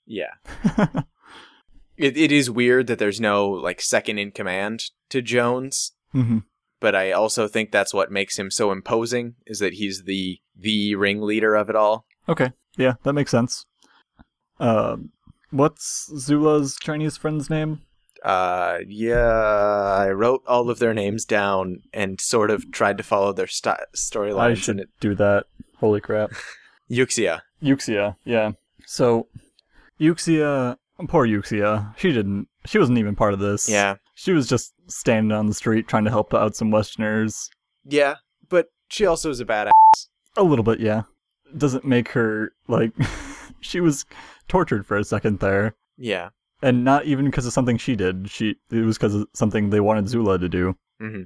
yeah. 0.07 0.34
It, 1.97 2.16
it 2.16 2.32
is 2.32 2.51
weird 2.51 2.86
that 2.88 2.99
there's 2.99 3.20
no, 3.20 3.49
like, 3.49 3.80
second 3.80 4.18
in 4.18 4.30
command 4.32 4.84
to 5.11 5.22
Jones, 5.22 5.93
hmm 6.12 6.38
but 6.80 6.95
I 6.97 7.12
also 7.12 7.47
think 7.49 7.70
that's 7.70 7.95
what 7.95 8.11
makes 8.11 8.38
him 8.38 8.51
so 8.51 8.72
imposing, 8.72 9.36
is 9.47 9.61
that 9.61 9.74
he's 9.74 10.03
the 10.03 10.40
the 10.57 10.95
ringleader 10.97 11.55
of 11.55 11.70
it 11.70 11.76
all. 11.76 12.07
Okay. 12.28 12.51
Yeah, 12.76 12.95
that 13.05 13.12
makes 13.12 13.30
sense. 13.30 13.64
Um, 14.59 15.11
what's 15.51 16.11
Zula's 16.18 16.76
Chinese 16.82 17.16
friend's 17.16 17.49
name? 17.49 17.82
Uh, 18.24 18.78
yeah, 18.86 19.16
I 19.98 20.10
wrote 20.10 20.42
all 20.46 20.70
of 20.70 20.78
their 20.78 20.94
names 20.94 21.24
down 21.24 21.82
and 21.92 22.20
sort 22.20 22.50
of 22.50 22.70
tried 22.70 22.96
to 22.98 23.02
follow 23.02 23.32
their 23.32 23.46
st- 23.46 23.76
I 23.78 23.84
storylines. 23.96 24.48
And 24.48 24.58
should 24.58 24.80
it, 24.80 24.88
do 25.00 25.14
that. 25.16 25.46
Holy 25.78 26.00
crap. 26.00 26.30
Yuxia. 26.90 27.40
Euxia, 27.62 28.16
yeah. 28.24 28.52
So, 28.86 29.26
Yuxia, 30.00 30.76
poor 31.08 31.26
Yuxia, 31.26 31.96
she 31.98 32.12
didn't, 32.12 32.48
she 32.66 32.78
wasn't 32.78 32.98
even 32.98 33.16
part 33.16 33.32
of 33.34 33.40
this. 33.40 33.68
Yeah, 33.68 33.96
She 34.14 34.32
was 34.32 34.46
just 34.48 34.72
standing 34.88 35.32
on 35.36 35.46
the 35.46 35.54
street 35.54 35.88
trying 35.88 36.04
to 36.04 36.10
help 36.10 36.34
out 36.34 36.56
some 36.56 36.70
Westerners. 36.70 37.50
yeah, 37.84 38.16
but 38.48 38.68
she 38.88 39.06
also 39.06 39.30
is 39.30 39.40
a 39.40 39.44
badass. 39.44 39.70
A 40.36 40.42
little 40.42 40.64
bit, 40.64 40.80
yeah. 40.80 41.02
Doesn't 41.56 41.84
make 41.84 42.08
her, 42.10 42.52
like, 42.68 42.92
she 43.60 43.80
was 43.80 44.04
tortured 44.48 44.86
for 44.86 44.96
a 44.96 45.04
second 45.04 45.38
there. 45.40 45.74
Yeah. 45.96 46.30
And 46.62 46.84
not 46.84 47.06
even 47.06 47.26
because 47.26 47.46
of 47.46 47.52
something 47.52 47.76
she 47.76 47.96
did. 47.96 48.30
She 48.30 48.56
It 48.70 48.84
was 48.84 48.96
because 48.96 49.14
of 49.14 49.28
something 49.34 49.70
they 49.70 49.80
wanted 49.80 50.08
Zula 50.08 50.38
to 50.38 50.48
do. 50.48 50.76
hmm 51.00 51.22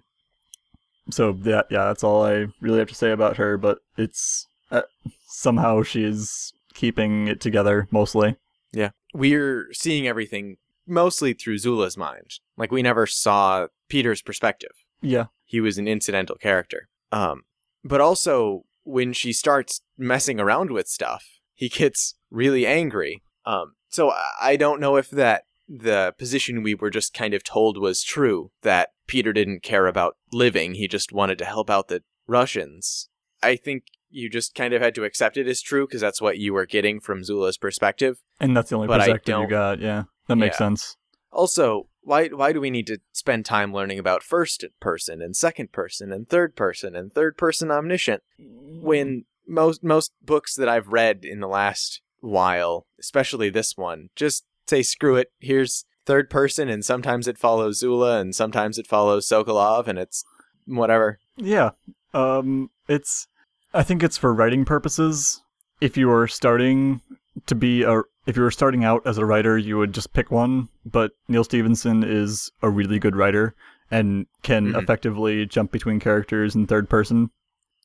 So, 1.11 1.39
yeah, 1.43 1.63
yeah, 1.71 1.85
that's 1.85 2.03
all 2.03 2.25
I 2.25 2.47
really 2.61 2.79
have 2.79 2.89
to 2.89 2.95
say 2.95 3.13
about 3.13 3.37
her, 3.37 3.59
but 3.59 3.79
it's, 3.97 4.47
uh, 4.71 4.83
somehow 5.29 5.83
she's 5.83 6.53
keeping 6.75 7.29
it 7.29 7.41
together, 7.41 7.87
mostly. 7.91 8.37
Yeah. 8.73 8.91
We're 9.15 9.69
seeing 9.73 10.07
everything 10.07 10.57
mostly 10.87 11.33
through 11.33 11.59
Zula's 11.59 11.97
mind. 11.97 12.39
Like 12.57 12.73
we 12.73 12.83
never 12.83 13.07
saw 13.07 13.69
Peter's 13.89 14.23
perspective. 14.23 14.73
Yeah. 15.01 15.27
He 15.45 15.61
was 15.61 15.79
an 15.79 15.87
incidental 15.89 16.37
character. 16.37 16.89
Um, 17.13 17.43
but 17.85 18.01
also 18.01 18.65
when 18.85 19.13
she 19.13 19.33
starts 19.33 19.81
messing 19.97 20.41
around 20.41 20.71
with 20.71 20.89
stuff, 20.89 21.25
he 21.55 21.69
gets 21.69 22.15
really 22.31 22.67
angry. 22.67 23.23
Um, 23.45 23.75
so 23.97 24.13
I- 24.41 24.57
don't 24.57 24.81
know 24.81 24.97
if 24.97 25.09
that 25.11 25.45
the 25.69 26.15
position 26.19 26.63
we 26.63 26.75
were 26.75 26.91
just 26.91 27.13
kind 27.13 27.35
of 27.35 27.43
told 27.43 27.77
was 27.79 28.03
true 28.03 28.51
that 28.63 28.91
Peter 29.07 29.33
didn't 29.33 29.63
care 29.63 29.87
about 29.89 30.17
living, 30.33 30.75
he 30.75 30.87
just 30.87 31.13
wanted 31.13 31.39
to 31.39 31.45
help 31.45 31.69
out 31.71 31.89
the 31.89 32.03
Russians. 32.29 33.09
I 33.43 33.57
think 33.57 33.85
you 34.11 34.29
just 34.31 34.55
kind 34.55 34.73
of 34.75 34.81
had 34.83 34.95
to 34.95 35.05
accept 35.05 35.37
it 35.37 35.49
as 35.49 35.61
true 35.61 35.87
because 35.87 36.01
that's 36.01 36.21
what 36.21 36.39
you 36.39 36.53
were 36.53 36.67
getting 36.67 37.01
from 37.01 37.25
Zula's 37.25 37.59
perspective. 37.59 38.19
And 38.39 38.57
that's 38.57 38.71
the 38.71 38.77
only 38.77 38.89
But 38.89 38.99
perspective 38.99 39.39
you 39.41 39.49
got, 39.49 39.81
yeah. 39.81 40.05
That 40.29 40.37
makes 40.37 40.55
Yeah. 40.55 40.67
sense. 40.67 40.97
Also, 41.33 41.89
why 42.03 42.29
why 42.29 42.53
do 42.53 42.61
we 42.61 42.71
need 42.71 42.87
to 42.87 42.99
spend 43.13 43.45
time 43.45 43.73
learning 43.75 43.99
about 43.99 44.23
first 44.23 44.65
person 44.81 45.21
and 45.21 45.35
second 45.37 45.73
person 45.73 46.13
and 46.13 46.29
third 46.29 46.55
person 46.55 46.95
and 46.95 47.13
third 47.13 47.37
person 47.37 47.71
omniscient 47.71 48.23
when 48.39 49.25
most 49.47 49.83
most 49.83 50.13
books 50.23 50.55
that 50.55 50.69
I've 50.69 50.89
read 50.89 51.25
in 51.25 51.41
the 51.41 51.49
last 51.49 52.01
while, 52.21 52.87
especially 52.99 53.51
this 53.51 53.77
one, 53.77 54.09
just 54.17 54.45
say 54.67 54.83
screw 54.83 55.17
it. 55.17 55.29
Here's 55.41 55.85
third 56.07 56.31
person 56.31 56.69
and 56.69 56.85
sometimes 56.85 57.27
it 57.27 57.39
follows 57.39 57.79
Zula 57.79 58.21
and 58.21 58.35
sometimes 58.35 58.79
it 58.79 58.87
follows 58.87 59.29
Sokolov 59.29 59.89
and 59.89 59.99
it's 59.99 60.25
whatever. 60.67 61.19
Yeah. 61.37 61.71
Um 62.15 62.71
it's 62.89 63.27
I 63.75 63.83
think 63.83 64.03
it's 64.03 64.17
for 64.17 64.33
writing 64.33 64.65
purposes. 64.65 65.43
If 65.81 65.97
you 65.97 66.09
were 66.09 66.27
starting 66.29 67.01
to 67.47 67.55
be 67.55 67.83
a 67.83 68.03
if 68.27 68.37
you 68.37 68.43
were 68.43 68.51
starting 68.51 68.85
out 68.85 69.03
as 69.07 69.19
a 69.19 69.25
writer, 69.27 69.57
you 69.59 69.79
would 69.79 69.93
just 69.93 70.13
pick 70.13 70.31
one, 70.31 70.69
but 70.85 71.13
Neal 71.29 71.45
Stephenson 71.45 72.03
is 72.05 72.51
a 72.63 72.71
really 72.71 72.99
good 72.99 73.15
writer 73.17 73.55
and 73.91 74.27
can 74.43 74.73
Mhm. 74.73 74.83
effectively 74.83 75.47
jump 75.47 75.71
between 75.71 76.01
characters 76.01 76.55
in 76.57 76.67
third 76.67 76.89
person. 76.89 77.31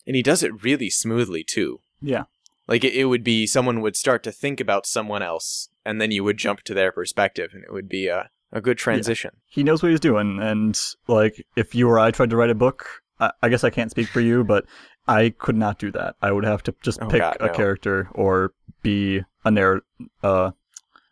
And 0.07 0.15
he 0.15 0.23
does 0.23 0.41
it 0.41 0.63
really 0.63 0.89
smoothly 0.89 1.43
too. 1.43 1.81
Yeah. 2.01 2.23
Like 2.71 2.85
it, 2.85 2.93
it 2.93 3.03
would 3.05 3.25
be 3.25 3.45
someone 3.45 3.81
would 3.81 3.97
start 3.97 4.23
to 4.23 4.31
think 4.31 4.61
about 4.61 4.85
someone 4.85 5.21
else 5.21 5.67
and 5.85 5.99
then 5.99 6.09
you 6.09 6.23
would 6.23 6.37
jump 6.37 6.61
to 6.61 6.73
their 6.73 6.89
perspective 6.93 7.51
and 7.53 7.65
it 7.65 7.73
would 7.73 7.89
be 7.89 8.07
a, 8.07 8.29
a 8.53 8.61
good 8.61 8.77
transition. 8.77 9.31
He 9.45 9.61
knows 9.61 9.83
what 9.83 9.89
he's 9.91 9.99
doing 9.99 10.39
and 10.41 10.79
like 11.09 11.45
if 11.57 11.75
you 11.75 11.89
or 11.89 11.99
I 11.99 12.11
tried 12.11 12.29
to 12.29 12.37
write 12.37 12.49
a 12.49 12.55
book, 12.55 12.87
I, 13.19 13.31
I 13.43 13.49
guess 13.49 13.65
I 13.65 13.71
can't 13.71 13.91
speak 13.91 14.07
for 14.07 14.21
you, 14.21 14.45
but 14.45 14.63
I 15.05 15.33
could 15.37 15.57
not 15.57 15.79
do 15.79 15.91
that. 15.91 16.15
I 16.21 16.31
would 16.31 16.45
have 16.45 16.63
to 16.63 16.75
just 16.81 17.01
Oh, 17.01 17.09
pick 17.09 17.19
God, 17.19 17.35
a 17.41 17.47
no. 17.47 17.53
character 17.53 18.07
or 18.13 18.53
be 18.81 19.21
a 19.43 19.51
narr- 19.51 19.83
uh 20.23 20.51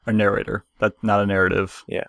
a 0.05 0.13
narrator. 0.13 0.63
That's 0.79 0.95
not 1.03 1.19
a 1.19 1.25
narrative. 1.25 1.83
Yeah 1.89 2.05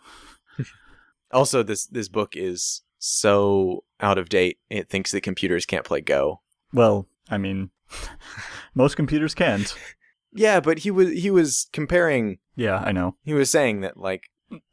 also, 1.32 1.64
this 1.64 1.86
this 1.86 2.08
book 2.08 2.36
is 2.36 2.82
so 3.00 3.82
out 4.00 4.16
of 4.16 4.28
date. 4.28 4.58
It 4.70 4.88
thinks 4.88 5.10
that 5.10 5.22
computers 5.22 5.66
can't 5.66 5.84
play 5.84 6.02
Go. 6.02 6.40
Well, 6.72 7.08
I 7.28 7.36
mean, 7.36 7.70
most 8.74 8.96
computers 8.96 9.34
can't. 9.34 9.74
Yeah, 10.32 10.60
but 10.60 10.80
he 10.80 10.90
was 10.90 11.10
he 11.10 11.30
was 11.30 11.68
comparing. 11.72 12.38
Yeah, 12.56 12.76
I 12.78 12.92
know. 12.92 13.16
He 13.24 13.34
was 13.34 13.50
saying 13.50 13.80
that 13.80 13.96
like 13.96 14.24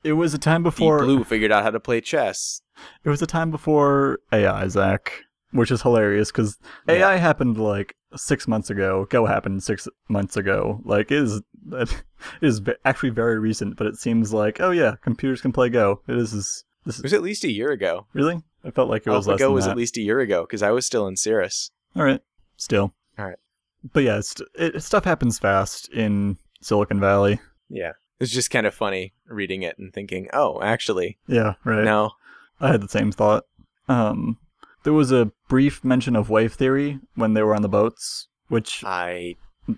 It 0.03 0.13
was 0.13 0.34
a 0.34 0.38
time 0.38 0.61
Deep 0.63 0.74
before. 0.74 0.99
Blue 0.99 1.24
figured 1.24 1.51
out 1.51 1.63
how 1.63 1.72
to 1.72 1.80
play 1.80 2.01
chess. 2.01 2.61
It 3.03 3.09
was 3.09 3.22
a 3.22 3.28
time 3.28 3.49
before 3.49 4.20
AI, 4.32 4.68
Zach, 4.68 5.11
which 5.51 5.72
is 5.72 5.82
hilarious 5.82 6.32
because 6.32 6.57
Yeah. 6.88 6.95
AI 7.09 7.15
happened 7.15 7.57
like 7.57 7.95
six 8.15 8.47
months 8.47 8.70
ago. 8.70 9.07
Go 9.09 9.26
happened 9.26 9.63
six 9.63 9.88
months 10.09 10.38
ago. 10.38 10.82
Like 10.86 11.11
it 11.11 11.18
is, 11.24 11.41
it 11.72 12.03
is 12.41 12.61
actually 12.86 13.09
very 13.09 13.39
recent, 13.39 13.78
but 13.78 13.88
it 13.88 13.95
seems 13.97 14.32
like 14.34 14.59
oh 14.61 14.72
yeah, 14.72 14.95
computers 15.01 15.41
can 15.41 15.51
play 15.51 15.70
Go. 15.70 16.01
It 16.07 16.18
is. 16.18 16.34
is 16.34 16.63
this 16.86 16.97
It 16.99 16.99
is 16.99 17.03
was 17.03 17.13
at 17.13 17.24
least 17.24 17.43
a 17.43 17.51
year 17.51 17.72
ago. 17.72 18.05
really. 18.13 18.43
I 18.63 18.70
felt 18.72 18.89
like 18.89 19.07
it 19.07 19.09
was 19.11 19.28
less 19.28 19.39
than 19.39 19.53
was 19.53 19.65
that. 19.65 19.72
at 19.72 19.78
least 19.78 19.97
a 19.97 20.01
year 20.01 20.20
ago 20.20 20.41
because 20.43 20.61
I 20.61 20.72
was 20.72 20.86
still 20.86 21.07
in 21.07 21.15
Cirrus. 21.18 21.72
All 21.95 22.03
right, 22.03 22.22
still. 22.57 22.93
All 23.18 23.26
right. 23.26 23.38
But 23.93 24.03
yeah, 24.03 24.22
it, 24.55 24.82
stuff 24.84 25.05
happens 25.05 25.39
fast 25.39 25.89
in 25.93 26.38
Silicon 26.61 26.99
Valley. 26.99 27.39
Yeah, 27.70 27.93
it's 28.20 28.32
just 28.32 28.49
kind 28.51 28.65
of 28.65 28.74
funny 28.74 29.13
reading 29.28 29.61
it 29.63 29.78
and 29.78 29.93
thinking, 29.93 30.28
oh, 30.34 30.61
actually, 30.61 31.18
Yeah, 31.28 31.53
right. 31.63 31.84
no. 31.84 32.11
I 32.59 32.70
had 32.72 32.82
the 32.82 32.88
same 32.89 33.11
thought. 33.11 33.45
Um, 33.88 34.38
there 34.84 34.93
was 34.93 35.11
a 35.11 35.32
brief 35.47 35.84
mention 35.84 36.15
of 36.15 36.30
wave 36.30 36.53
theory 36.53 36.99
when 37.15 37.34
they 37.34 37.43
were 37.43 37.55
on 37.55 37.61
the 37.61 37.70
boats, 37.70 38.28
which 38.47 38.84
I 38.86 39.36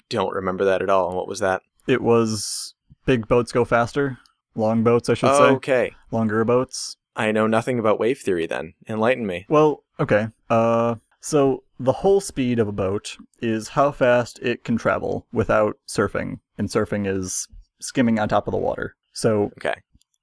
don't 0.10 0.34
remember 0.34 0.66
that 0.66 0.82
at 0.82 0.90
all. 0.90 1.16
What 1.16 1.28
was 1.28 1.40
that? 1.40 1.62
it 1.88 2.02
was 2.02 2.76
big 3.06 3.28
boats 3.28 3.52
go 3.52 3.66
faster, 3.66 4.20
long 4.56 4.84
boats, 4.84 5.10
I 5.10 5.16
should 5.16 5.36
say, 5.36 5.44
okay, 5.44 5.96
longer 6.12 6.44
boats. 6.46 6.98
I 7.16 7.32
know 7.32 7.48
nothing 7.48 7.80
about 7.80 8.00
wave 8.00 8.20
theory. 8.20 8.46
Then 8.46 8.76
enlighten 8.88 9.26
me. 9.28 9.46
Well, 9.50 9.84
okay. 10.00 10.28
Uh, 10.50 10.96
so 11.22 11.64
the 11.80 11.92
whole 11.94 12.22
speed 12.22 12.60
of 12.60 12.68
a 12.68 12.72
boat 12.74 13.18
is 13.42 13.70
how 13.70 13.92
fast 13.92 14.40
it 14.42 14.64
can 14.64 14.78
travel 14.78 15.26
without 15.32 15.78
surfing, 15.88 16.40
and 16.58 16.68
surfing 16.70 17.08
is 17.08 17.48
skimming 17.80 18.20
on 18.20 18.30
top 18.30 18.48
of 18.48 18.52
the 18.52 18.58
water. 18.58 18.96
So 19.14 19.52
Okay. 19.58 19.76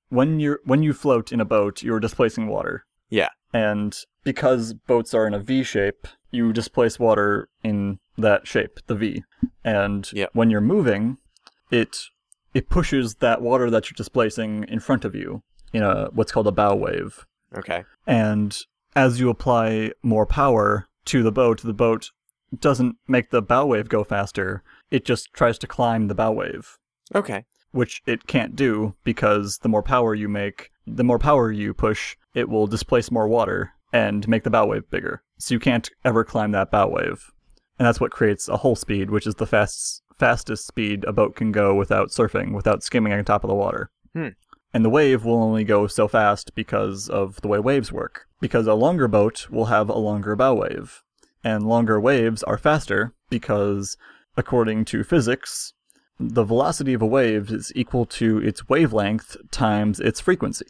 when 0.08 0.40
you're 0.40 0.60
when 0.64 0.82
you 0.82 0.92
float 0.92 1.32
in 1.32 1.40
a 1.40 1.44
boat, 1.44 1.82
you're 1.82 2.00
displacing 2.00 2.48
water. 2.48 2.84
Yeah. 3.08 3.28
And 3.52 3.96
because 4.24 4.74
boats 4.74 5.14
are 5.14 5.26
in 5.26 5.34
a 5.34 5.38
V 5.38 5.62
shape, 5.62 6.06
you 6.30 6.52
displace 6.52 6.98
water 6.98 7.48
in 7.62 7.98
that 8.18 8.46
shape, 8.46 8.80
the 8.86 8.94
V. 8.94 9.22
And 9.64 10.10
Yep. 10.12 10.30
when 10.32 10.50
you're 10.50 10.60
moving, 10.60 11.18
it 11.70 11.98
it 12.54 12.68
pushes 12.70 13.16
that 13.16 13.42
water 13.42 13.68
that 13.70 13.90
you're 13.90 13.96
displacing 13.96 14.64
in 14.64 14.80
front 14.80 15.04
of 15.04 15.14
you 15.14 15.42
in 15.72 15.82
a 15.82 16.06
what's 16.12 16.32
called 16.32 16.46
a 16.46 16.52
bow 16.52 16.74
wave. 16.74 17.26
Okay. 17.56 17.84
And 18.06 18.58
as 18.96 19.20
you 19.20 19.30
apply 19.30 19.92
more 20.02 20.26
power 20.26 20.88
to 21.04 21.22
the 21.22 21.30
boat, 21.30 21.62
the 21.62 21.72
boat 21.72 22.10
doesn't 22.58 22.96
make 23.06 23.30
the 23.30 23.42
bow 23.42 23.66
wave 23.66 23.88
go 23.88 24.02
faster. 24.02 24.62
It 24.90 25.04
just 25.04 25.32
tries 25.32 25.58
to 25.58 25.66
climb 25.66 26.08
the 26.08 26.14
bow 26.14 26.32
wave 26.32 26.78
Okay. 27.14 27.44
which 27.70 28.02
it 28.06 28.26
can't 28.26 28.56
do 28.56 28.94
because 29.04 29.58
the 29.58 29.68
more 29.68 29.82
power 29.82 30.14
you 30.14 30.28
make, 30.28 30.70
the 30.86 31.04
more 31.04 31.18
power 31.18 31.52
you 31.52 31.74
push, 31.74 32.16
it 32.34 32.48
will 32.48 32.66
displace 32.66 33.10
more 33.10 33.28
water 33.28 33.72
and 33.92 34.26
make 34.28 34.42
the 34.44 34.50
bow 34.50 34.66
wave 34.66 34.88
bigger. 34.90 35.22
So 35.38 35.54
you 35.54 35.60
can't 35.60 35.88
ever 36.04 36.24
climb 36.24 36.52
that 36.52 36.70
bow 36.70 36.88
wave. 36.88 37.30
and 37.78 37.86
that's 37.86 38.00
what 38.00 38.10
creates 38.10 38.48
a 38.48 38.56
hull 38.56 38.74
speed, 38.74 39.10
which 39.10 39.26
is 39.26 39.34
the 39.34 39.46
fast, 39.46 40.02
fastest 40.18 40.66
speed 40.66 41.04
a 41.04 41.12
boat 41.12 41.36
can 41.36 41.52
go 41.52 41.74
without 41.74 42.08
surfing, 42.08 42.54
without 42.54 42.82
skimming 42.82 43.12
on 43.12 43.22
top 43.24 43.44
of 43.44 43.48
the 43.48 43.54
water. 43.54 43.90
Hmm. 44.14 44.28
And 44.76 44.84
the 44.84 44.90
wave 44.90 45.24
will 45.24 45.42
only 45.42 45.64
go 45.64 45.86
so 45.86 46.06
fast 46.06 46.54
because 46.54 47.08
of 47.08 47.40
the 47.40 47.48
way 47.48 47.58
waves 47.58 47.90
work. 47.90 48.26
Because 48.42 48.66
a 48.66 48.74
longer 48.74 49.08
boat 49.08 49.48
will 49.48 49.64
have 49.76 49.88
a 49.88 49.96
longer 49.96 50.36
bow 50.36 50.52
wave. 50.52 51.02
And 51.42 51.66
longer 51.66 51.98
waves 51.98 52.42
are 52.42 52.58
faster 52.58 53.14
because, 53.30 53.96
according 54.36 54.84
to 54.86 55.02
physics, 55.02 55.72
the 56.20 56.44
velocity 56.44 56.92
of 56.92 57.00
a 57.00 57.06
wave 57.06 57.50
is 57.50 57.72
equal 57.74 58.04
to 58.20 58.36
its 58.36 58.68
wavelength 58.68 59.38
times 59.50 59.98
its 59.98 60.20
frequency. 60.20 60.66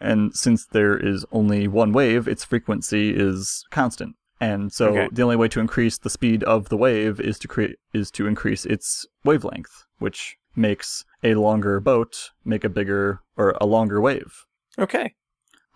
And 0.00 0.34
since 0.34 0.64
there 0.64 0.96
is 0.96 1.26
only 1.30 1.68
one 1.68 1.92
wave, 1.92 2.26
its 2.26 2.46
frequency 2.46 3.10
is 3.14 3.66
constant. 3.70 4.16
And 4.40 4.72
so 4.72 4.86
Okay. 4.88 5.08
the 5.12 5.20
only 5.20 5.36
way 5.36 5.48
to 5.48 5.60
increase 5.60 5.98
the 5.98 6.08
speed 6.08 6.42
of 6.44 6.70
the 6.70 6.78
wave 6.78 7.20
is 7.20 7.38
to 7.40 7.46
create 7.46 7.76
is 7.92 8.10
to 8.12 8.26
increase 8.26 8.64
its 8.64 9.04
wavelength, 9.22 9.84
which 9.98 10.38
makes 10.56 11.04
a 11.22 11.34
longer 11.34 11.80
boat 11.80 12.30
make 12.44 12.64
a 12.64 12.68
bigger 12.68 13.20
or 13.36 13.56
a 13.60 13.66
longer 13.66 14.00
wave. 14.00 14.46
Okay. 14.78 15.14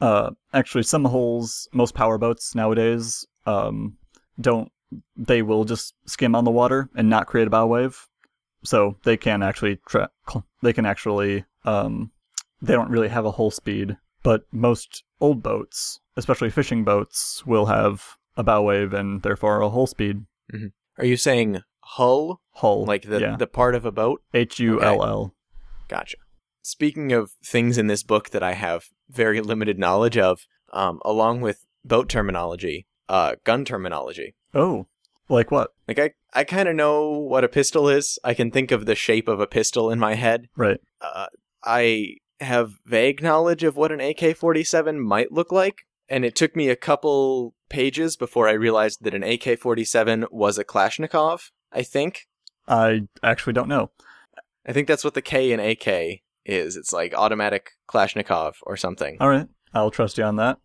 Uh, 0.00 0.30
actually, 0.52 0.82
some 0.82 1.04
hulls, 1.04 1.68
most 1.72 1.94
power 1.94 2.18
boats 2.18 2.54
nowadays, 2.54 3.26
um, 3.46 3.96
don't. 4.40 4.70
They 5.16 5.42
will 5.42 5.64
just 5.64 5.94
skim 6.06 6.34
on 6.34 6.44
the 6.44 6.50
water 6.50 6.88
and 6.94 7.08
not 7.08 7.26
create 7.26 7.46
a 7.46 7.50
bow 7.50 7.66
wave, 7.66 8.06
so 8.62 8.96
they 9.04 9.16
can 9.16 9.42
actually 9.42 9.80
tra- 9.86 10.10
they 10.62 10.72
can 10.72 10.86
actually 10.86 11.44
um, 11.64 12.10
they 12.60 12.74
don't 12.74 12.90
really 12.90 13.08
have 13.08 13.24
a 13.24 13.32
hull 13.32 13.50
speed. 13.50 13.96
But 14.22 14.42
most 14.52 15.04
old 15.20 15.42
boats, 15.42 16.00
especially 16.16 16.50
fishing 16.50 16.84
boats, 16.84 17.44
will 17.46 17.66
have 17.66 18.16
a 18.36 18.42
bow 18.42 18.62
wave 18.62 18.92
and 18.92 19.22
therefore 19.22 19.60
a 19.60 19.70
hull 19.70 19.86
speed. 19.86 20.24
Mm-hmm. 20.52 20.68
Are 20.98 21.04
you 21.04 21.16
saying 21.16 21.62
hull, 21.84 22.40
Hull, 22.54 22.84
like 22.84 23.08
the 23.08 23.20
yeah, 23.20 23.36
the 23.36 23.46
part 23.46 23.74
of 23.74 23.84
a 23.84 23.92
boat? 23.92 24.22
H 24.32 24.58
U 24.60 24.80
L 24.80 25.04
L. 25.04 25.34
Gotcha. 25.88 26.16
Speaking 26.62 27.12
of 27.12 27.32
things 27.44 27.76
in 27.76 27.88
this 27.88 28.02
book 28.02 28.30
that 28.30 28.42
I 28.42 28.54
have 28.54 28.84
very 29.10 29.40
limited 29.40 29.78
knowledge 29.78 30.16
of, 30.16 30.40
um, 30.72 30.98
along 31.04 31.42
with 31.42 31.66
boat 31.84 32.08
terminology, 32.08 32.86
uh, 33.08 33.36
gun 33.44 33.64
terminology. 33.64 34.34
Oh, 34.54 34.86
like 35.28 35.50
what? 35.50 35.72
Like 35.88 35.98
I, 35.98 36.12
I 36.32 36.44
kind 36.44 36.68
of 36.68 36.74
know 36.74 37.10
what 37.10 37.44
a 37.44 37.48
pistol 37.48 37.88
is. 37.88 38.18
I 38.24 38.34
can 38.34 38.50
think 38.50 38.70
of 38.70 38.86
the 38.86 38.94
shape 38.94 39.28
of 39.28 39.40
a 39.40 39.46
pistol 39.46 39.90
in 39.90 39.98
my 39.98 40.14
head. 40.14 40.48
Right. 40.56 40.80
Uh, 41.00 41.26
I 41.64 42.16
have 42.40 42.74
vague 42.84 43.22
knowledge 43.22 43.64
of 43.64 43.76
what 43.76 43.92
an 43.92 44.00
AK-47 44.00 44.98
might 44.98 45.32
look 45.32 45.52
like, 45.52 45.82
and 46.08 46.24
it 46.24 46.34
took 46.34 46.54
me 46.54 46.68
a 46.68 46.76
couple 46.76 47.54
pages 47.68 48.16
before 48.16 48.48
I 48.48 48.52
realized 48.52 49.02
that 49.02 49.14
an 49.14 49.22
AK-47 49.22 50.26
was 50.30 50.58
a 50.58 50.64
Kalashnikov. 50.64 51.50
I 51.74 51.82
think. 51.82 52.26
I 52.66 53.02
actually 53.22 53.52
don't 53.52 53.68
know. 53.68 53.90
I 54.66 54.72
think 54.72 54.88
that's 54.88 55.04
what 55.04 55.14
the 55.14 55.22
K 55.22 55.52
in 55.52 55.60
AK 55.60 56.20
is. 56.46 56.76
It's 56.76 56.92
like 56.92 57.14
automatic 57.14 57.72
Kalashnikov 57.88 58.54
or 58.62 58.76
something. 58.76 59.16
All 59.20 59.28
right, 59.28 59.48
I'll 59.74 59.90
trust 59.90 60.16
you 60.18 60.24
on 60.24 60.36
that. 60.36 60.58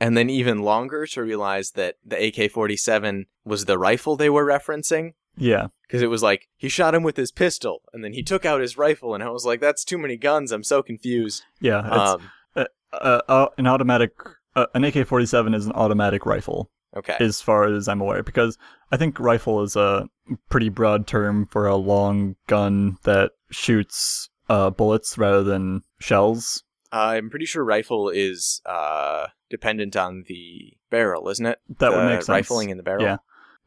And 0.00 0.16
then 0.16 0.30
even 0.30 0.62
longer 0.62 1.06
to 1.06 1.22
realize 1.22 1.72
that 1.72 1.96
the 2.04 2.26
AK 2.26 2.52
47 2.52 3.26
was 3.44 3.64
the 3.64 3.78
rifle 3.78 4.16
they 4.16 4.30
were 4.30 4.44
referencing. 4.44 5.14
Yeah. 5.36 5.68
Because 5.86 6.02
it 6.02 6.10
was 6.10 6.22
like, 6.22 6.48
he 6.56 6.68
shot 6.68 6.94
him 6.94 7.02
with 7.02 7.16
his 7.16 7.32
pistol, 7.32 7.82
and 7.92 8.04
then 8.04 8.12
he 8.12 8.22
took 8.22 8.44
out 8.44 8.60
his 8.60 8.76
rifle, 8.76 9.14
and 9.14 9.24
I 9.24 9.30
was 9.30 9.44
like, 9.44 9.60
that's 9.60 9.84
too 9.84 9.98
many 9.98 10.16
guns. 10.16 10.52
I'm 10.52 10.62
so 10.62 10.82
confused. 10.82 11.42
Yeah. 11.60 11.78
Um, 11.78 12.30
uh, 12.54 12.64
uh, 12.92 13.48
an 13.56 13.66
automatic, 13.66 14.12
uh, 14.54 14.66
an 14.74 14.84
AK-47 14.84 15.54
is 15.54 15.66
an 15.66 15.72
automatic 15.72 16.26
rifle, 16.26 16.70
okay. 16.96 17.16
as 17.20 17.40
far 17.40 17.64
as 17.64 17.88
I'm 17.88 18.00
aware, 18.00 18.22
because 18.22 18.58
I 18.90 18.96
think 18.96 19.20
rifle 19.20 19.62
is 19.62 19.76
a 19.76 20.08
pretty 20.48 20.68
broad 20.68 21.06
term 21.06 21.46
for 21.46 21.66
a 21.66 21.76
long 21.76 22.36
gun 22.46 22.98
that 23.04 23.32
shoots 23.50 24.30
uh, 24.48 24.70
bullets 24.70 25.18
rather 25.18 25.42
than 25.42 25.82
shells. 26.00 26.62
I'm 26.90 27.28
pretty 27.30 27.46
sure 27.46 27.64
rifle 27.64 28.08
is 28.08 28.62
uh, 28.64 29.26
dependent 29.50 29.96
on 29.96 30.24
the 30.26 30.72
barrel, 30.90 31.28
isn't 31.28 31.44
it? 31.44 31.58
That 31.78 31.92
would 31.92 32.04
make 32.06 32.22
sense. 32.22 32.48
Rifling 32.48 32.70
in 32.70 32.76
the 32.78 32.82
barrel? 32.82 33.04
Yeah. 33.04 33.18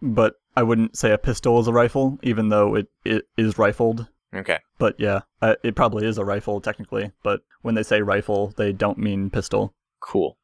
But 0.01 0.35
I 0.57 0.63
wouldn't 0.63 0.97
say 0.97 1.11
a 1.11 1.17
pistol 1.17 1.59
is 1.59 1.67
a 1.67 1.73
rifle, 1.73 2.17
even 2.23 2.49
though 2.49 2.75
it, 2.75 2.87
it 3.05 3.25
is 3.37 3.59
rifled. 3.59 4.07
Okay. 4.33 4.59
But 4.79 4.95
yeah, 4.97 5.21
uh, 5.41 5.55
it 5.63 5.75
probably 5.75 6.07
is 6.07 6.17
a 6.17 6.25
rifle 6.25 6.61
technically. 6.61 7.11
But 7.21 7.41
when 7.61 7.75
they 7.75 7.83
say 7.83 8.01
rifle, 8.01 8.53
they 8.57 8.73
don't 8.73 8.97
mean 8.97 9.29
pistol. 9.29 9.75
Cool. 9.99 10.37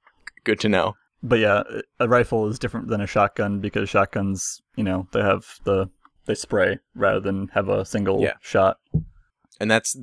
Good 0.44 0.60
to 0.60 0.70
know. 0.70 0.96
But 1.24 1.40
yeah, 1.40 1.64
a 2.00 2.08
rifle 2.08 2.48
is 2.48 2.60
different 2.60 2.88
than 2.88 3.02
a 3.02 3.08
shotgun 3.08 3.60
because 3.60 3.90
shotguns, 3.90 4.62
you 4.76 4.84
know, 4.84 5.08
they 5.14 5.22
have 5.22 5.46
the 5.64 5.90
they 6.26 6.36
spray 6.36 6.80
rather 6.94 7.20
than 7.22 7.48
have 7.50 7.70
a 7.70 7.86
single 7.86 8.22
Yeah. 8.22 8.34
shot. 8.42 8.78
And 9.60 9.72
that's, 9.72 9.98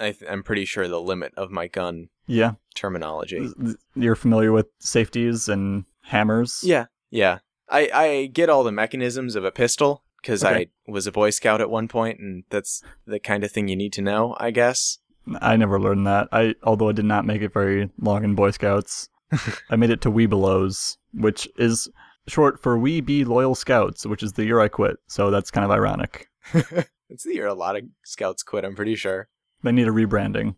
I 0.00 0.12
th- 0.12 0.28
I'm 0.28 0.42
pretty 0.42 0.64
sure, 0.64 0.88
the 0.88 1.00
limit 1.00 1.32
of 1.36 1.50
my 1.50 1.68
gun 1.68 2.08
Yeah, 2.26 2.52
terminology. 2.74 3.48
you're 3.94 4.16
familiar 4.16 4.50
with 4.52 4.66
safeties 4.80 5.48
and 5.48 5.84
hammers. 6.04 6.60
Yeah, 6.64 6.86
yeah. 7.10 7.38
I 7.68 7.90
I 7.92 8.26
get 8.32 8.48
all 8.48 8.64
the 8.64 8.72
mechanisms 8.72 9.36
of 9.36 9.44
a 9.44 9.52
pistol 9.52 10.02
because 10.22 10.42
Okay. 10.42 10.54
I 10.86 10.90
was 10.90 11.06
a 11.06 11.12
Boy 11.12 11.30
Scout 11.30 11.60
at 11.60 11.70
one 11.70 11.88
point, 11.88 12.18
and 12.18 12.44
that's 12.50 12.82
the 13.06 13.20
kind 13.20 13.44
of 13.44 13.52
thing 13.52 13.68
you 13.68 13.76
need 13.76 13.92
to 13.92 14.02
know, 14.02 14.34
I 14.40 14.50
guess. 14.50 14.98
I 15.40 15.56
never 15.56 15.78
learned 15.78 16.06
that. 16.06 16.28
I 16.32 16.54
although 16.62 16.88
I 16.88 16.92
did 16.92 17.04
not 17.04 17.24
make 17.26 17.42
it 17.42 17.52
very 17.52 17.90
long 18.00 18.24
in 18.24 18.34
Boy 18.34 18.50
Scouts. 18.50 19.08
I 19.70 19.76
made 19.76 19.90
it 19.90 20.00
to 20.02 20.10
Webelos, 20.10 20.96
which 21.12 21.48
is 21.58 21.88
short 22.28 22.62
for 22.62 22.78
We 22.78 23.00
Be 23.00 23.24
Loyal 23.24 23.54
Scouts, 23.54 24.06
which 24.06 24.22
is 24.22 24.32
the 24.34 24.44
year 24.44 24.60
I 24.60 24.68
quit. 24.68 24.96
So 25.06 25.30
that's 25.30 25.50
kind 25.50 25.64
of 25.64 25.70
ironic. 25.70 26.28
It's 27.08 27.24
the 27.24 27.34
year 27.34 27.46
a 27.46 27.54
lot 27.54 27.76
of 27.76 27.84
scouts 28.04 28.42
quit. 28.42 28.64
I'm 28.64 28.74
pretty 28.74 28.96
sure. 28.96 29.28
They 29.62 29.72
need 29.72 29.86
a 29.86 29.92
rebranding. 29.92 30.56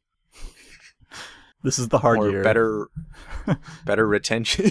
this 1.62 1.78
is 1.78 1.88
the 1.88 1.98
hard 1.98 2.18
or 2.18 2.30
year. 2.30 2.42
better, 2.42 2.88
better 3.84 4.06
retention. 4.06 4.70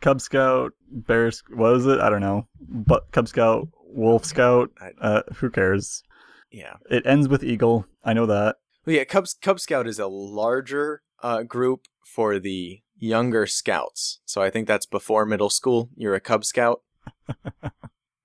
Cub 0.00 0.20
Scout, 0.20 0.72
Bear, 0.90 1.30
what 1.50 1.74
is 1.74 1.86
it? 1.86 2.00
I 2.00 2.08
don't 2.08 2.20
know. 2.20 2.46
But 2.60 3.10
Cub 3.12 3.28
Scout, 3.28 3.68
Wolf 3.84 4.24
Scout, 4.24 4.70
uh, 5.00 5.22
who 5.36 5.50
cares? 5.50 6.02
yeah. 6.50 6.76
It 6.90 7.06
ends 7.06 7.28
with 7.28 7.44
Eagle. 7.44 7.86
I 8.04 8.14
know 8.14 8.26
that. 8.26 8.56
Well, 8.86 8.96
yeah. 8.96 9.04
Cub 9.04 9.26
Cub 9.42 9.60
Scout 9.60 9.86
is 9.86 9.98
a 9.98 10.06
larger 10.06 11.02
uh, 11.22 11.42
group 11.42 11.82
for 12.14 12.38
the 12.38 12.80
younger 12.96 13.46
scouts, 13.46 14.20
so 14.24 14.42
I 14.42 14.50
think 14.50 14.66
that's 14.66 14.86
before 14.86 15.24
middle 15.26 15.50
school. 15.50 15.90
You're 15.96 16.14
a 16.14 16.20
Cub 16.20 16.44
Scout. 16.44 16.82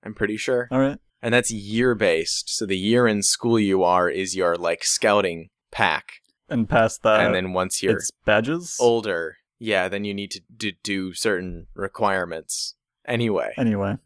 I'm 0.02 0.14
pretty 0.14 0.36
sure. 0.36 0.68
All 0.70 0.80
right. 0.80 0.98
and 1.22 1.32
that's 1.32 1.50
year 1.50 1.94
based. 1.94 2.48
So 2.56 2.66
the 2.66 2.76
year 2.78 3.06
in 3.06 3.22
school 3.22 3.58
you 3.58 3.82
are 3.82 4.08
is 4.10 4.36
your 4.36 4.56
like 4.56 4.84
scouting 4.84 5.48
pack, 5.70 6.14
And 6.48 6.68
past 6.68 7.02
that, 7.02 7.20
and 7.24 7.34
then 7.34 7.52
once 7.52 7.82
you're 7.82 7.96
it's 7.96 8.10
badges. 8.24 8.76
older, 8.80 9.36
yeah, 9.58 9.88
then 9.88 10.04
you 10.04 10.12
need 10.14 10.30
to 10.32 10.40
do, 10.54 10.72
do 10.82 11.14
certain 11.14 11.66
requirements. 11.74 12.74
Anyway, 13.06 13.52
Anyway, 13.56 13.96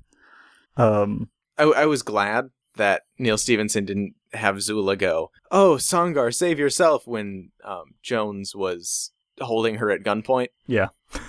um, 0.76 1.30
I, 1.56 1.64
I 1.64 1.86
was 1.86 2.02
glad 2.02 2.50
that 2.76 3.02
Neal 3.18 3.38
Stephenson 3.38 3.84
didn't 3.84 4.14
have 4.32 4.62
Zula 4.62 4.96
go, 4.96 5.30
"Oh, 5.50 5.76
Csongor, 5.78 6.34
save 6.34 6.58
yourself!" 6.58 7.06
when 7.06 7.50
um, 7.64 7.94
Jones 8.02 8.54
was 8.54 9.12
holding 9.40 9.76
her 9.76 9.90
at 9.90 10.02
gunpoint. 10.02 10.48
yeah, 10.66 10.88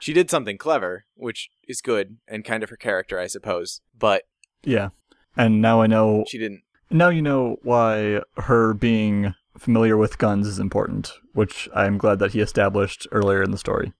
She 0.00 0.12
did 0.12 0.30
something 0.30 0.58
clever, 0.58 1.06
which 1.14 1.48
is 1.66 1.80
good 1.80 2.18
and 2.28 2.44
kind 2.44 2.62
of 2.62 2.70
her 2.70 2.76
character, 2.76 3.18
I 3.18 3.26
suppose. 3.26 3.80
But 3.98 4.22
yeah. 4.62 4.90
And 5.36 5.60
now 5.60 5.80
I 5.82 5.86
know. 5.86 6.24
she 6.28 6.38
didn't. 6.38 6.62
Now 6.90 7.08
you 7.08 7.22
know 7.22 7.56
why 7.62 8.20
her 8.36 8.72
being 8.74 9.34
familiar 9.58 9.96
with 9.96 10.18
guns 10.18 10.46
is 10.46 10.58
important, 10.58 11.12
which 11.32 11.68
I'm 11.74 11.98
glad 11.98 12.18
that 12.20 12.32
he 12.32 12.40
established 12.40 13.06
earlier 13.10 13.42
in 13.42 13.50
the 13.50 13.58
story. 13.58 13.92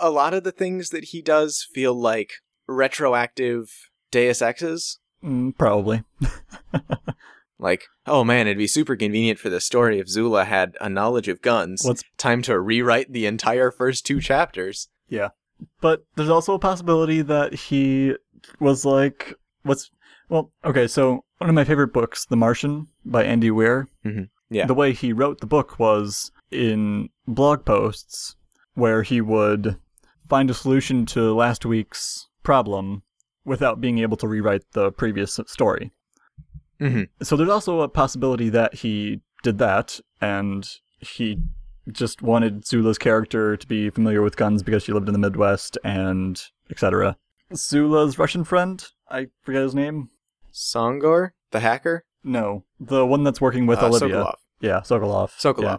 a 0.00 0.10
lot 0.10 0.34
of 0.34 0.42
the 0.42 0.52
things 0.52 0.90
that 0.90 1.04
he 1.04 1.22
does 1.22 1.66
feel 1.72 1.94
like 1.94 2.32
retroactive 2.66 3.68
Deus 4.10 4.42
Exes. 4.42 4.98
Mm, 5.22 5.56
probably. 5.56 6.02
Like, 7.58 7.84
oh 8.06 8.24
man, 8.24 8.46
it'd 8.46 8.58
be 8.58 8.66
super 8.66 8.96
convenient 8.96 9.38
for 9.38 9.48
the 9.48 9.60
story 9.60 9.98
if 9.98 10.08
Zula 10.08 10.44
had 10.44 10.76
a 10.80 10.88
knowledge 10.88 11.28
of 11.28 11.40
guns. 11.42 11.82
What's 11.84 12.02
Time 12.18 12.42
to 12.42 12.58
rewrite 12.58 13.12
the 13.12 13.26
entire 13.26 13.70
first 13.70 14.04
two 14.06 14.20
chapters. 14.20 14.88
Yeah. 15.08 15.28
But 15.80 16.04
there's 16.16 16.28
also 16.30 16.54
a 16.54 16.58
possibility 16.58 17.22
that 17.22 17.54
he 17.54 18.14
was 18.60 18.84
like, 18.84 19.34
what's, 19.62 19.90
well, 20.28 20.50
okay, 20.64 20.86
so 20.86 21.24
one 21.38 21.48
of 21.48 21.54
my 21.54 21.64
favorite 21.64 21.92
books, 21.92 22.26
The 22.26 22.36
Martian 22.36 22.88
by 23.04 23.24
Andy 23.24 23.50
Weir. 23.50 23.88
Mhm. 24.04 24.28
Yeah. 24.50 24.66
The 24.66 24.74
way 24.74 24.92
he 24.92 25.12
wrote 25.12 25.40
the 25.40 25.46
book 25.46 25.78
was 25.78 26.30
in 26.50 27.08
blog 27.26 27.64
posts 27.64 28.36
where 28.74 29.02
he 29.02 29.20
would 29.20 29.76
find 30.28 30.50
a 30.50 30.54
solution 30.54 31.06
to 31.06 31.34
last 31.34 31.64
week's 31.64 32.28
problem 32.42 33.02
without 33.44 33.80
being 33.80 33.98
able 33.98 34.16
to 34.16 34.28
rewrite 34.28 34.62
the 34.72 34.90
previous 34.92 35.38
story. 35.46 35.92
Mhm. 36.80 37.08
So 37.22 37.36
there's 37.36 37.48
also 37.50 37.80
a 37.80 37.88
possibility 37.88 38.48
that 38.50 38.74
he 38.74 39.20
did 39.42 39.58
that 39.58 40.00
and 40.20 40.68
he 41.00 41.38
just 41.92 42.22
wanted 42.22 42.66
Zula's 42.66 42.98
character 42.98 43.56
to 43.56 43.66
be 43.66 43.90
familiar 43.90 44.22
with 44.22 44.36
guns 44.36 44.62
because 44.62 44.82
she 44.84 44.92
lived 44.92 45.08
in 45.08 45.12
the 45.12 45.18
Midwest 45.18 45.76
and 45.84 46.40
etc. 46.70 47.16
Zula's 47.54 48.18
Russian 48.18 48.42
friend. 48.44 48.84
I 49.10 49.26
forget 49.42 49.62
his 49.62 49.74
name. 49.74 50.08
Csongor, 50.52 51.30
the 51.50 51.60
hacker. 51.60 52.04
No, 52.22 52.64
the 52.80 53.04
one 53.04 53.22
that's 53.22 53.40
working 53.40 53.66
with 53.66 53.80
Uh, 53.80 53.86
Olivia. 53.88 54.08
Sokolov. 54.16 54.34
Yeah, 54.60 54.80
Sokolov. 54.80 55.30
Sokolov. 55.38 55.62
Yeah. 55.62 55.76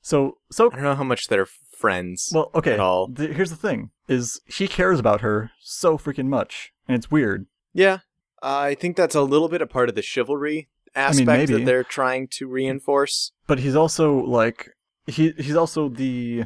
So, 0.00 0.38
so 0.50 0.70
I 0.70 0.76
don't 0.76 0.84
know 0.84 0.94
how 0.94 1.04
much 1.04 1.26
they're 1.28 1.46
friends. 1.76 2.30
well, 2.32 2.50
okay. 2.54 2.74
at 2.74 2.80
all. 2.80 3.08
th- 3.08 3.34
here's 3.34 3.50
the 3.50 3.56
thing: 3.56 3.90
is 4.08 4.40
he 4.46 4.68
cares 4.68 5.00
about 5.00 5.20
her 5.22 5.50
so 5.60 5.98
freaking 5.98 6.26
much, 6.26 6.72
and 6.86 6.96
it's 6.96 7.10
weird. 7.10 7.46
yeah, 7.72 7.98
I 8.42 8.74
think 8.74 8.96
that's 8.96 9.14
a 9.14 9.22
little 9.22 9.48
bit 9.48 9.62
a 9.62 9.66
part 9.66 9.88
of 9.88 9.94
the 9.94 10.02
chivalry 10.02 10.68
aspect 10.94 11.26
maybe. 11.26 11.54
that 11.54 11.64
they're 11.64 11.84
trying 11.84 12.28
to 12.28 12.46
reinforce. 12.46 13.32
But 13.46 13.60
he's 13.60 13.76
also 13.76 14.14
like 14.24 14.70
he 15.06 15.32
he's 15.38 15.56
also 15.56 15.88
the 15.88 16.44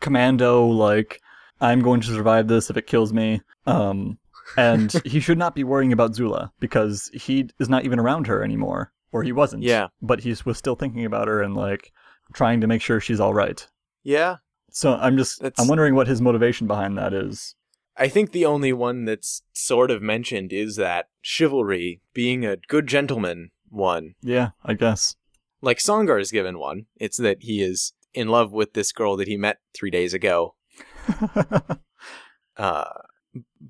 commando. 0.00 0.66
Like 0.66 1.20
I'm 1.60 1.80
going 1.80 2.00
to 2.00 2.06
survive 2.08 2.48
this 2.48 2.70
if 2.70 2.76
it 2.76 2.86
kills 2.86 3.12
me. 3.12 3.42
Um, 3.66 4.18
and 4.56 4.92
he 5.04 5.20
should 5.20 5.38
not 5.38 5.54
be 5.54 5.64
worrying 5.64 5.92
about 5.92 6.14
Zula 6.14 6.52
because 6.60 7.10
he 7.12 7.48
is 7.58 7.68
not 7.68 7.84
even 7.84 7.98
around 7.98 8.26
her 8.26 8.42
anymore, 8.42 8.92
or 9.12 9.22
he 9.22 9.32
wasn't. 9.32 9.62
Yeah. 9.62 9.88
But 10.02 10.20
he 10.20 10.34
was 10.44 10.58
still 10.58 10.76
thinking 10.76 11.04
about 11.04 11.28
her 11.28 11.42
and 11.42 11.54
like 11.54 11.92
trying 12.32 12.60
to 12.60 12.66
make 12.66 12.82
sure 12.82 13.00
she's 13.00 13.20
all 13.20 13.34
right. 13.34 13.66
Yeah, 14.02 14.36
So 14.70 14.94
I'm 14.96 15.16
just 15.16 15.40
That's- 15.40 15.58
I'm 15.58 15.68
wondering 15.68 15.94
what 15.94 16.08
his 16.08 16.20
motivation 16.20 16.66
behind 16.66 16.98
that 16.98 17.14
is. 17.14 17.54
I 17.96 18.08
think 18.08 18.32
the 18.32 18.44
only 18.44 18.72
one 18.72 19.04
that's 19.04 19.42
sort 19.52 19.90
of 19.90 20.02
mentioned 20.02 20.52
is 20.52 20.76
that 20.76 21.08
chivalry, 21.22 22.00
being 22.12 22.44
a 22.44 22.56
good 22.56 22.86
gentleman, 22.86 23.50
one. 23.68 24.14
Yeah, 24.20 24.50
I 24.64 24.74
guess. 24.74 25.14
Like 25.60 25.78
Csongor 25.78 26.20
is 26.20 26.30
given 26.30 26.58
one. 26.58 26.86
It's 26.96 27.16
that 27.18 27.38
he 27.42 27.62
is 27.62 27.92
in 28.12 28.28
love 28.28 28.52
with 28.52 28.74
this 28.74 28.92
girl 28.92 29.16
that 29.16 29.28
he 29.28 29.36
met 29.36 29.58
three 29.74 29.90
days 29.90 30.14
ago. 30.14 30.54
Uh, 32.56 32.84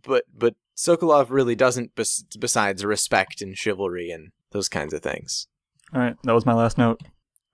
but 0.03 0.25
but 0.37 0.55
Sokolov 0.77 1.31
really 1.31 1.55
doesn't. 1.55 1.95
Bes- 1.95 2.23
besides 2.39 2.85
respect 2.85 3.41
and 3.41 3.57
chivalry 3.57 4.11
and 4.11 4.33
those 4.51 4.69
kinds 4.69 4.93
of 4.93 5.01
things. 5.03 5.47
all 5.95 6.01
right, 6.01 6.17
that 6.25 6.35
was 6.35 6.45
my 6.45 6.53
last 6.53 6.77
note. 6.77 7.01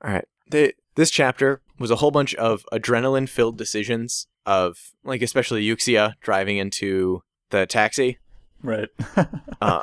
All 0.05 0.11
right. 0.13 0.25
The, 0.51 0.75
this 0.97 1.11
chapter 1.11 1.63
was 1.79 1.91
a 1.91 1.97
whole 1.97 2.11
bunch 2.11 2.35
of 2.35 2.67
adrenaline 2.73 3.29
filled 3.29 3.57
decisions 3.57 4.27
of, 4.45 4.93
like, 5.05 5.23
especially 5.23 5.65
Yuxia 5.65 6.15
driving 6.21 6.59
into 6.59 7.23
the 7.51 7.67
taxi. 7.67 8.19
Right. 8.63 8.89
Uh, 9.63 9.83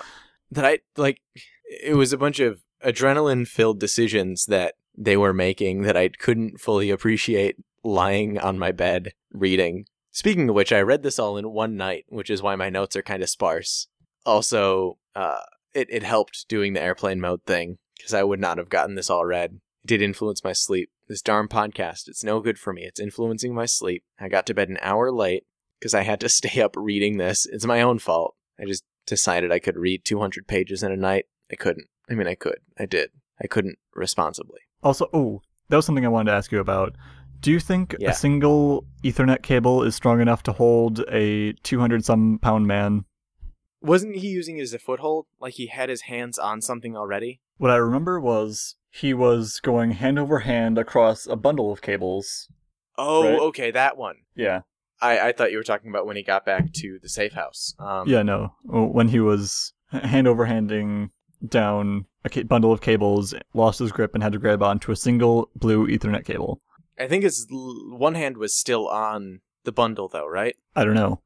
that 0.50 0.66
I, 0.66 0.80
like, 0.96 1.22
it 1.66 1.96
was 1.96 2.12
a 2.12 2.18
bunch 2.18 2.40
of 2.40 2.62
adrenaline 2.84 3.48
filled 3.48 3.80
decisions 3.80 4.48
that 4.48 4.74
they 4.98 5.16
were 5.16 5.34
making 5.34 5.84
that 5.84 5.96
I 5.96 6.08
couldn't 6.10 6.60
fully 6.60 6.90
appreciate 6.90 7.58
lying 7.84 8.40
on 8.40 8.58
my 8.58 8.72
bed 8.72 9.14
reading. 9.32 9.86
Speaking 10.12 10.50
of 10.50 10.56
which, 10.56 10.74
I 10.74 10.82
read 10.82 11.04
this 11.04 11.20
all 11.20 11.38
in 11.38 11.52
one 11.52 11.78
night, 11.78 12.06
which 12.10 12.32
is 12.32 12.42
why 12.42 12.56
my 12.56 12.70
notes 12.70 12.96
are 12.96 13.04
kind 13.04 13.22
of 13.22 13.30
sparse. 13.30 13.88
Also, 14.26 14.98
uh, 15.16 15.42
it, 15.76 15.88
it 15.92 16.02
helped 16.02 16.48
doing 16.48 16.74
the 16.74 16.82
airplane 16.82 17.22
mode 17.22 17.44
thing 17.46 17.78
because 17.96 18.16
I 18.16 18.24
would 18.24 18.40
not 18.40 18.58
have 18.58 18.70
gotten 18.70 18.96
this 18.96 19.12
all 19.12 19.26
read. 19.26 19.60
Did 19.88 20.02
influence 20.02 20.44
my 20.44 20.52
sleep. 20.52 20.90
This 21.08 21.22
darn 21.22 21.48
podcast, 21.48 22.10
it's 22.10 22.22
no 22.22 22.42
good 22.42 22.60
for 22.60 22.74
me. 22.74 22.84
It's 22.84 23.00
influencing 23.00 23.56
my 23.56 23.66
sleep. 23.66 24.04
I 24.20 24.28
got 24.28 24.46
to 24.48 24.54
bed 24.54 24.68
an 24.68 24.78
hour 24.82 25.10
late 25.14 25.46
because 25.80 25.94
I 25.94 26.04
had 26.04 26.20
to 26.20 26.30
stay 26.42 26.62
up 26.62 26.76
reading 26.76 27.16
this. 27.18 27.46
It's 27.46 27.66
my 27.66 27.82
own 27.82 27.98
fault. 28.00 28.36
I 28.60 28.66
just 28.66 28.84
decided 29.06 29.50
I 29.50 29.60
could 29.60 29.78
read 29.78 30.04
200 30.04 30.46
pages 30.46 30.84
in 30.84 30.92
a 30.92 30.98
night. 30.98 31.28
I 31.50 31.56
couldn't. 31.56 31.88
I 32.10 32.16
mean, 32.16 32.28
I 32.28 32.36
could. 32.36 32.58
I 32.78 32.86
did. 32.86 33.12
I 33.42 33.48
couldn't 33.48 33.78
responsibly. 33.96 34.60
Also, 34.84 35.08
oh, 35.14 35.42
that 35.70 35.78
was 35.78 35.86
something 35.86 36.06
I 36.06 36.10
wanted 36.10 36.32
to 36.32 36.38
ask 36.38 36.52
you 36.52 36.60
about. 36.60 36.94
Do 37.40 37.52
you 37.52 37.60
think 37.62 37.96
Yeah. 37.98 38.10
a 38.10 38.14
single 38.14 38.86
Ethernet 39.06 39.42
cable 39.42 39.84
is 39.84 39.96
strong 39.96 40.20
enough 40.20 40.44
to 40.44 40.52
hold 40.52 41.00
a 41.10 41.54
200 41.64 42.04
some 42.04 42.40
pound 42.42 42.68
man? 42.68 43.06
Wasn't 43.82 44.18
he 44.18 44.28
using 44.28 44.58
it 44.58 44.64
as 44.64 44.74
a 44.74 44.80
foothold? 44.80 45.28
Like 45.40 45.54
he 45.54 45.68
had 45.68 45.88
his 45.88 46.02
hands 46.02 46.38
on 46.38 46.62
something 46.62 46.98
already? 46.98 47.40
What 47.58 47.72
I 47.72 47.76
remember 47.78 48.20
was 48.20 48.76
he 49.00 49.14
was 49.14 49.60
going 49.62 49.92
hand 49.92 50.18
over 50.20 50.40
hand 50.40 50.78
across 50.78 51.28
a 51.28 51.36
bundle 51.36 51.72
of 51.72 51.82
cables. 51.82 52.50
Oh, 52.98 53.24
Right. 53.24 53.40
okay, 53.40 53.72
that 53.72 53.98
one. 53.98 54.16
Yeah. 54.36 54.62
I, 55.02 55.20
I 55.30 55.32
thought 55.32 55.52
you 55.52 55.58
were 55.58 55.64
talking 55.64 55.90
about 55.92 56.08
when 56.08 56.16
he 56.16 56.24
got 56.24 56.46
back 56.46 56.74
to 56.74 56.98
the 57.02 57.10
safe 57.10 57.34
house. 57.34 57.76
Um, 57.80 58.08
Yeah, 58.08 58.24
no. 58.24 58.54
When 58.64 59.10
he 59.10 59.20
was 59.20 59.74
hand 59.92 60.28
over 60.28 60.46
handing 60.46 61.12
down 61.48 62.06
a 62.26 62.44
bundle 62.44 62.72
of 62.74 62.82
cables, 62.82 63.36
lost 63.54 63.78
his 63.80 63.92
grip, 63.92 64.16
and 64.16 64.24
had 64.24 64.32
to 64.34 64.40
grab 64.40 64.64
onto 64.64 64.92
a 64.92 64.96
single 64.96 65.50
blue 65.56 65.88
Ethernet 65.88 66.26
cable. 66.26 66.62
I 67.00 67.08
think 67.08 67.24
his 67.24 67.46
l- 67.52 67.96
one 67.96 68.16
hand 68.16 68.38
was 68.38 68.56
still 68.56 68.88
on 68.88 69.42
the 69.64 69.72
bundle, 69.72 70.08
though, 70.08 70.26
right? 70.28 70.56
I 70.76 70.84
don't 70.84 70.96
know. 70.96 71.22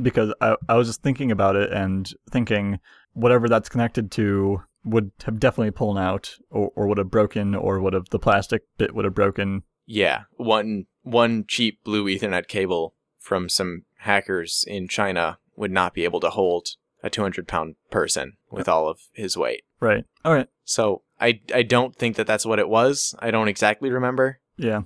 Because 0.00 0.32
I, 0.40 0.56
I 0.68 0.76
was 0.76 0.86
just 0.88 1.02
thinking 1.02 1.30
about 1.30 1.56
it 1.56 1.70
and 1.72 2.10
thinking 2.30 2.80
whatever 3.12 3.48
that's 3.48 3.68
connected 3.68 4.10
to 4.12 4.62
would 4.84 5.12
have 5.24 5.38
definitely 5.38 5.70
pulled 5.70 5.98
out 5.98 6.36
or, 6.50 6.72
or 6.74 6.86
would 6.86 6.98
have 6.98 7.10
broken 7.10 7.54
or 7.54 7.80
would 7.80 7.92
have 7.92 8.08
the 8.10 8.18
plastic 8.18 8.62
bit 8.78 8.94
would 8.94 9.04
have 9.04 9.14
broken. 9.14 9.62
Yeah, 9.86 10.22
one 10.36 10.86
one 11.02 11.44
cheap 11.46 11.82
blue 11.84 12.04
Ethernet 12.06 12.48
cable 12.48 12.94
from 13.18 13.48
some 13.48 13.84
hackers 13.98 14.64
in 14.66 14.88
China 14.88 15.38
would 15.56 15.70
not 15.70 15.94
be 15.94 16.04
able 16.04 16.20
to 16.20 16.30
hold 16.30 16.76
a 17.02 17.10
200 17.10 17.46
pound 17.48 17.76
person 17.90 18.36
with 18.50 18.68
all 18.68 18.88
of 18.88 19.00
his 19.12 19.36
weight. 19.36 19.64
Right. 19.80 20.04
All 20.24 20.34
right. 20.34 20.48
So 20.64 21.02
I 21.20 21.40
I 21.54 21.62
don't 21.62 21.96
think 21.96 22.16
that 22.16 22.26
that's 22.26 22.46
what 22.46 22.58
it 22.58 22.68
was. 22.68 23.14
I 23.18 23.30
don't 23.30 23.48
exactly 23.48 23.90
remember. 23.90 24.40
Yeah. 24.56 24.82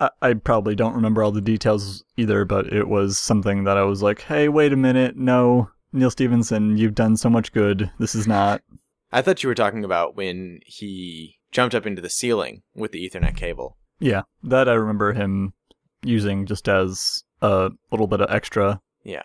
I, 0.00 0.10
I 0.22 0.34
probably 0.34 0.74
don't 0.74 0.94
remember 0.94 1.22
all 1.22 1.32
the 1.32 1.40
details 1.40 2.04
either, 2.16 2.44
but 2.44 2.72
it 2.72 2.88
was 2.88 3.18
something 3.18 3.64
that 3.64 3.76
I 3.76 3.82
was 3.82 4.02
like, 4.02 4.22
hey, 4.22 4.48
wait 4.48 4.72
a 4.72 4.76
minute. 4.76 5.16
No, 5.16 5.70
Neal 5.92 6.10
Stephenson, 6.10 6.76
you've 6.76 6.94
done 6.94 7.16
so 7.16 7.28
much 7.28 7.52
good. 7.52 7.90
This 7.98 8.14
is 8.14 8.26
not. 8.26 8.62
I 9.10 9.22
thought 9.22 9.42
you 9.42 9.48
were 9.48 9.54
talking 9.54 9.84
about 9.84 10.16
when 10.16 10.60
he 10.66 11.38
jumped 11.50 11.74
up 11.74 11.86
into 11.86 12.02
the 12.02 12.10
ceiling 12.10 12.62
with 12.74 12.92
the 12.92 13.08
Ethernet 13.08 13.36
cable. 13.36 13.76
Yeah. 13.98 14.22
That 14.42 14.68
I 14.68 14.74
remember 14.74 15.12
him 15.12 15.54
using 16.02 16.46
just 16.46 16.68
as 16.68 17.24
a 17.40 17.70
little 17.90 18.06
bit 18.06 18.20
of 18.20 18.30
extra. 18.30 18.80
Yeah. 19.02 19.22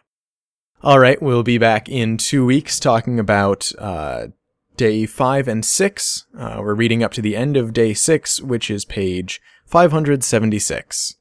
All 0.81 0.99
right, 0.99 1.21
we'll 1.21 1.43
be 1.43 1.57
back 1.57 1.87
in 1.87 2.17
two 2.17 2.45
weeks 2.45 2.79
talking 2.79 3.19
about 3.19 3.71
uh, 3.77 4.27
day 4.75 5.05
five 5.05 5.47
and 5.47 5.63
six. 5.63 6.25
Uh, 6.37 6.57
we're 6.59 6.73
reading 6.73 7.03
up 7.03 7.13
to 7.13 7.21
the 7.21 7.35
end 7.35 7.55
of 7.55 7.73
day 7.73 7.93
six, 7.93 8.41
which 8.41 8.69
is 8.69 8.85
page 8.85 9.41
576. 9.65 11.15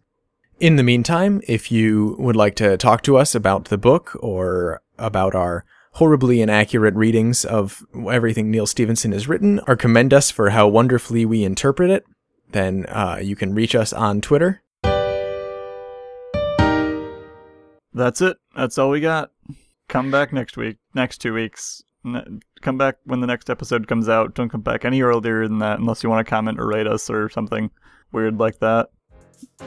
In 0.58 0.76
the 0.76 0.82
meantime, 0.82 1.40
if 1.46 1.72
you 1.72 2.16
would 2.18 2.36
like 2.36 2.54
to 2.56 2.76
talk 2.76 3.02
to 3.02 3.16
us 3.16 3.34
about 3.34 3.66
the 3.66 3.78
book 3.78 4.16
or 4.20 4.82
about 4.98 5.34
our 5.34 5.64
horribly 5.92 6.40
inaccurate 6.40 6.94
readings 6.94 7.44
of 7.44 7.84
everything 8.10 8.50
Neal 8.50 8.66
Stephenson 8.66 9.12
has 9.12 9.28
written, 9.28 9.60
or 9.66 9.76
commend 9.76 10.12
us 10.14 10.30
for 10.30 10.50
how 10.50 10.68
wonderfully 10.68 11.24
we 11.24 11.44
interpret 11.44 11.90
it, 11.90 12.04
then 12.50 12.86
uh, 12.86 13.18
you 13.22 13.36
can 13.36 13.54
reach 13.54 13.74
us 13.74 13.92
on 13.92 14.20
Twitter 14.20 14.62
That's 17.94 18.20
it. 18.20 18.38
That's 18.56 18.78
all 18.78 18.90
we 18.90 19.00
got. 19.00 19.30
Come 19.88 20.10
back 20.10 20.32
next 20.32 20.56
week. 20.56 20.78
Next 20.94 21.18
two 21.18 21.34
weeks. 21.34 21.82
N- 22.04 22.40
come 22.62 22.78
back 22.78 22.96
when 23.04 23.20
the 23.20 23.26
next 23.26 23.50
episode 23.50 23.86
comes 23.86 24.08
out. 24.08 24.34
Don't 24.34 24.48
come 24.48 24.62
back 24.62 24.84
any 24.84 25.02
earlier 25.02 25.46
than 25.46 25.58
that 25.58 25.78
unless 25.78 26.02
you 26.02 26.08
want 26.08 26.26
to 26.26 26.28
comment 26.28 26.58
or 26.58 26.66
rate 26.66 26.86
us 26.86 27.10
or 27.10 27.28
something 27.28 27.70
weird 28.10 28.38
like 28.38 28.58
that. 28.60 28.90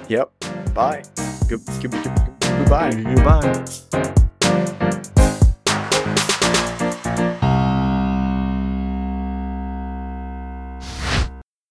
Yep. 0.07 0.31
Bye. 0.73 1.03
Good, 1.47 1.61
good, 1.81 1.91
good, 1.91 2.31
goodbye. 2.39 2.91
Goodbye. 2.91 4.15